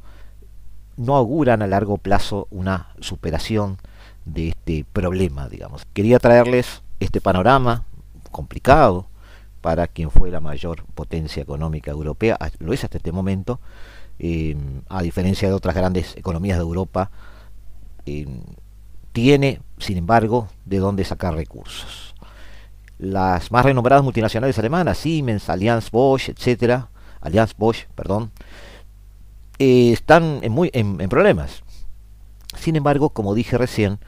no 0.96 1.16
auguran 1.16 1.62
a 1.62 1.66
largo 1.66 1.98
plazo 1.98 2.48
una 2.50 2.88
superación 3.00 3.78
de 4.24 4.48
este 4.48 4.84
problema, 4.92 5.48
digamos. 5.48 5.84
Quería 5.92 6.18
traerles 6.18 6.82
este 7.00 7.20
panorama 7.20 7.84
complicado 8.30 9.06
para 9.60 9.86
quien 9.86 10.10
fue 10.10 10.30
la 10.30 10.40
mayor 10.40 10.84
potencia 10.94 11.42
económica 11.42 11.90
europea, 11.90 12.36
lo 12.58 12.72
es 12.72 12.84
hasta 12.84 12.98
este 12.98 13.12
momento, 13.12 13.60
eh, 14.18 14.56
a 14.88 15.02
diferencia 15.02 15.48
de 15.48 15.54
otras 15.54 15.74
grandes 15.74 16.16
economías 16.16 16.58
de 16.58 16.62
Europa, 16.62 17.10
eh, 18.06 18.26
tiene, 19.12 19.60
sin 19.78 19.96
embargo, 19.96 20.48
de 20.64 20.78
dónde 20.78 21.04
sacar 21.04 21.34
recursos. 21.34 22.14
Las 22.98 23.50
más 23.50 23.64
renombradas 23.64 24.04
multinacionales 24.04 24.58
alemanas, 24.58 24.98
Siemens, 24.98 25.48
Allianz 25.48 25.90
Bosch, 25.90 26.28
etcétera, 26.28 26.88
Allianz 27.20 27.54
Bosch, 27.56 27.86
perdón, 27.94 28.30
eh, 29.58 29.92
están 29.92 30.40
en, 30.42 30.52
muy, 30.52 30.70
en 30.72 31.08
problemas. 31.08 31.62
Sin 32.58 32.76
embargo, 32.76 33.10
como 33.10 33.34
dije 33.34 33.58
recién, 33.58 33.98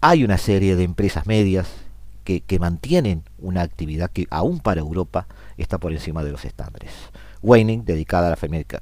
hay 0.00 0.24
una 0.24 0.38
serie 0.38 0.76
de 0.76 0.84
empresas 0.84 1.26
medias 1.26 1.68
que, 2.38 2.58
mantienen 2.58 3.24
una 3.38 3.62
actividad 3.62 4.10
que 4.10 4.26
aún 4.30 4.60
para 4.60 4.80
Europa 4.80 5.26
está 5.56 5.78
por 5.78 5.92
encima 5.92 6.22
de 6.22 6.30
los 6.30 6.44
estándares. 6.44 6.92
Weining, 7.42 7.84
dedicada 7.84 8.26
a 8.26 8.30
la 8.30 8.36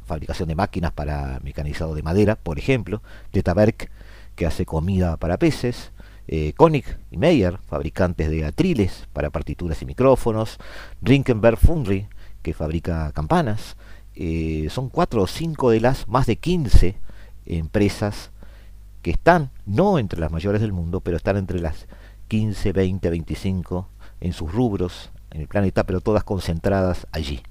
fabricación 0.04 0.48
de 0.48 0.54
máquinas 0.54 0.92
para 0.92 1.40
mecanizado 1.42 1.94
de 1.94 2.02
madera, 2.02 2.36
por 2.36 2.58
ejemplo, 2.58 3.02
Tetaberg, 3.30 3.90
que 4.34 4.46
hace 4.46 4.66
comida 4.66 5.16
para 5.16 5.38
peces, 5.38 5.92
eh, 6.26 6.52
Koenig 6.56 6.98
y 7.10 7.16
Meyer, 7.16 7.58
fabricantes 7.66 8.30
de 8.30 8.44
atriles 8.44 9.08
para 9.12 9.30
partituras 9.30 9.80
y 9.80 9.86
micrófonos, 9.86 10.58
Rinkenberg 11.00 11.56
Fundry, 11.56 12.08
que 12.42 12.52
fabrica 12.52 13.10
campanas, 13.12 13.76
eh, 14.20 14.66
son 14.68 14.88
cuatro 14.88 15.22
o 15.22 15.26
cinco 15.28 15.70
de 15.70 15.80
las 15.80 16.08
más 16.08 16.26
de 16.26 16.34
15 16.34 16.96
empresas 17.46 18.32
que 19.00 19.12
están 19.12 19.50
no 19.64 20.00
entre 20.00 20.18
las 20.18 20.32
mayores 20.32 20.60
del 20.60 20.72
mundo, 20.72 20.98
pero 20.98 21.16
están 21.16 21.36
entre 21.36 21.60
las 21.60 21.86
15, 22.26 22.72
20, 22.72 23.10
25 23.10 23.88
en 24.20 24.32
sus 24.32 24.52
rubros 24.52 25.12
en 25.30 25.42
el 25.42 25.46
planeta, 25.46 25.84
pero 25.84 26.00
todas 26.00 26.24
concentradas 26.24 27.06
allí. 27.12 27.42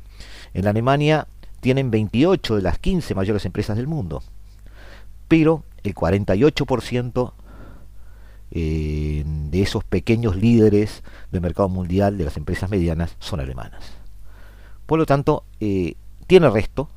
En 0.54 0.68
Alemania 0.68 1.28
tienen 1.62 1.90
28 1.90 2.58
de 2.58 2.62
las 2.62 2.80
15 2.80 3.16
mayores 3.16 3.46
empresas 3.46 3.78
del 3.78 3.88
mundo, 3.88 4.22
pero 5.30 5.64
el 5.84 5.96
48% 5.96 7.32
eh, 8.52 9.24
de 9.26 9.62
esos 9.62 9.86
pequeños 9.86 10.36
líderes 10.36 11.02
del 11.32 11.40
mercado 11.40 11.70
mundial 11.70 12.18
de 12.18 12.26
las 12.26 12.36
empresas 12.36 12.70
medianas 12.70 13.16
son 13.20 13.40
alemanas. 13.40 13.86
Por 14.86 15.00
lo 15.00 15.06
tanto, 15.06 15.46
eh, 15.62 15.96
tiene 16.28 16.50
resto, 16.50 16.90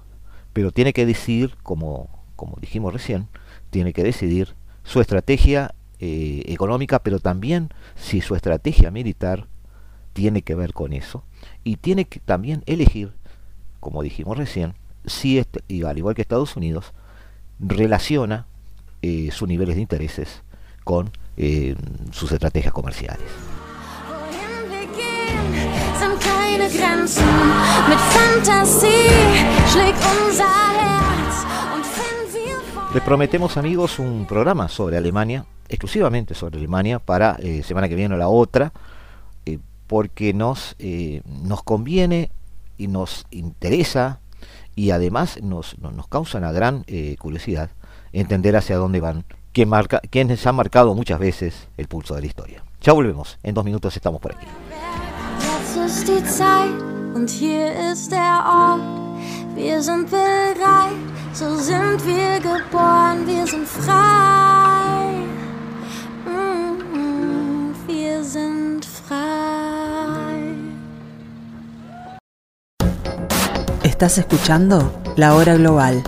pero 0.52 0.72
tiene 0.72 0.92
que 0.92 1.06
decidir, 1.06 1.56
como, 1.62 2.08
como 2.36 2.56
dijimos 2.60 2.92
recién, 2.92 3.28
tiene 3.70 3.92
que 3.92 4.02
decidir 4.02 4.54
su 4.82 5.00
estrategia 5.00 5.74
eh, 6.00 6.42
económica, 6.46 7.02
pero 7.02 7.20
también 7.20 7.70
si 7.94 8.20
su 8.20 8.34
estrategia 8.34 8.90
militar 8.90 9.46
tiene 10.12 10.42
que 10.42 10.54
ver 10.54 10.72
con 10.72 10.92
eso. 10.92 11.24
Y 11.64 11.76
tiene 11.76 12.04
que 12.04 12.20
también 12.20 12.62
elegir, 12.66 13.12
como 13.78 14.02
dijimos 14.02 14.36
recién, 14.36 14.74
si, 15.06 15.38
este, 15.38 15.60
y 15.68 15.84
al 15.84 15.96
igual 15.96 16.14
que 16.14 16.22
Estados 16.22 16.56
Unidos, 16.56 16.92
relaciona 17.58 18.46
eh, 19.02 19.30
sus 19.30 19.48
niveles 19.48 19.76
de 19.76 19.82
intereses 19.82 20.42
con 20.84 21.10
eh, 21.36 21.76
sus 22.10 22.32
estrategias 22.32 22.72
comerciales. 22.72 23.28
Les 32.92 33.02
prometemos 33.04 33.56
amigos 33.56 34.00
un 34.00 34.26
programa 34.26 34.68
sobre 34.68 34.96
Alemania, 34.96 35.44
exclusivamente 35.68 36.34
sobre 36.34 36.58
Alemania, 36.58 36.98
para 36.98 37.36
eh, 37.38 37.62
semana 37.62 37.88
que 37.88 37.94
viene 37.94 38.16
o 38.16 38.18
la 38.18 38.28
otra, 38.28 38.72
eh, 39.46 39.58
porque 39.86 40.34
nos, 40.34 40.74
eh, 40.80 41.22
nos 41.24 41.62
conviene 41.62 42.30
y 42.78 42.88
nos 42.88 43.26
interesa 43.30 44.18
y 44.74 44.90
además 44.90 45.40
nos, 45.40 45.78
nos, 45.78 46.08
causa 46.08 46.38
una 46.38 46.50
gran 46.50 46.84
curiosidad 47.18 47.70
entender 48.12 48.56
hacia 48.56 48.76
dónde 48.76 49.00
van, 49.00 49.24
que 49.52 49.66
marca, 49.66 50.00
quienes 50.10 50.44
han 50.46 50.56
marcado 50.56 50.94
muchas 50.94 51.20
veces 51.20 51.68
el 51.76 51.86
pulso 51.86 52.14
de 52.16 52.22
la 52.22 52.26
historia. 52.26 52.64
Ya 52.80 52.92
volvemos, 52.92 53.38
en 53.44 53.54
dos 53.54 53.64
minutos 53.64 53.94
estamos 53.94 54.20
por 54.20 54.34
aquí. 54.34 54.46
So 61.40 61.56
sind 61.56 62.04
wir 62.04 62.38
geboren, 62.40 63.26
wir 63.26 63.46
sind 63.46 63.66
frei. 63.66 65.24
Mm, 66.26 67.72
wir 67.86 68.22
sind 68.22 68.84
frei. 68.84 70.54
Estás 73.82 74.18
escuchando 74.18 74.92
La 75.16 75.34
Hora 75.34 75.54
Global, 75.54 76.02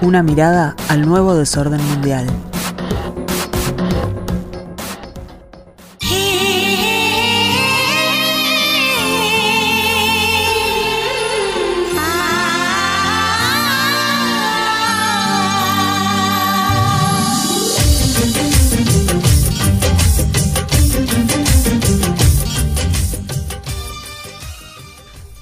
una 0.00 0.22
mirada 0.22 0.74
al 0.88 1.02
nuevo 1.02 1.34
desorden 1.34 1.86
mundial. 1.88 2.26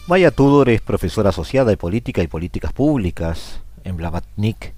Maya 0.09 0.31
Tudor 0.31 0.69
es 0.69 0.81
profesora 0.81 1.31
asociada 1.31 1.71
de 1.71 1.77
política 1.77 2.23
y 2.23 2.29
políticas 2.29 2.73
públicas 2.73 3.59
en 3.83 3.97
Blavatnik 3.97 4.73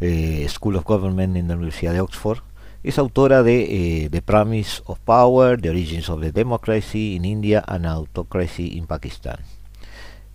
eh, 0.00 0.46
School 0.48 0.76
of 0.76 0.84
Government 0.84 1.36
en 1.36 1.48
la 1.48 1.56
Universidad 1.56 1.92
de 1.92 2.00
Oxford. 2.00 2.38
Es 2.82 2.98
autora 2.98 3.42
de 3.42 4.04
eh, 4.04 4.08
The 4.08 4.22
Promise 4.22 4.80
of 4.86 5.00
Power, 5.00 5.60
The 5.60 5.68
Origins 5.68 6.08
of 6.08 6.22
the 6.22 6.32
Democracy 6.32 7.14
in 7.14 7.26
India 7.26 7.62
and 7.66 7.84
Autocracy 7.84 8.78
in 8.78 8.86
Pakistan. 8.86 9.36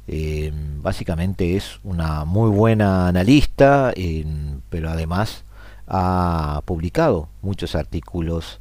Eh, 0.08 0.54
básicamente 0.78 1.56
es 1.56 1.80
una 1.84 2.24
muy 2.24 2.52
buena 2.52 3.08
analista, 3.08 3.96
pero 4.70 4.92
además 4.92 5.44
ha 5.88 6.62
publicado 6.66 7.30
muchos 7.42 7.74
artículos 7.74 8.60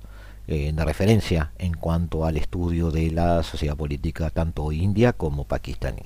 eh, 0.51 0.73
de 0.73 0.85
referencia 0.87 1.53
en 1.59 1.75
cuanto 1.75 2.25
al 2.25 2.39
estudio 2.39 2.91
de 2.91 3.11
la 3.11 3.43
sociedad 3.43 3.77
política 3.77 4.31
tanto 4.31 4.73
india 4.73 5.13
como 5.13 5.45
pakistaní. 5.45 6.05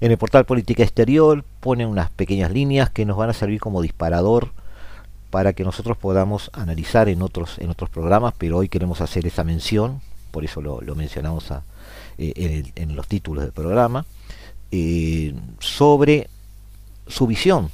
En 0.00 0.12
el 0.12 0.18
portal 0.18 0.44
Política 0.44 0.84
Exterior 0.84 1.44
pone 1.58 1.84
unas 1.84 2.10
pequeñas 2.10 2.52
líneas 2.52 2.90
que 2.90 3.04
nos 3.04 3.16
van 3.16 3.30
a 3.30 3.32
servir 3.32 3.58
como 3.58 3.82
disparador 3.82 4.52
para 5.30 5.52
que 5.52 5.64
nosotros 5.64 5.96
podamos 5.96 6.48
analizar 6.52 7.08
en 7.08 7.22
otros, 7.22 7.58
en 7.58 7.70
otros 7.70 7.90
programas, 7.90 8.34
pero 8.38 8.58
hoy 8.58 8.68
queremos 8.68 9.00
hacer 9.00 9.26
esa 9.26 9.42
mención, 9.42 10.00
por 10.30 10.44
eso 10.44 10.62
lo, 10.62 10.94
mencionamos 10.94 11.50
eh, 12.18 12.62
en, 12.76 12.94
los 12.94 13.08
títulos 13.08 13.42
del 13.42 13.52
programa, 13.52 14.06
eh, 14.70 15.34
sobre 15.58 16.28
su 17.08 17.26
visión 17.26 17.72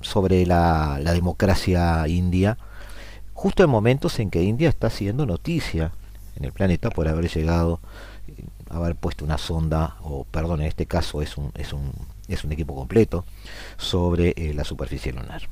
sobre 0.00 0.46
la, 0.46 0.98
la 1.02 1.12
democracia 1.12 2.08
india 2.08 2.56
justo 3.38 3.62
en 3.62 3.70
momentos 3.70 4.18
en 4.18 4.30
que 4.30 4.42
India 4.42 4.68
está 4.68 4.88
haciendo 4.88 5.24
noticia 5.24 5.92
en 6.34 6.44
el 6.44 6.50
planeta 6.50 6.90
por 6.90 7.06
haber 7.06 7.32
llegado, 7.32 7.78
eh, 8.26 8.34
haber 8.68 8.96
puesto 8.96 9.24
una 9.24 9.38
sonda, 9.38 9.94
o 10.02 10.24
perdón, 10.24 10.60
en 10.60 10.66
este 10.66 10.86
caso 10.86 11.22
es 11.22 11.36
un, 11.36 11.52
es 11.54 11.72
un, 11.72 11.92
es 12.26 12.42
un 12.42 12.50
equipo 12.50 12.74
completo, 12.74 13.24
sobre 13.76 14.30
eh, 14.30 14.54
la 14.54 14.64
superficie 14.64 15.12
lunar. 15.12 15.42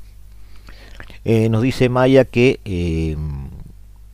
Eh, 1.25 1.49
nos 1.49 1.63
dice 1.63 1.89
Maya 1.89 2.25
que 2.25 2.59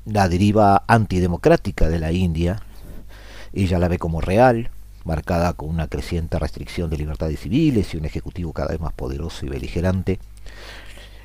la 0.05 0.29
deriva 0.29 0.85
antidemocrática 0.87 1.89
de 1.89 1.99
la 1.99 2.13
India, 2.13 2.61
ella 3.55 3.79
la 3.79 3.89
ve 3.89 3.97
como 3.97 4.21
real, 4.21 4.69
marcada 5.05 5.55
con 5.55 5.71
una 5.71 5.89
creciente 5.89 6.39
restricción 6.39 6.91
de 6.91 6.99
libertades 6.99 7.41
civiles 7.41 7.95
y 7.95 7.97
un 7.97 8.05
ejecutivo 8.05 8.53
cada 8.53 8.69
vez 8.69 8.81
más 8.81 8.93
poderoso 8.93 9.47
y 9.47 9.49
beligerante, 9.49 10.19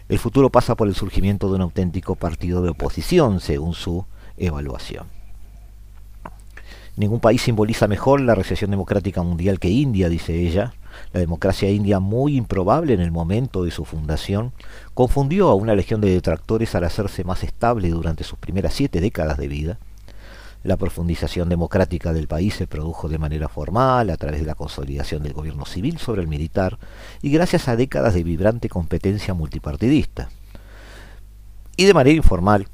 el 0.09 0.19
futuro 0.19 0.49
pasa 0.49 0.75
por 0.75 0.87
el 0.87 0.95
surgimiento 0.95 1.49
de 1.49 1.55
un 1.55 1.61
auténtico 1.61 2.15
partido 2.15 2.61
de 2.61 2.69
oposición, 2.69 3.39
según 3.39 3.73
su 3.73 4.05
evaluación. 4.37 5.07
Ningún 6.95 7.19
país 7.19 7.41
simboliza 7.41 7.87
mejor 7.87 8.21
la 8.21 8.33
recesión 8.33 8.71
democrática 8.71 9.21
mundial 9.21 9.59
que 9.59 9.69
India, 9.69 10.09
dice 10.09 10.33
ella. 10.47 10.73
La 11.13 11.19
democracia 11.19 11.69
india, 11.69 11.99
muy 11.99 12.37
improbable 12.37 12.93
en 12.93 13.01
el 13.01 13.11
momento 13.11 13.63
de 13.63 13.69
su 13.69 13.85
fundación, 13.85 14.51
confundió 14.95 15.49
a 15.49 15.53
una 15.53 15.75
legión 15.75 16.01
de 16.01 16.09
detractores 16.09 16.73
al 16.73 16.85
hacerse 16.85 17.23
más 17.23 17.43
estable 17.43 17.89
durante 17.89 18.23
sus 18.23 18.39
primeras 18.39 18.73
siete 18.73 18.99
décadas 18.99 19.37
de 19.37 19.47
vida 19.47 19.77
la 20.67 20.75
profundización 20.75 21.47
democrática 21.47 22.11
del 22.11 22.27
país 22.27 22.55
se 22.55 22.67
produjo 22.67 23.07
de 23.07 23.17
manera 23.17 23.47
formal 23.47 24.09
a 24.09 24.17
través 24.17 24.41
de 24.41 24.45
la 24.45 24.53
consolidación 24.53 25.23
del 25.23 25.31
gobierno 25.31 25.65
civil 25.65 25.97
sobre 25.97 26.21
el 26.21 26.27
militar 26.27 26.77
y 27.21 27.31
gracias 27.31 27.69
a 27.69 27.77
décadas 27.77 28.13
de 28.13 28.23
vibrante 28.23 28.67
competencia 28.67 29.33
multipartidista. 29.33 30.27
Y 31.77 31.85
de 31.85 31.93
manera 31.93 32.17
informal, 32.17 32.67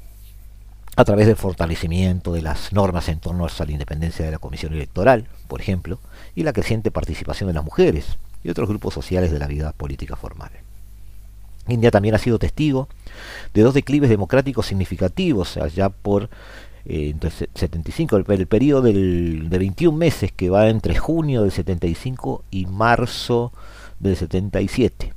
a 0.96 1.04
través 1.04 1.28
del 1.28 1.36
fortalecimiento 1.36 2.32
de 2.32 2.42
las 2.42 2.72
normas 2.72 3.08
en 3.08 3.20
torno 3.20 3.46
a 3.46 3.64
la 3.64 3.70
independencia 3.70 4.24
de 4.24 4.32
la 4.32 4.38
comisión 4.38 4.72
electoral, 4.72 5.28
por 5.46 5.60
ejemplo, 5.60 6.00
y 6.34 6.42
la 6.42 6.52
creciente 6.52 6.90
participación 6.90 7.46
de 7.46 7.54
las 7.54 7.64
mujeres 7.64 8.18
y 8.42 8.50
otros 8.50 8.68
grupos 8.68 8.92
sociales 8.92 9.30
de 9.30 9.38
la 9.38 9.46
vida 9.46 9.70
política 9.70 10.16
formal. 10.16 10.50
India 11.68 11.92
también 11.92 12.16
ha 12.16 12.18
sido 12.18 12.40
testigo 12.40 12.88
de 13.54 13.62
dos 13.62 13.72
declives 13.72 14.10
democráticos 14.10 14.66
significativos 14.66 15.56
allá 15.58 15.90
por 15.90 16.28
eh, 16.86 17.10
entonces 17.10 17.48
75, 17.54 18.16
el, 18.16 18.46
periodo 18.46 18.82
del, 18.82 19.48
de 19.48 19.58
21 19.58 19.96
meses 19.96 20.32
que 20.32 20.50
va 20.50 20.68
entre 20.68 20.96
junio 20.96 21.42
del 21.42 21.50
75 21.50 22.44
y 22.50 22.66
marzo 22.66 23.52
del 24.00 24.16
77. 24.16 25.14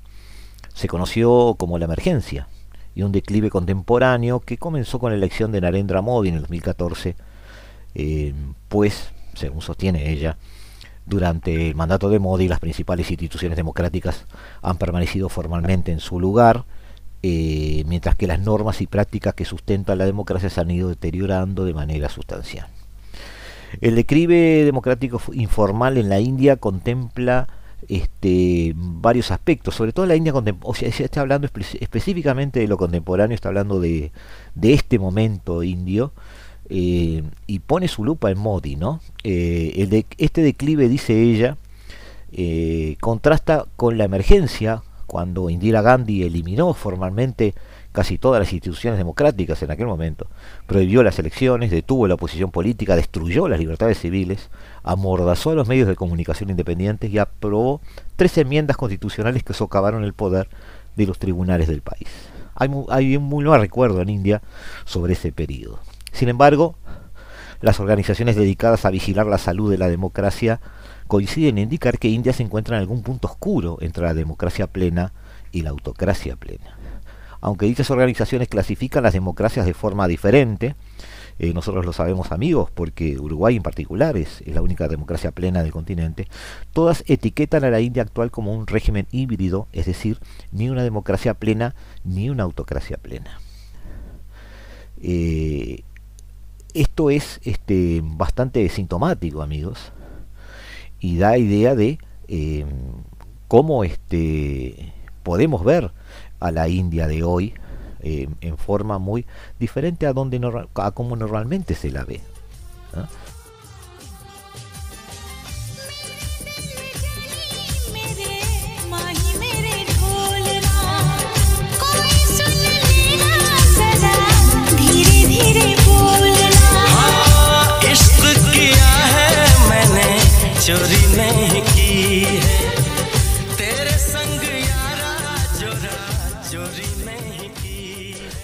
Se 0.74 0.88
conoció 0.88 1.56
como 1.58 1.78
la 1.78 1.86
emergencia 1.86 2.48
y 2.96 3.04
un 3.04 3.12
declive 3.12 3.50
contemporáneo 3.50 4.40
que 4.40 4.58
comenzó 4.58 5.00
con 5.00 5.12
la 5.12 5.18
elección 5.18 5.52
de 5.52 5.62
Narendra 5.62 6.02
Modi 6.02 6.30
en 6.30 6.36
el 6.36 6.42
2014, 6.42 7.16
eh, 7.96 8.34
pues, 8.70 9.12
según 9.34 9.62
sostiene 9.62 10.12
ella, 10.12 10.38
durante 11.06 11.70
el 11.70 11.76
mandato 11.76 12.10
de 12.10 12.20
Modi 12.20 12.48
las 12.48 12.60
principales 12.60 13.10
instituciones 13.10 13.56
democráticas 13.56 14.26
han 14.62 14.78
permanecido 14.78 15.30
formalmente 15.30 15.92
en 15.92 16.00
su 16.00 16.20
lugar 16.20 16.66
eh, 17.30 17.84
mientras 17.88 18.16
que 18.16 18.26
las 18.26 18.40
normas 18.40 18.80
y 18.80 18.88
prácticas 18.88 19.34
que 19.34 19.44
sustentan 19.44 19.98
la 19.98 20.06
democracia 20.06 20.50
se 20.50 20.62
han 20.62 20.72
ido 20.72 20.88
deteriorando 20.88 21.66
de 21.66 21.74
manera 21.74 22.08
sustancial. 22.08 22.68
El 23.82 23.96
declive 23.96 24.64
democrático 24.64 25.22
informal 25.34 25.98
en 25.98 26.08
la 26.08 26.22
India 26.22 26.56
contempla 26.56 27.50
este, 27.90 28.72
varios 28.78 29.32
aspectos, 29.32 29.76
sobre 29.76 29.92
todo 29.92 30.06
la 30.06 30.16
India 30.16 30.34
o 30.62 30.74
sea, 30.74 30.90
se 30.90 31.04
está 31.04 31.20
hablando 31.20 31.50
específicamente 31.82 32.62
de 32.62 32.68
lo 32.70 32.78
contemporáneo, 32.78 33.36
está 33.36 33.50
hablando 33.50 33.82
de, 33.82 34.14
este 34.62 34.98
momento 34.98 35.64
indio, 35.64 36.14
eh, 36.70 37.24
y 37.46 37.60
pone 37.60 37.90
su 37.90 38.06
lupa 38.06 38.32
en 38.32 38.38
Modi, 38.38 38.78
¿no? 38.78 39.02
Eh, 39.26 39.86
de, 39.90 40.06
este 40.18 40.42
declive, 40.42 40.88
dice 40.88 41.22
ella, 41.22 41.58
contrasta 43.02 43.66
con 43.76 43.98
la 43.98 44.06
emergencia 44.06 44.82
cuando 45.08 45.50
Indira 45.50 45.82
Gandhi 45.82 46.24
eliminó 46.24 46.74
formalmente 46.74 47.56
casi 47.92 48.20
todas 48.20 48.40
las 48.40 48.54
instituciones 48.54 49.00
democráticas 49.00 49.64
en 49.64 49.72
aquel 49.72 49.88
momento, 49.88 50.28
prohibió 50.68 51.02
las 51.02 51.18
elecciones, 51.18 51.72
detuvo 51.72 52.08
la 52.08 52.14
oposición 52.14 52.52
política, 52.52 52.96
destruyó 52.96 53.48
las 53.48 53.60
libertades 53.60 53.98
civiles, 53.98 54.52
amordazó 54.84 55.52
a 55.52 55.56
los 55.56 55.68
medios 55.68 55.88
de 55.88 55.96
comunicación 55.96 56.52
independientes 56.52 57.10
y 57.10 57.18
aprobó 57.18 57.82
tres 58.16 58.38
enmiendas 58.38 58.78
constitucionales 58.78 59.44
que 59.44 59.54
socavaron 59.54 60.04
el 60.04 60.14
poder 60.14 60.48
de 60.96 61.08
los 61.08 61.18
tribunales 61.18 61.68
del 61.68 61.82
país. 61.82 62.08
Hay, 62.54 62.70
hay 62.90 63.18
un 63.18 63.24
muy 63.24 63.46
buen 63.46 63.62
recuerdo 63.62 64.02
en 64.02 64.10
India 64.10 64.42
sobre 64.86 65.14
ese 65.14 65.32
periodo. 65.32 65.80
Sin 66.12 66.30
embargo, 66.30 66.76
las 67.62 67.80
organizaciones 67.80 68.36
dedicadas 68.36 68.86
a 68.86 68.92
vigilar 68.92 69.26
la 69.26 69.38
salud 69.38 69.72
de 69.72 69.78
la 69.78 69.88
democracia 69.88 70.60
coinciden 71.08 71.58
en 71.58 71.64
indicar 71.66 71.98
que 72.00 72.10
India 72.10 72.34
se 72.34 72.44
encuentra 72.44 72.78
en 72.78 72.82
algún 72.82 73.02
punto 73.02 73.28
oscuro 73.28 73.78
entre 73.82 74.04
la 74.04 74.14
democracia 74.14 74.68
plena 74.68 75.14
y 75.52 75.62
la 75.62 75.72
autocracia 75.72 76.36
plena 76.36 76.78
aunque 77.42 77.66
dichas 77.66 77.92
organizaciones 77.92 78.48
clasifican 78.48 79.04
las 79.04 79.14
democracias 79.14 79.66
de 79.66 79.74
forma 79.74 80.08
diferente, 80.08 80.76
eh, 81.40 81.54
nosotros 81.54 81.86
lo 81.86 81.94
sabemos 81.94 82.32
amigos, 82.32 82.72
porque 82.72 83.20
Uruguay 83.20 83.56
en 83.56 83.64
particular 83.64 84.18
es, 84.18 84.44
la 84.48 84.62
única 84.62 84.88
democracia 84.88 85.32
plena 85.32 85.62
del 85.62 85.72
continente, 85.72 86.28
todas 86.74 87.04
etiquetan 87.08 87.64
a 87.64 87.70
la 87.70 87.80
India 87.80 88.04
actual 88.04 88.32
como 88.32 88.54
un 88.54 88.66
régimen 88.66 89.08
híbrido, 89.12 89.68
es 89.72 89.86
decir, 89.86 90.20
ni 90.52 90.70
una 90.70 90.84
democracia 90.84 91.36
plena 91.36 91.76
ni 92.04 92.30
una 92.30 92.44
autocracia 92.44 92.98
plena. 92.98 93.40
Eh, 95.00 95.84
esto 96.74 97.12
es 97.12 97.40
este, 97.44 98.02
bastante 98.04 98.68
sintomático, 98.70 99.44
amigos, 99.44 99.92
y 101.00 101.18
da 101.18 101.38
idea 101.38 101.76
de 101.76 102.00
eh, 102.28 102.66
cómo 103.48 103.84
este, 103.84 104.94
podemos 105.24 105.64
ver 105.64 105.92
a 106.40 106.52
la 106.52 106.68
India 106.68 107.08
de 107.08 107.24
hoy 107.24 107.54
eh, 108.02 108.30
en 108.42 108.58
forma 108.58 109.00
muy 109.00 109.26
diferente 109.60 110.06
a 110.08 110.14
donde 110.14 110.40
a 110.76 110.92
como 110.92 111.16
normalmente 111.16 111.76
se 111.76 111.92
la 111.92 112.04
ve. 112.04 112.22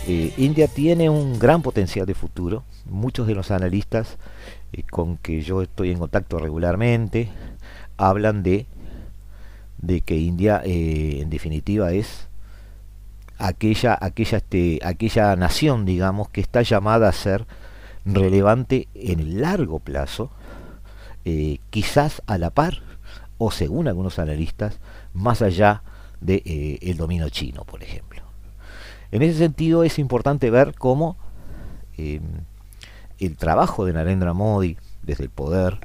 Eh, 0.08 0.34
India 0.38 0.70
tiene 0.70 1.10
un 1.10 1.38
gran 1.38 1.62
potencial 1.62 2.06
de 2.06 2.14
futuro. 2.14 2.64
Muchos 2.86 3.28
de 3.28 3.36
los 3.36 3.52
analistas 3.52 4.18
eh, 4.72 4.84
con 4.90 5.18
que 5.18 5.42
yo 5.42 5.62
estoy 5.62 5.92
en 5.92 6.00
contacto 6.00 6.40
regularmente 6.40 7.28
hablan 7.98 8.42
de, 8.42 8.68
de 9.80 10.00
que 10.00 10.16
India 10.16 10.62
eh, 10.64 11.20
en 11.20 11.30
definitiva 11.30 11.92
es 11.92 12.30
aquella, 13.38 13.98
aquella, 14.00 14.38
este, 14.38 14.80
aquella 14.82 15.36
nación, 15.36 15.84
digamos, 15.84 16.30
que 16.30 16.40
está 16.40 16.62
llamada 16.62 17.10
a 17.10 17.12
ser 17.12 17.46
relevante 18.06 18.88
en 18.94 19.20
el 19.20 19.42
largo 19.42 19.80
plazo, 19.80 20.32
quizás 21.70 22.22
a 22.28 22.38
la 22.38 22.50
par, 22.50 22.82
o 23.38 23.52
según 23.52 23.88
algunos 23.88 24.20
analistas, 24.20 24.80
más 25.14 25.42
allá 25.42 25.84
del 26.22 26.44
de, 26.44 26.80
el 26.82 26.98
dominio 26.98 27.30
chino, 27.30 27.64
por 27.64 27.84
ejemplo. 27.84 28.22
En 29.12 29.22
ese 29.22 29.38
sentido 29.38 29.84
es 29.84 30.00
importante 30.00 30.50
ver 30.50 30.74
cómo 30.76 31.18
em, 31.98 32.24
el 33.20 33.38
trabajo 33.38 33.86
de 33.86 33.94
Narendra 33.94 34.34
Modi 34.34 34.78
desde 35.04 35.26
el 35.26 35.30
poder, 35.30 35.80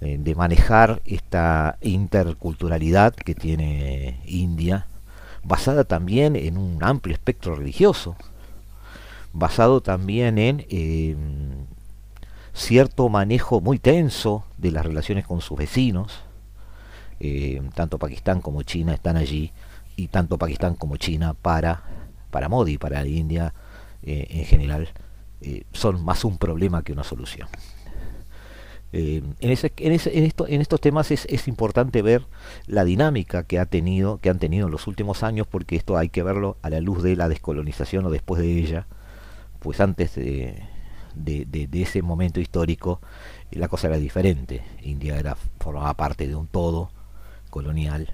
eh, 0.00 0.18
de 0.20 0.34
manejar 0.34 1.02
esta 1.04 1.78
interculturalidad 1.80 3.14
que 3.14 3.34
tiene 3.34 4.20
India, 4.26 4.86
basada 5.42 5.84
también 5.84 6.36
en 6.36 6.56
un 6.56 6.78
amplio 6.82 7.14
espectro 7.14 7.56
religioso, 7.56 8.16
basado 9.32 9.80
también 9.80 10.38
en 10.38 10.64
em, 10.68 11.63
cierto 12.54 13.08
manejo 13.08 13.60
muy 13.60 13.78
tenso 13.78 14.44
de 14.58 14.70
las 14.70 14.86
relaciones 14.86 15.26
con 15.26 15.40
sus 15.40 15.58
vecinos, 15.58 16.20
em, 17.20 17.70
tanto 17.70 17.98
Pakistán 17.98 18.40
como 18.40 18.62
China 18.62 18.94
están 18.94 19.16
allí, 19.16 19.52
y 19.96 20.08
tanto 20.08 20.38
Pakistán 20.38 20.74
como 20.74 20.96
China 20.96 21.34
para 21.34 21.82
para 22.34 22.48
Modi, 22.48 22.78
para 22.78 23.00
la 23.00 23.06
India 23.06 23.54
eh, 24.02 24.26
en 24.28 24.44
general, 24.44 24.88
eh, 25.40 25.62
son 25.72 26.04
más 26.04 26.24
un 26.24 26.36
problema 26.36 26.82
que 26.82 26.92
una 26.92 27.04
solución. 27.04 27.46
Eh, 28.92 29.22
en, 29.38 30.60
estos 30.60 30.80
temas 30.80 31.12
es, 31.12 31.46
importante 31.46 32.02
ver 32.02 32.26
la 32.66 32.84
dinámica 32.84 33.44
que 33.44 33.60
ha 33.60 33.66
tenido, 33.66 34.18
que 34.18 34.30
han 34.30 34.40
tenido 34.40 34.66
en 34.66 34.72
los 34.72 34.88
últimos 34.88 35.22
años, 35.22 35.46
porque 35.46 35.76
esto 35.76 35.96
hay 35.96 36.08
que 36.08 36.24
verlo 36.24 36.56
a 36.62 36.70
la 36.70 36.80
luz 36.80 37.04
de 37.04 37.14
la 37.14 37.28
descolonización 37.28 38.04
o 38.04 38.10
después 38.10 38.42
de 38.42 38.58
ella, 38.58 38.88
pues 39.60 39.80
antes 39.80 40.16
de, 40.16 40.60
ese 41.72 42.02
momento 42.02 42.40
histórico 42.40 43.00
la 43.58 43.68
cosa 43.68 43.88
era 43.88 43.96
diferente. 43.96 44.62
India 44.82 45.18
era 45.18 45.36
formaba 45.58 45.94
parte 45.94 46.26
de 46.26 46.34
un 46.34 46.46
todo 46.46 46.90
colonial, 47.50 48.08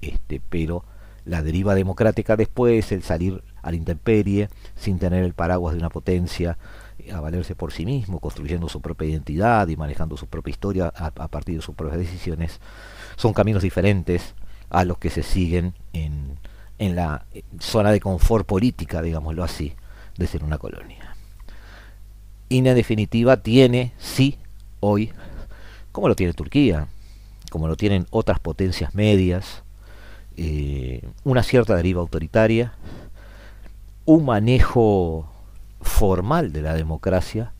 este, 0.00 0.40
pero 0.48 0.84
la 1.24 1.42
deriva 1.42 1.74
democrática 1.74 2.36
después, 2.36 2.90
el 2.92 3.02
salir 3.02 3.42
a 3.62 3.70
la 3.70 3.76
intemperie, 3.76 4.48
sin 4.76 4.98
tener 4.98 5.24
el 5.24 5.34
paraguas 5.34 5.74
de 5.74 5.80
una 5.80 5.90
potencia, 5.90 6.56
eh, 6.98 7.12
a 7.12 7.20
valerse 7.20 7.54
por 7.54 7.72
sí 7.72 7.84
mismo, 7.84 8.20
construyendo 8.20 8.68
su 8.68 8.80
propia 8.80 9.08
identidad 9.08 9.68
y 9.68 9.76
manejando 9.76 10.16
su 10.16 10.26
propia 10.26 10.52
historia 10.52 10.86
a, 10.86 11.28
partir 11.28 11.56
de 11.56 11.62
sus 11.62 11.74
propias 11.74 11.98
decisiones, 11.98 12.60
son 13.16 13.34
caminos 13.34 13.62
diferentes 13.62 14.34
a 14.70 14.84
los 14.84 14.98
que 14.98 15.10
se 15.10 15.22
siguen 15.22 15.74
en, 15.92 16.38
en 16.78 16.96
la 16.96 17.26
eh, 17.34 17.42
zona 17.58 17.90
de 17.90 18.00
confort 18.00 18.46
política, 18.46 19.02
digámoslo 19.02 19.44
así, 19.44 19.74
de 20.16 20.26
ser 20.26 20.44
una 20.44 20.58
colonia. 20.58 21.17
India 22.48 22.72
en 22.72 22.76
definitiva 22.76 23.38
tiene, 23.38 23.92
sí, 23.98 24.38
hoy, 24.80 25.12
como 25.92 26.08
lo 26.08 26.16
tiene 26.16 26.32
Turquía, 26.32 26.88
como 27.50 27.68
lo 27.68 27.76
tienen 27.76 28.06
otras 28.10 28.38
potencias 28.38 28.94
medias, 28.94 29.62
eh, 30.36 31.02
una 31.24 31.42
cierta 31.42 31.74
deriva 31.74 32.00
autoritaria, 32.00 32.74
un 34.04 34.24
manejo 34.24 35.30
formal 35.80 36.52
de 36.52 36.62
la 36.62 36.74
democracia, 36.74 37.52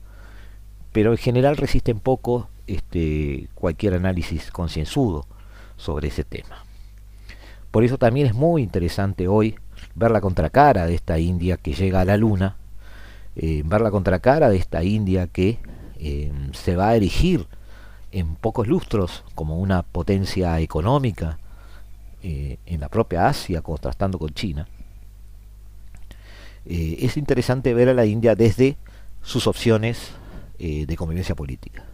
pero 0.92 1.12
en 1.12 1.18
general 1.18 1.56
resisten 1.56 2.00
poco 2.00 2.48
este, 2.66 3.48
cualquier 3.54 3.94
análisis 3.94 4.50
concienzudo 4.50 5.26
sobre 5.76 6.08
ese 6.08 6.24
tema. 6.24 6.64
Por 7.70 7.84
eso 7.84 7.98
también 7.98 8.26
es 8.26 8.34
muy 8.34 8.62
interesante 8.62 9.28
hoy 9.28 9.56
ver 9.94 10.10
la 10.10 10.20
contracara 10.20 10.86
de 10.86 10.94
esta 10.94 11.18
India 11.18 11.56
que 11.56 11.74
llega 11.74 12.00
a 12.00 12.04
la 12.04 12.16
luna, 12.16 12.56
eh, 13.38 13.62
ver 13.64 13.80
la 13.80 13.90
contracara 13.90 14.50
de 14.50 14.56
esta 14.56 14.82
India 14.82 15.28
que 15.28 15.58
eh, 16.00 16.32
se 16.52 16.76
va 16.76 16.90
a 16.90 16.96
erigir 16.96 17.46
en 18.12 18.36
pocos 18.36 18.66
lustros 18.66 19.24
como 19.34 19.58
una 19.58 19.82
potencia 19.82 20.58
económica, 20.60 21.38
eh, 22.22 22.58
en 22.66 22.80
la 22.80 22.88
propia 22.88 23.28
Asia, 23.28 23.62
contrastando 23.62 24.18
con 24.18 24.34
China, 24.34 24.66
eh, 26.66 26.98
es 27.00 27.16
interesante 27.16 27.74
ver 27.74 27.88
a 27.88 27.94
la 27.94 28.06
India 28.06 28.34
desde 28.34 28.76
sus 29.22 29.46
opciones 29.46 30.12
de 30.58 30.96
convivencia 30.96 31.36
política, 31.36 31.84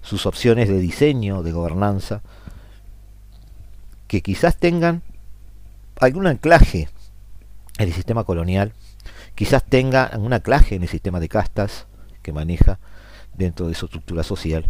sus 0.00 0.24
opciones 0.24 0.70
de 0.70 0.78
diseño, 0.78 1.42
de 1.42 1.52
gobernanza, 1.52 2.22
que 4.06 4.22
quizás 4.22 4.56
tengan 4.56 5.02
algún 6.00 6.26
anclaje 6.26 6.88
en 7.76 7.88
el 7.88 7.92
sistema 7.92 8.24
colonial, 8.24 8.72
quizás 9.40 9.64
tenga 9.64 10.10
un 10.18 10.34
anclaje 10.34 10.74
en 10.74 10.82
el 10.82 10.88
sistema 10.90 11.18
de 11.18 11.30
castas 11.30 11.86
que 12.20 12.30
maneja 12.30 12.78
dentro 13.32 13.68
de 13.68 13.74
su 13.74 13.86
estructura 13.86 14.22
social, 14.22 14.68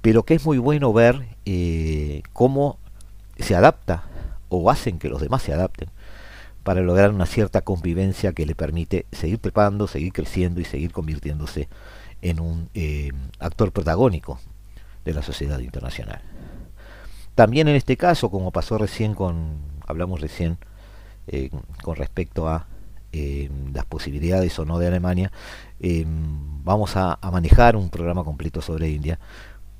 pero 0.00 0.22
que 0.22 0.32
es 0.32 0.46
muy 0.46 0.56
bueno 0.56 0.94
ver 0.94 1.36
cómo 2.32 2.78
se 3.38 3.54
adapta 3.54 4.04
o 4.48 4.70
hacen 4.70 4.98
que 4.98 5.10
los 5.10 5.20
demás 5.20 5.42
se 5.42 5.52
adapten 5.52 5.90
para 6.62 6.80
lograr 6.80 7.10
una 7.10 7.26
cierta 7.26 7.60
convivencia 7.60 8.32
que 8.32 8.46
le 8.46 8.54
permite 8.54 9.04
seguir 9.12 9.40
trepando, 9.40 9.88
seguir 9.88 10.14
creciendo 10.14 10.62
y 10.62 10.64
seguir 10.64 10.90
convirtiéndose 10.90 11.68
en 12.22 12.40
un 12.40 12.70
eh, 12.72 13.12
actor 13.40 13.72
protagónico 13.72 14.40
de 15.04 15.12
la 15.12 15.20
sociedad 15.20 15.58
internacional. 15.58 16.22
También 17.34 17.68
en 17.68 17.76
este 17.76 17.98
caso, 17.98 18.30
como 18.30 18.52
pasó 18.52 18.78
recién 18.78 19.14
con, 19.14 19.58
hablamos 19.86 20.22
recién 20.22 20.56
eh, 21.26 21.50
con 21.82 21.96
respecto 21.96 22.48
a 22.48 22.68
eh, 23.12 23.50
las 23.72 23.84
posibilidades 23.84 24.58
o 24.58 24.64
no 24.64 24.78
de 24.78 24.86
Alemania, 24.86 25.32
vamos 26.64 26.96
a, 26.96 27.18
manejar 27.32 27.76
un 27.76 27.90
programa 27.90 28.24
completo 28.24 28.60
sobre 28.62 28.90
India, 28.90 29.18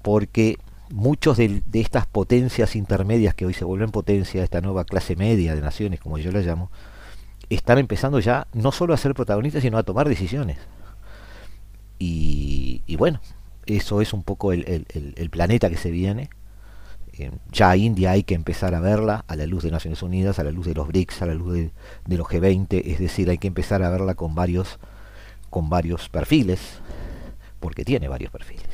porque 0.03 0.59
muchos 0.91 1.37
de, 1.37 1.63
de, 1.67 1.81
estas 1.81 2.07
potencias 2.07 2.77
intermedias 2.77 3.35
que 3.35 3.47
hoy 3.47 3.55
se 3.55 3.65
vuelven 3.65 3.91
potencia, 3.91 4.45
esta 4.45 4.61
nueva 4.61 4.85
clase 4.85 5.17
media 5.17 5.55
de 5.55 5.61
naciones, 5.61 6.01
como 6.01 6.19
yo 6.19 6.31
la 6.31 6.41
llamo, 6.41 6.71
están 7.51 7.79
empezando 7.79 8.21
ya 8.21 8.47
no 8.53 8.73
solo 8.73 8.95
a 8.95 8.97
ser 8.97 9.15
protagonistas, 9.15 9.63
sino 9.63 9.79
a 9.79 9.83
tomar 9.83 10.09
decisiones. 10.09 10.59
Y, 11.99 12.83
y 12.87 12.97
bueno, 12.97 13.21
eso 13.67 14.01
es 14.01 14.13
un 14.13 14.23
poco 14.23 14.53
el, 14.53 14.65
el, 14.67 15.15
el 15.17 15.31
planeta 15.31 15.71
que 15.71 15.77
se 15.77 15.91
viene. 15.91 16.31
Eh, 17.19 17.31
ya 17.51 17.77
India 17.77 18.11
hay 18.11 18.23
que 18.23 18.35
empezar 18.35 18.75
a 18.75 18.81
verla 18.81 19.25
a 19.27 19.37
la 19.37 19.47
luz 19.47 19.63
de 19.63 19.71
Naciones 19.71 20.03
Unidas, 20.03 20.39
a 20.39 20.45
la 20.45 20.51
luz 20.51 20.67
de 20.67 20.75
los 20.75 20.87
BRICS, 20.89 21.23
a 21.23 21.27
la 21.27 21.35
luz 21.35 21.55
de, 21.55 22.17
los 22.17 22.27
G20, 22.27 22.83
es 22.85 22.99
decir, 22.99 23.31
hay 23.31 23.39
que 23.39 23.49
empezar 23.49 23.83
a 23.83 23.91
verla 23.91 24.15
con 24.15 24.35
varios, 24.35 24.79
con 25.51 25.71
varios 25.71 26.09
perfiles, 26.09 26.81
porque 27.61 27.85
tiene 27.85 28.09
varios 28.09 28.31
perfiles. 28.31 28.67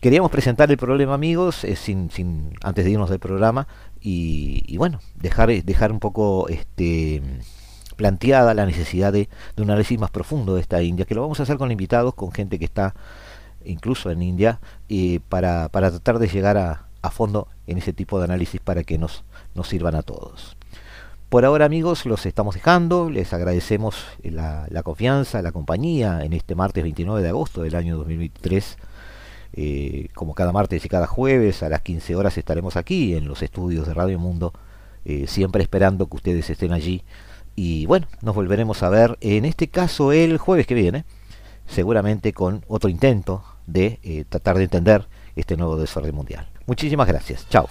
Queríamos 0.00 0.32
presentar 0.32 0.68
el 0.70 0.76
problema, 0.78 1.14
amigos, 1.14 1.62
eh, 1.62 1.76
sin, 1.76 2.10
sin, 2.10 2.54
antes 2.62 2.84
de 2.84 2.90
irnos 2.90 3.08
del 3.08 3.20
programa, 3.20 3.68
y, 4.00 4.76
bueno, 4.76 4.98
dejar, 5.14 5.50
dejar 5.62 5.92
un 5.92 6.00
poco 6.00 6.48
este, 6.48 7.22
planteada 7.94 8.52
la 8.52 8.66
necesidad 8.66 9.12
de, 9.12 9.28
de, 9.54 9.62
un 9.62 9.70
análisis 9.70 9.96
más 10.00 10.10
profundo 10.10 10.56
de 10.56 10.60
esta 10.60 10.82
India, 10.82 11.04
que 11.04 11.14
lo 11.14 11.22
vamos 11.22 11.38
a 11.38 11.44
hacer 11.44 11.56
con 11.56 11.70
invitados, 11.70 12.14
con 12.14 12.32
gente 12.32 12.58
que 12.58 12.64
está 12.64 12.96
incluso 13.64 14.10
en 14.10 14.22
India, 14.22 14.60
eh, 14.88 15.20
para, 15.28 15.68
para 15.68 15.90
tratar 15.90 16.18
de 16.18 16.26
llegar 16.26 16.56
a, 16.56 16.88
a 17.02 17.10
fondo 17.10 17.48
en 17.66 17.78
ese 17.78 17.92
tipo 17.92 18.18
de 18.18 18.24
análisis 18.24 18.60
para 18.60 18.84
que 18.84 18.98
nos, 18.98 19.24
nos 19.54 19.68
sirvan 19.68 19.94
a 19.94 20.02
todos. 20.02 20.56
Por 21.28 21.44
ahora 21.44 21.64
amigos, 21.64 22.04
los 22.06 22.26
estamos 22.26 22.54
dejando, 22.54 23.10
les 23.10 23.32
agradecemos 23.32 24.04
la, 24.22 24.66
la, 24.70 24.82
confianza, 24.82 25.40
la 25.42 25.52
compañía 25.52 26.22
en 26.24 26.34
este 26.34 26.54
martes 26.54 26.82
29 26.82 27.22
de 27.22 27.28
agosto 27.28 27.62
del 27.62 27.74
año 27.74 27.96
2023. 27.96 28.76
Eh, 29.54 30.08
como 30.14 30.34
cada 30.34 30.50
martes 30.52 30.84
y 30.84 30.88
cada 30.88 31.06
jueves 31.06 31.62
a 31.62 31.68
las 31.68 31.82
15 31.82 32.16
horas 32.16 32.38
estaremos 32.38 32.76
aquí 32.76 33.14
en 33.14 33.26
los 33.26 33.42
estudios 33.42 33.86
de 33.86 33.92
Radio 33.92 34.18
Mundo, 34.18 34.52
eh, 35.04 35.26
siempre 35.26 35.62
esperando 35.62 36.06
que 36.06 36.16
ustedes 36.16 36.48
estén 36.48 36.72
allí. 36.72 37.02
Y 37.54 37.84
bueno, 37.86 38.06
nos 38.22 38.34
volveremos 38.34 38.82
a 38.82 38.88
ver 38.88 39.18
en 39.20 39.44
este 39.44 39.68
caso 39.68 40.12
el 40.12 40.38
jueves 40.38 40.66
que 40.66 40.74
viene, 40.74 41.04
seguramente 41.66 42.32
con 42.32 42.64
otro 42.66 42.88
intento 42.88 43.44
de 43.66 44.00
eh, 44.02 44.24
tratar 44.28 44.56
de 44.56 44.64
entender 44.64 45.06
este 45.36 45.56
nuevo 45.56 45.76
desorden 45.76 46.14
mundial. 46.14 46.51
Muchísimas 46.66 47.08
gracias. 47.08 47.48
Chao. 47.48 47.68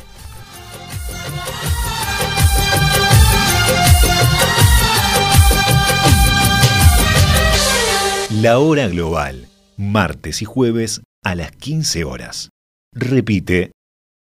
La 8.41 8.59
hora 8.59 8.87
global, 8.87 9.47
martes 9.77 10.41
y 10.41 10.45
jueves 10.45 11.01
a 11.23 11.35
las 11.35 11.51
15 11.51 12.05
horas. 12.05 12.49
Repite 12.93 13.71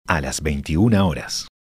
a 0.08 0.20
las 0.20 0.42
21 0.42 1.06
horas. 1.06 1.46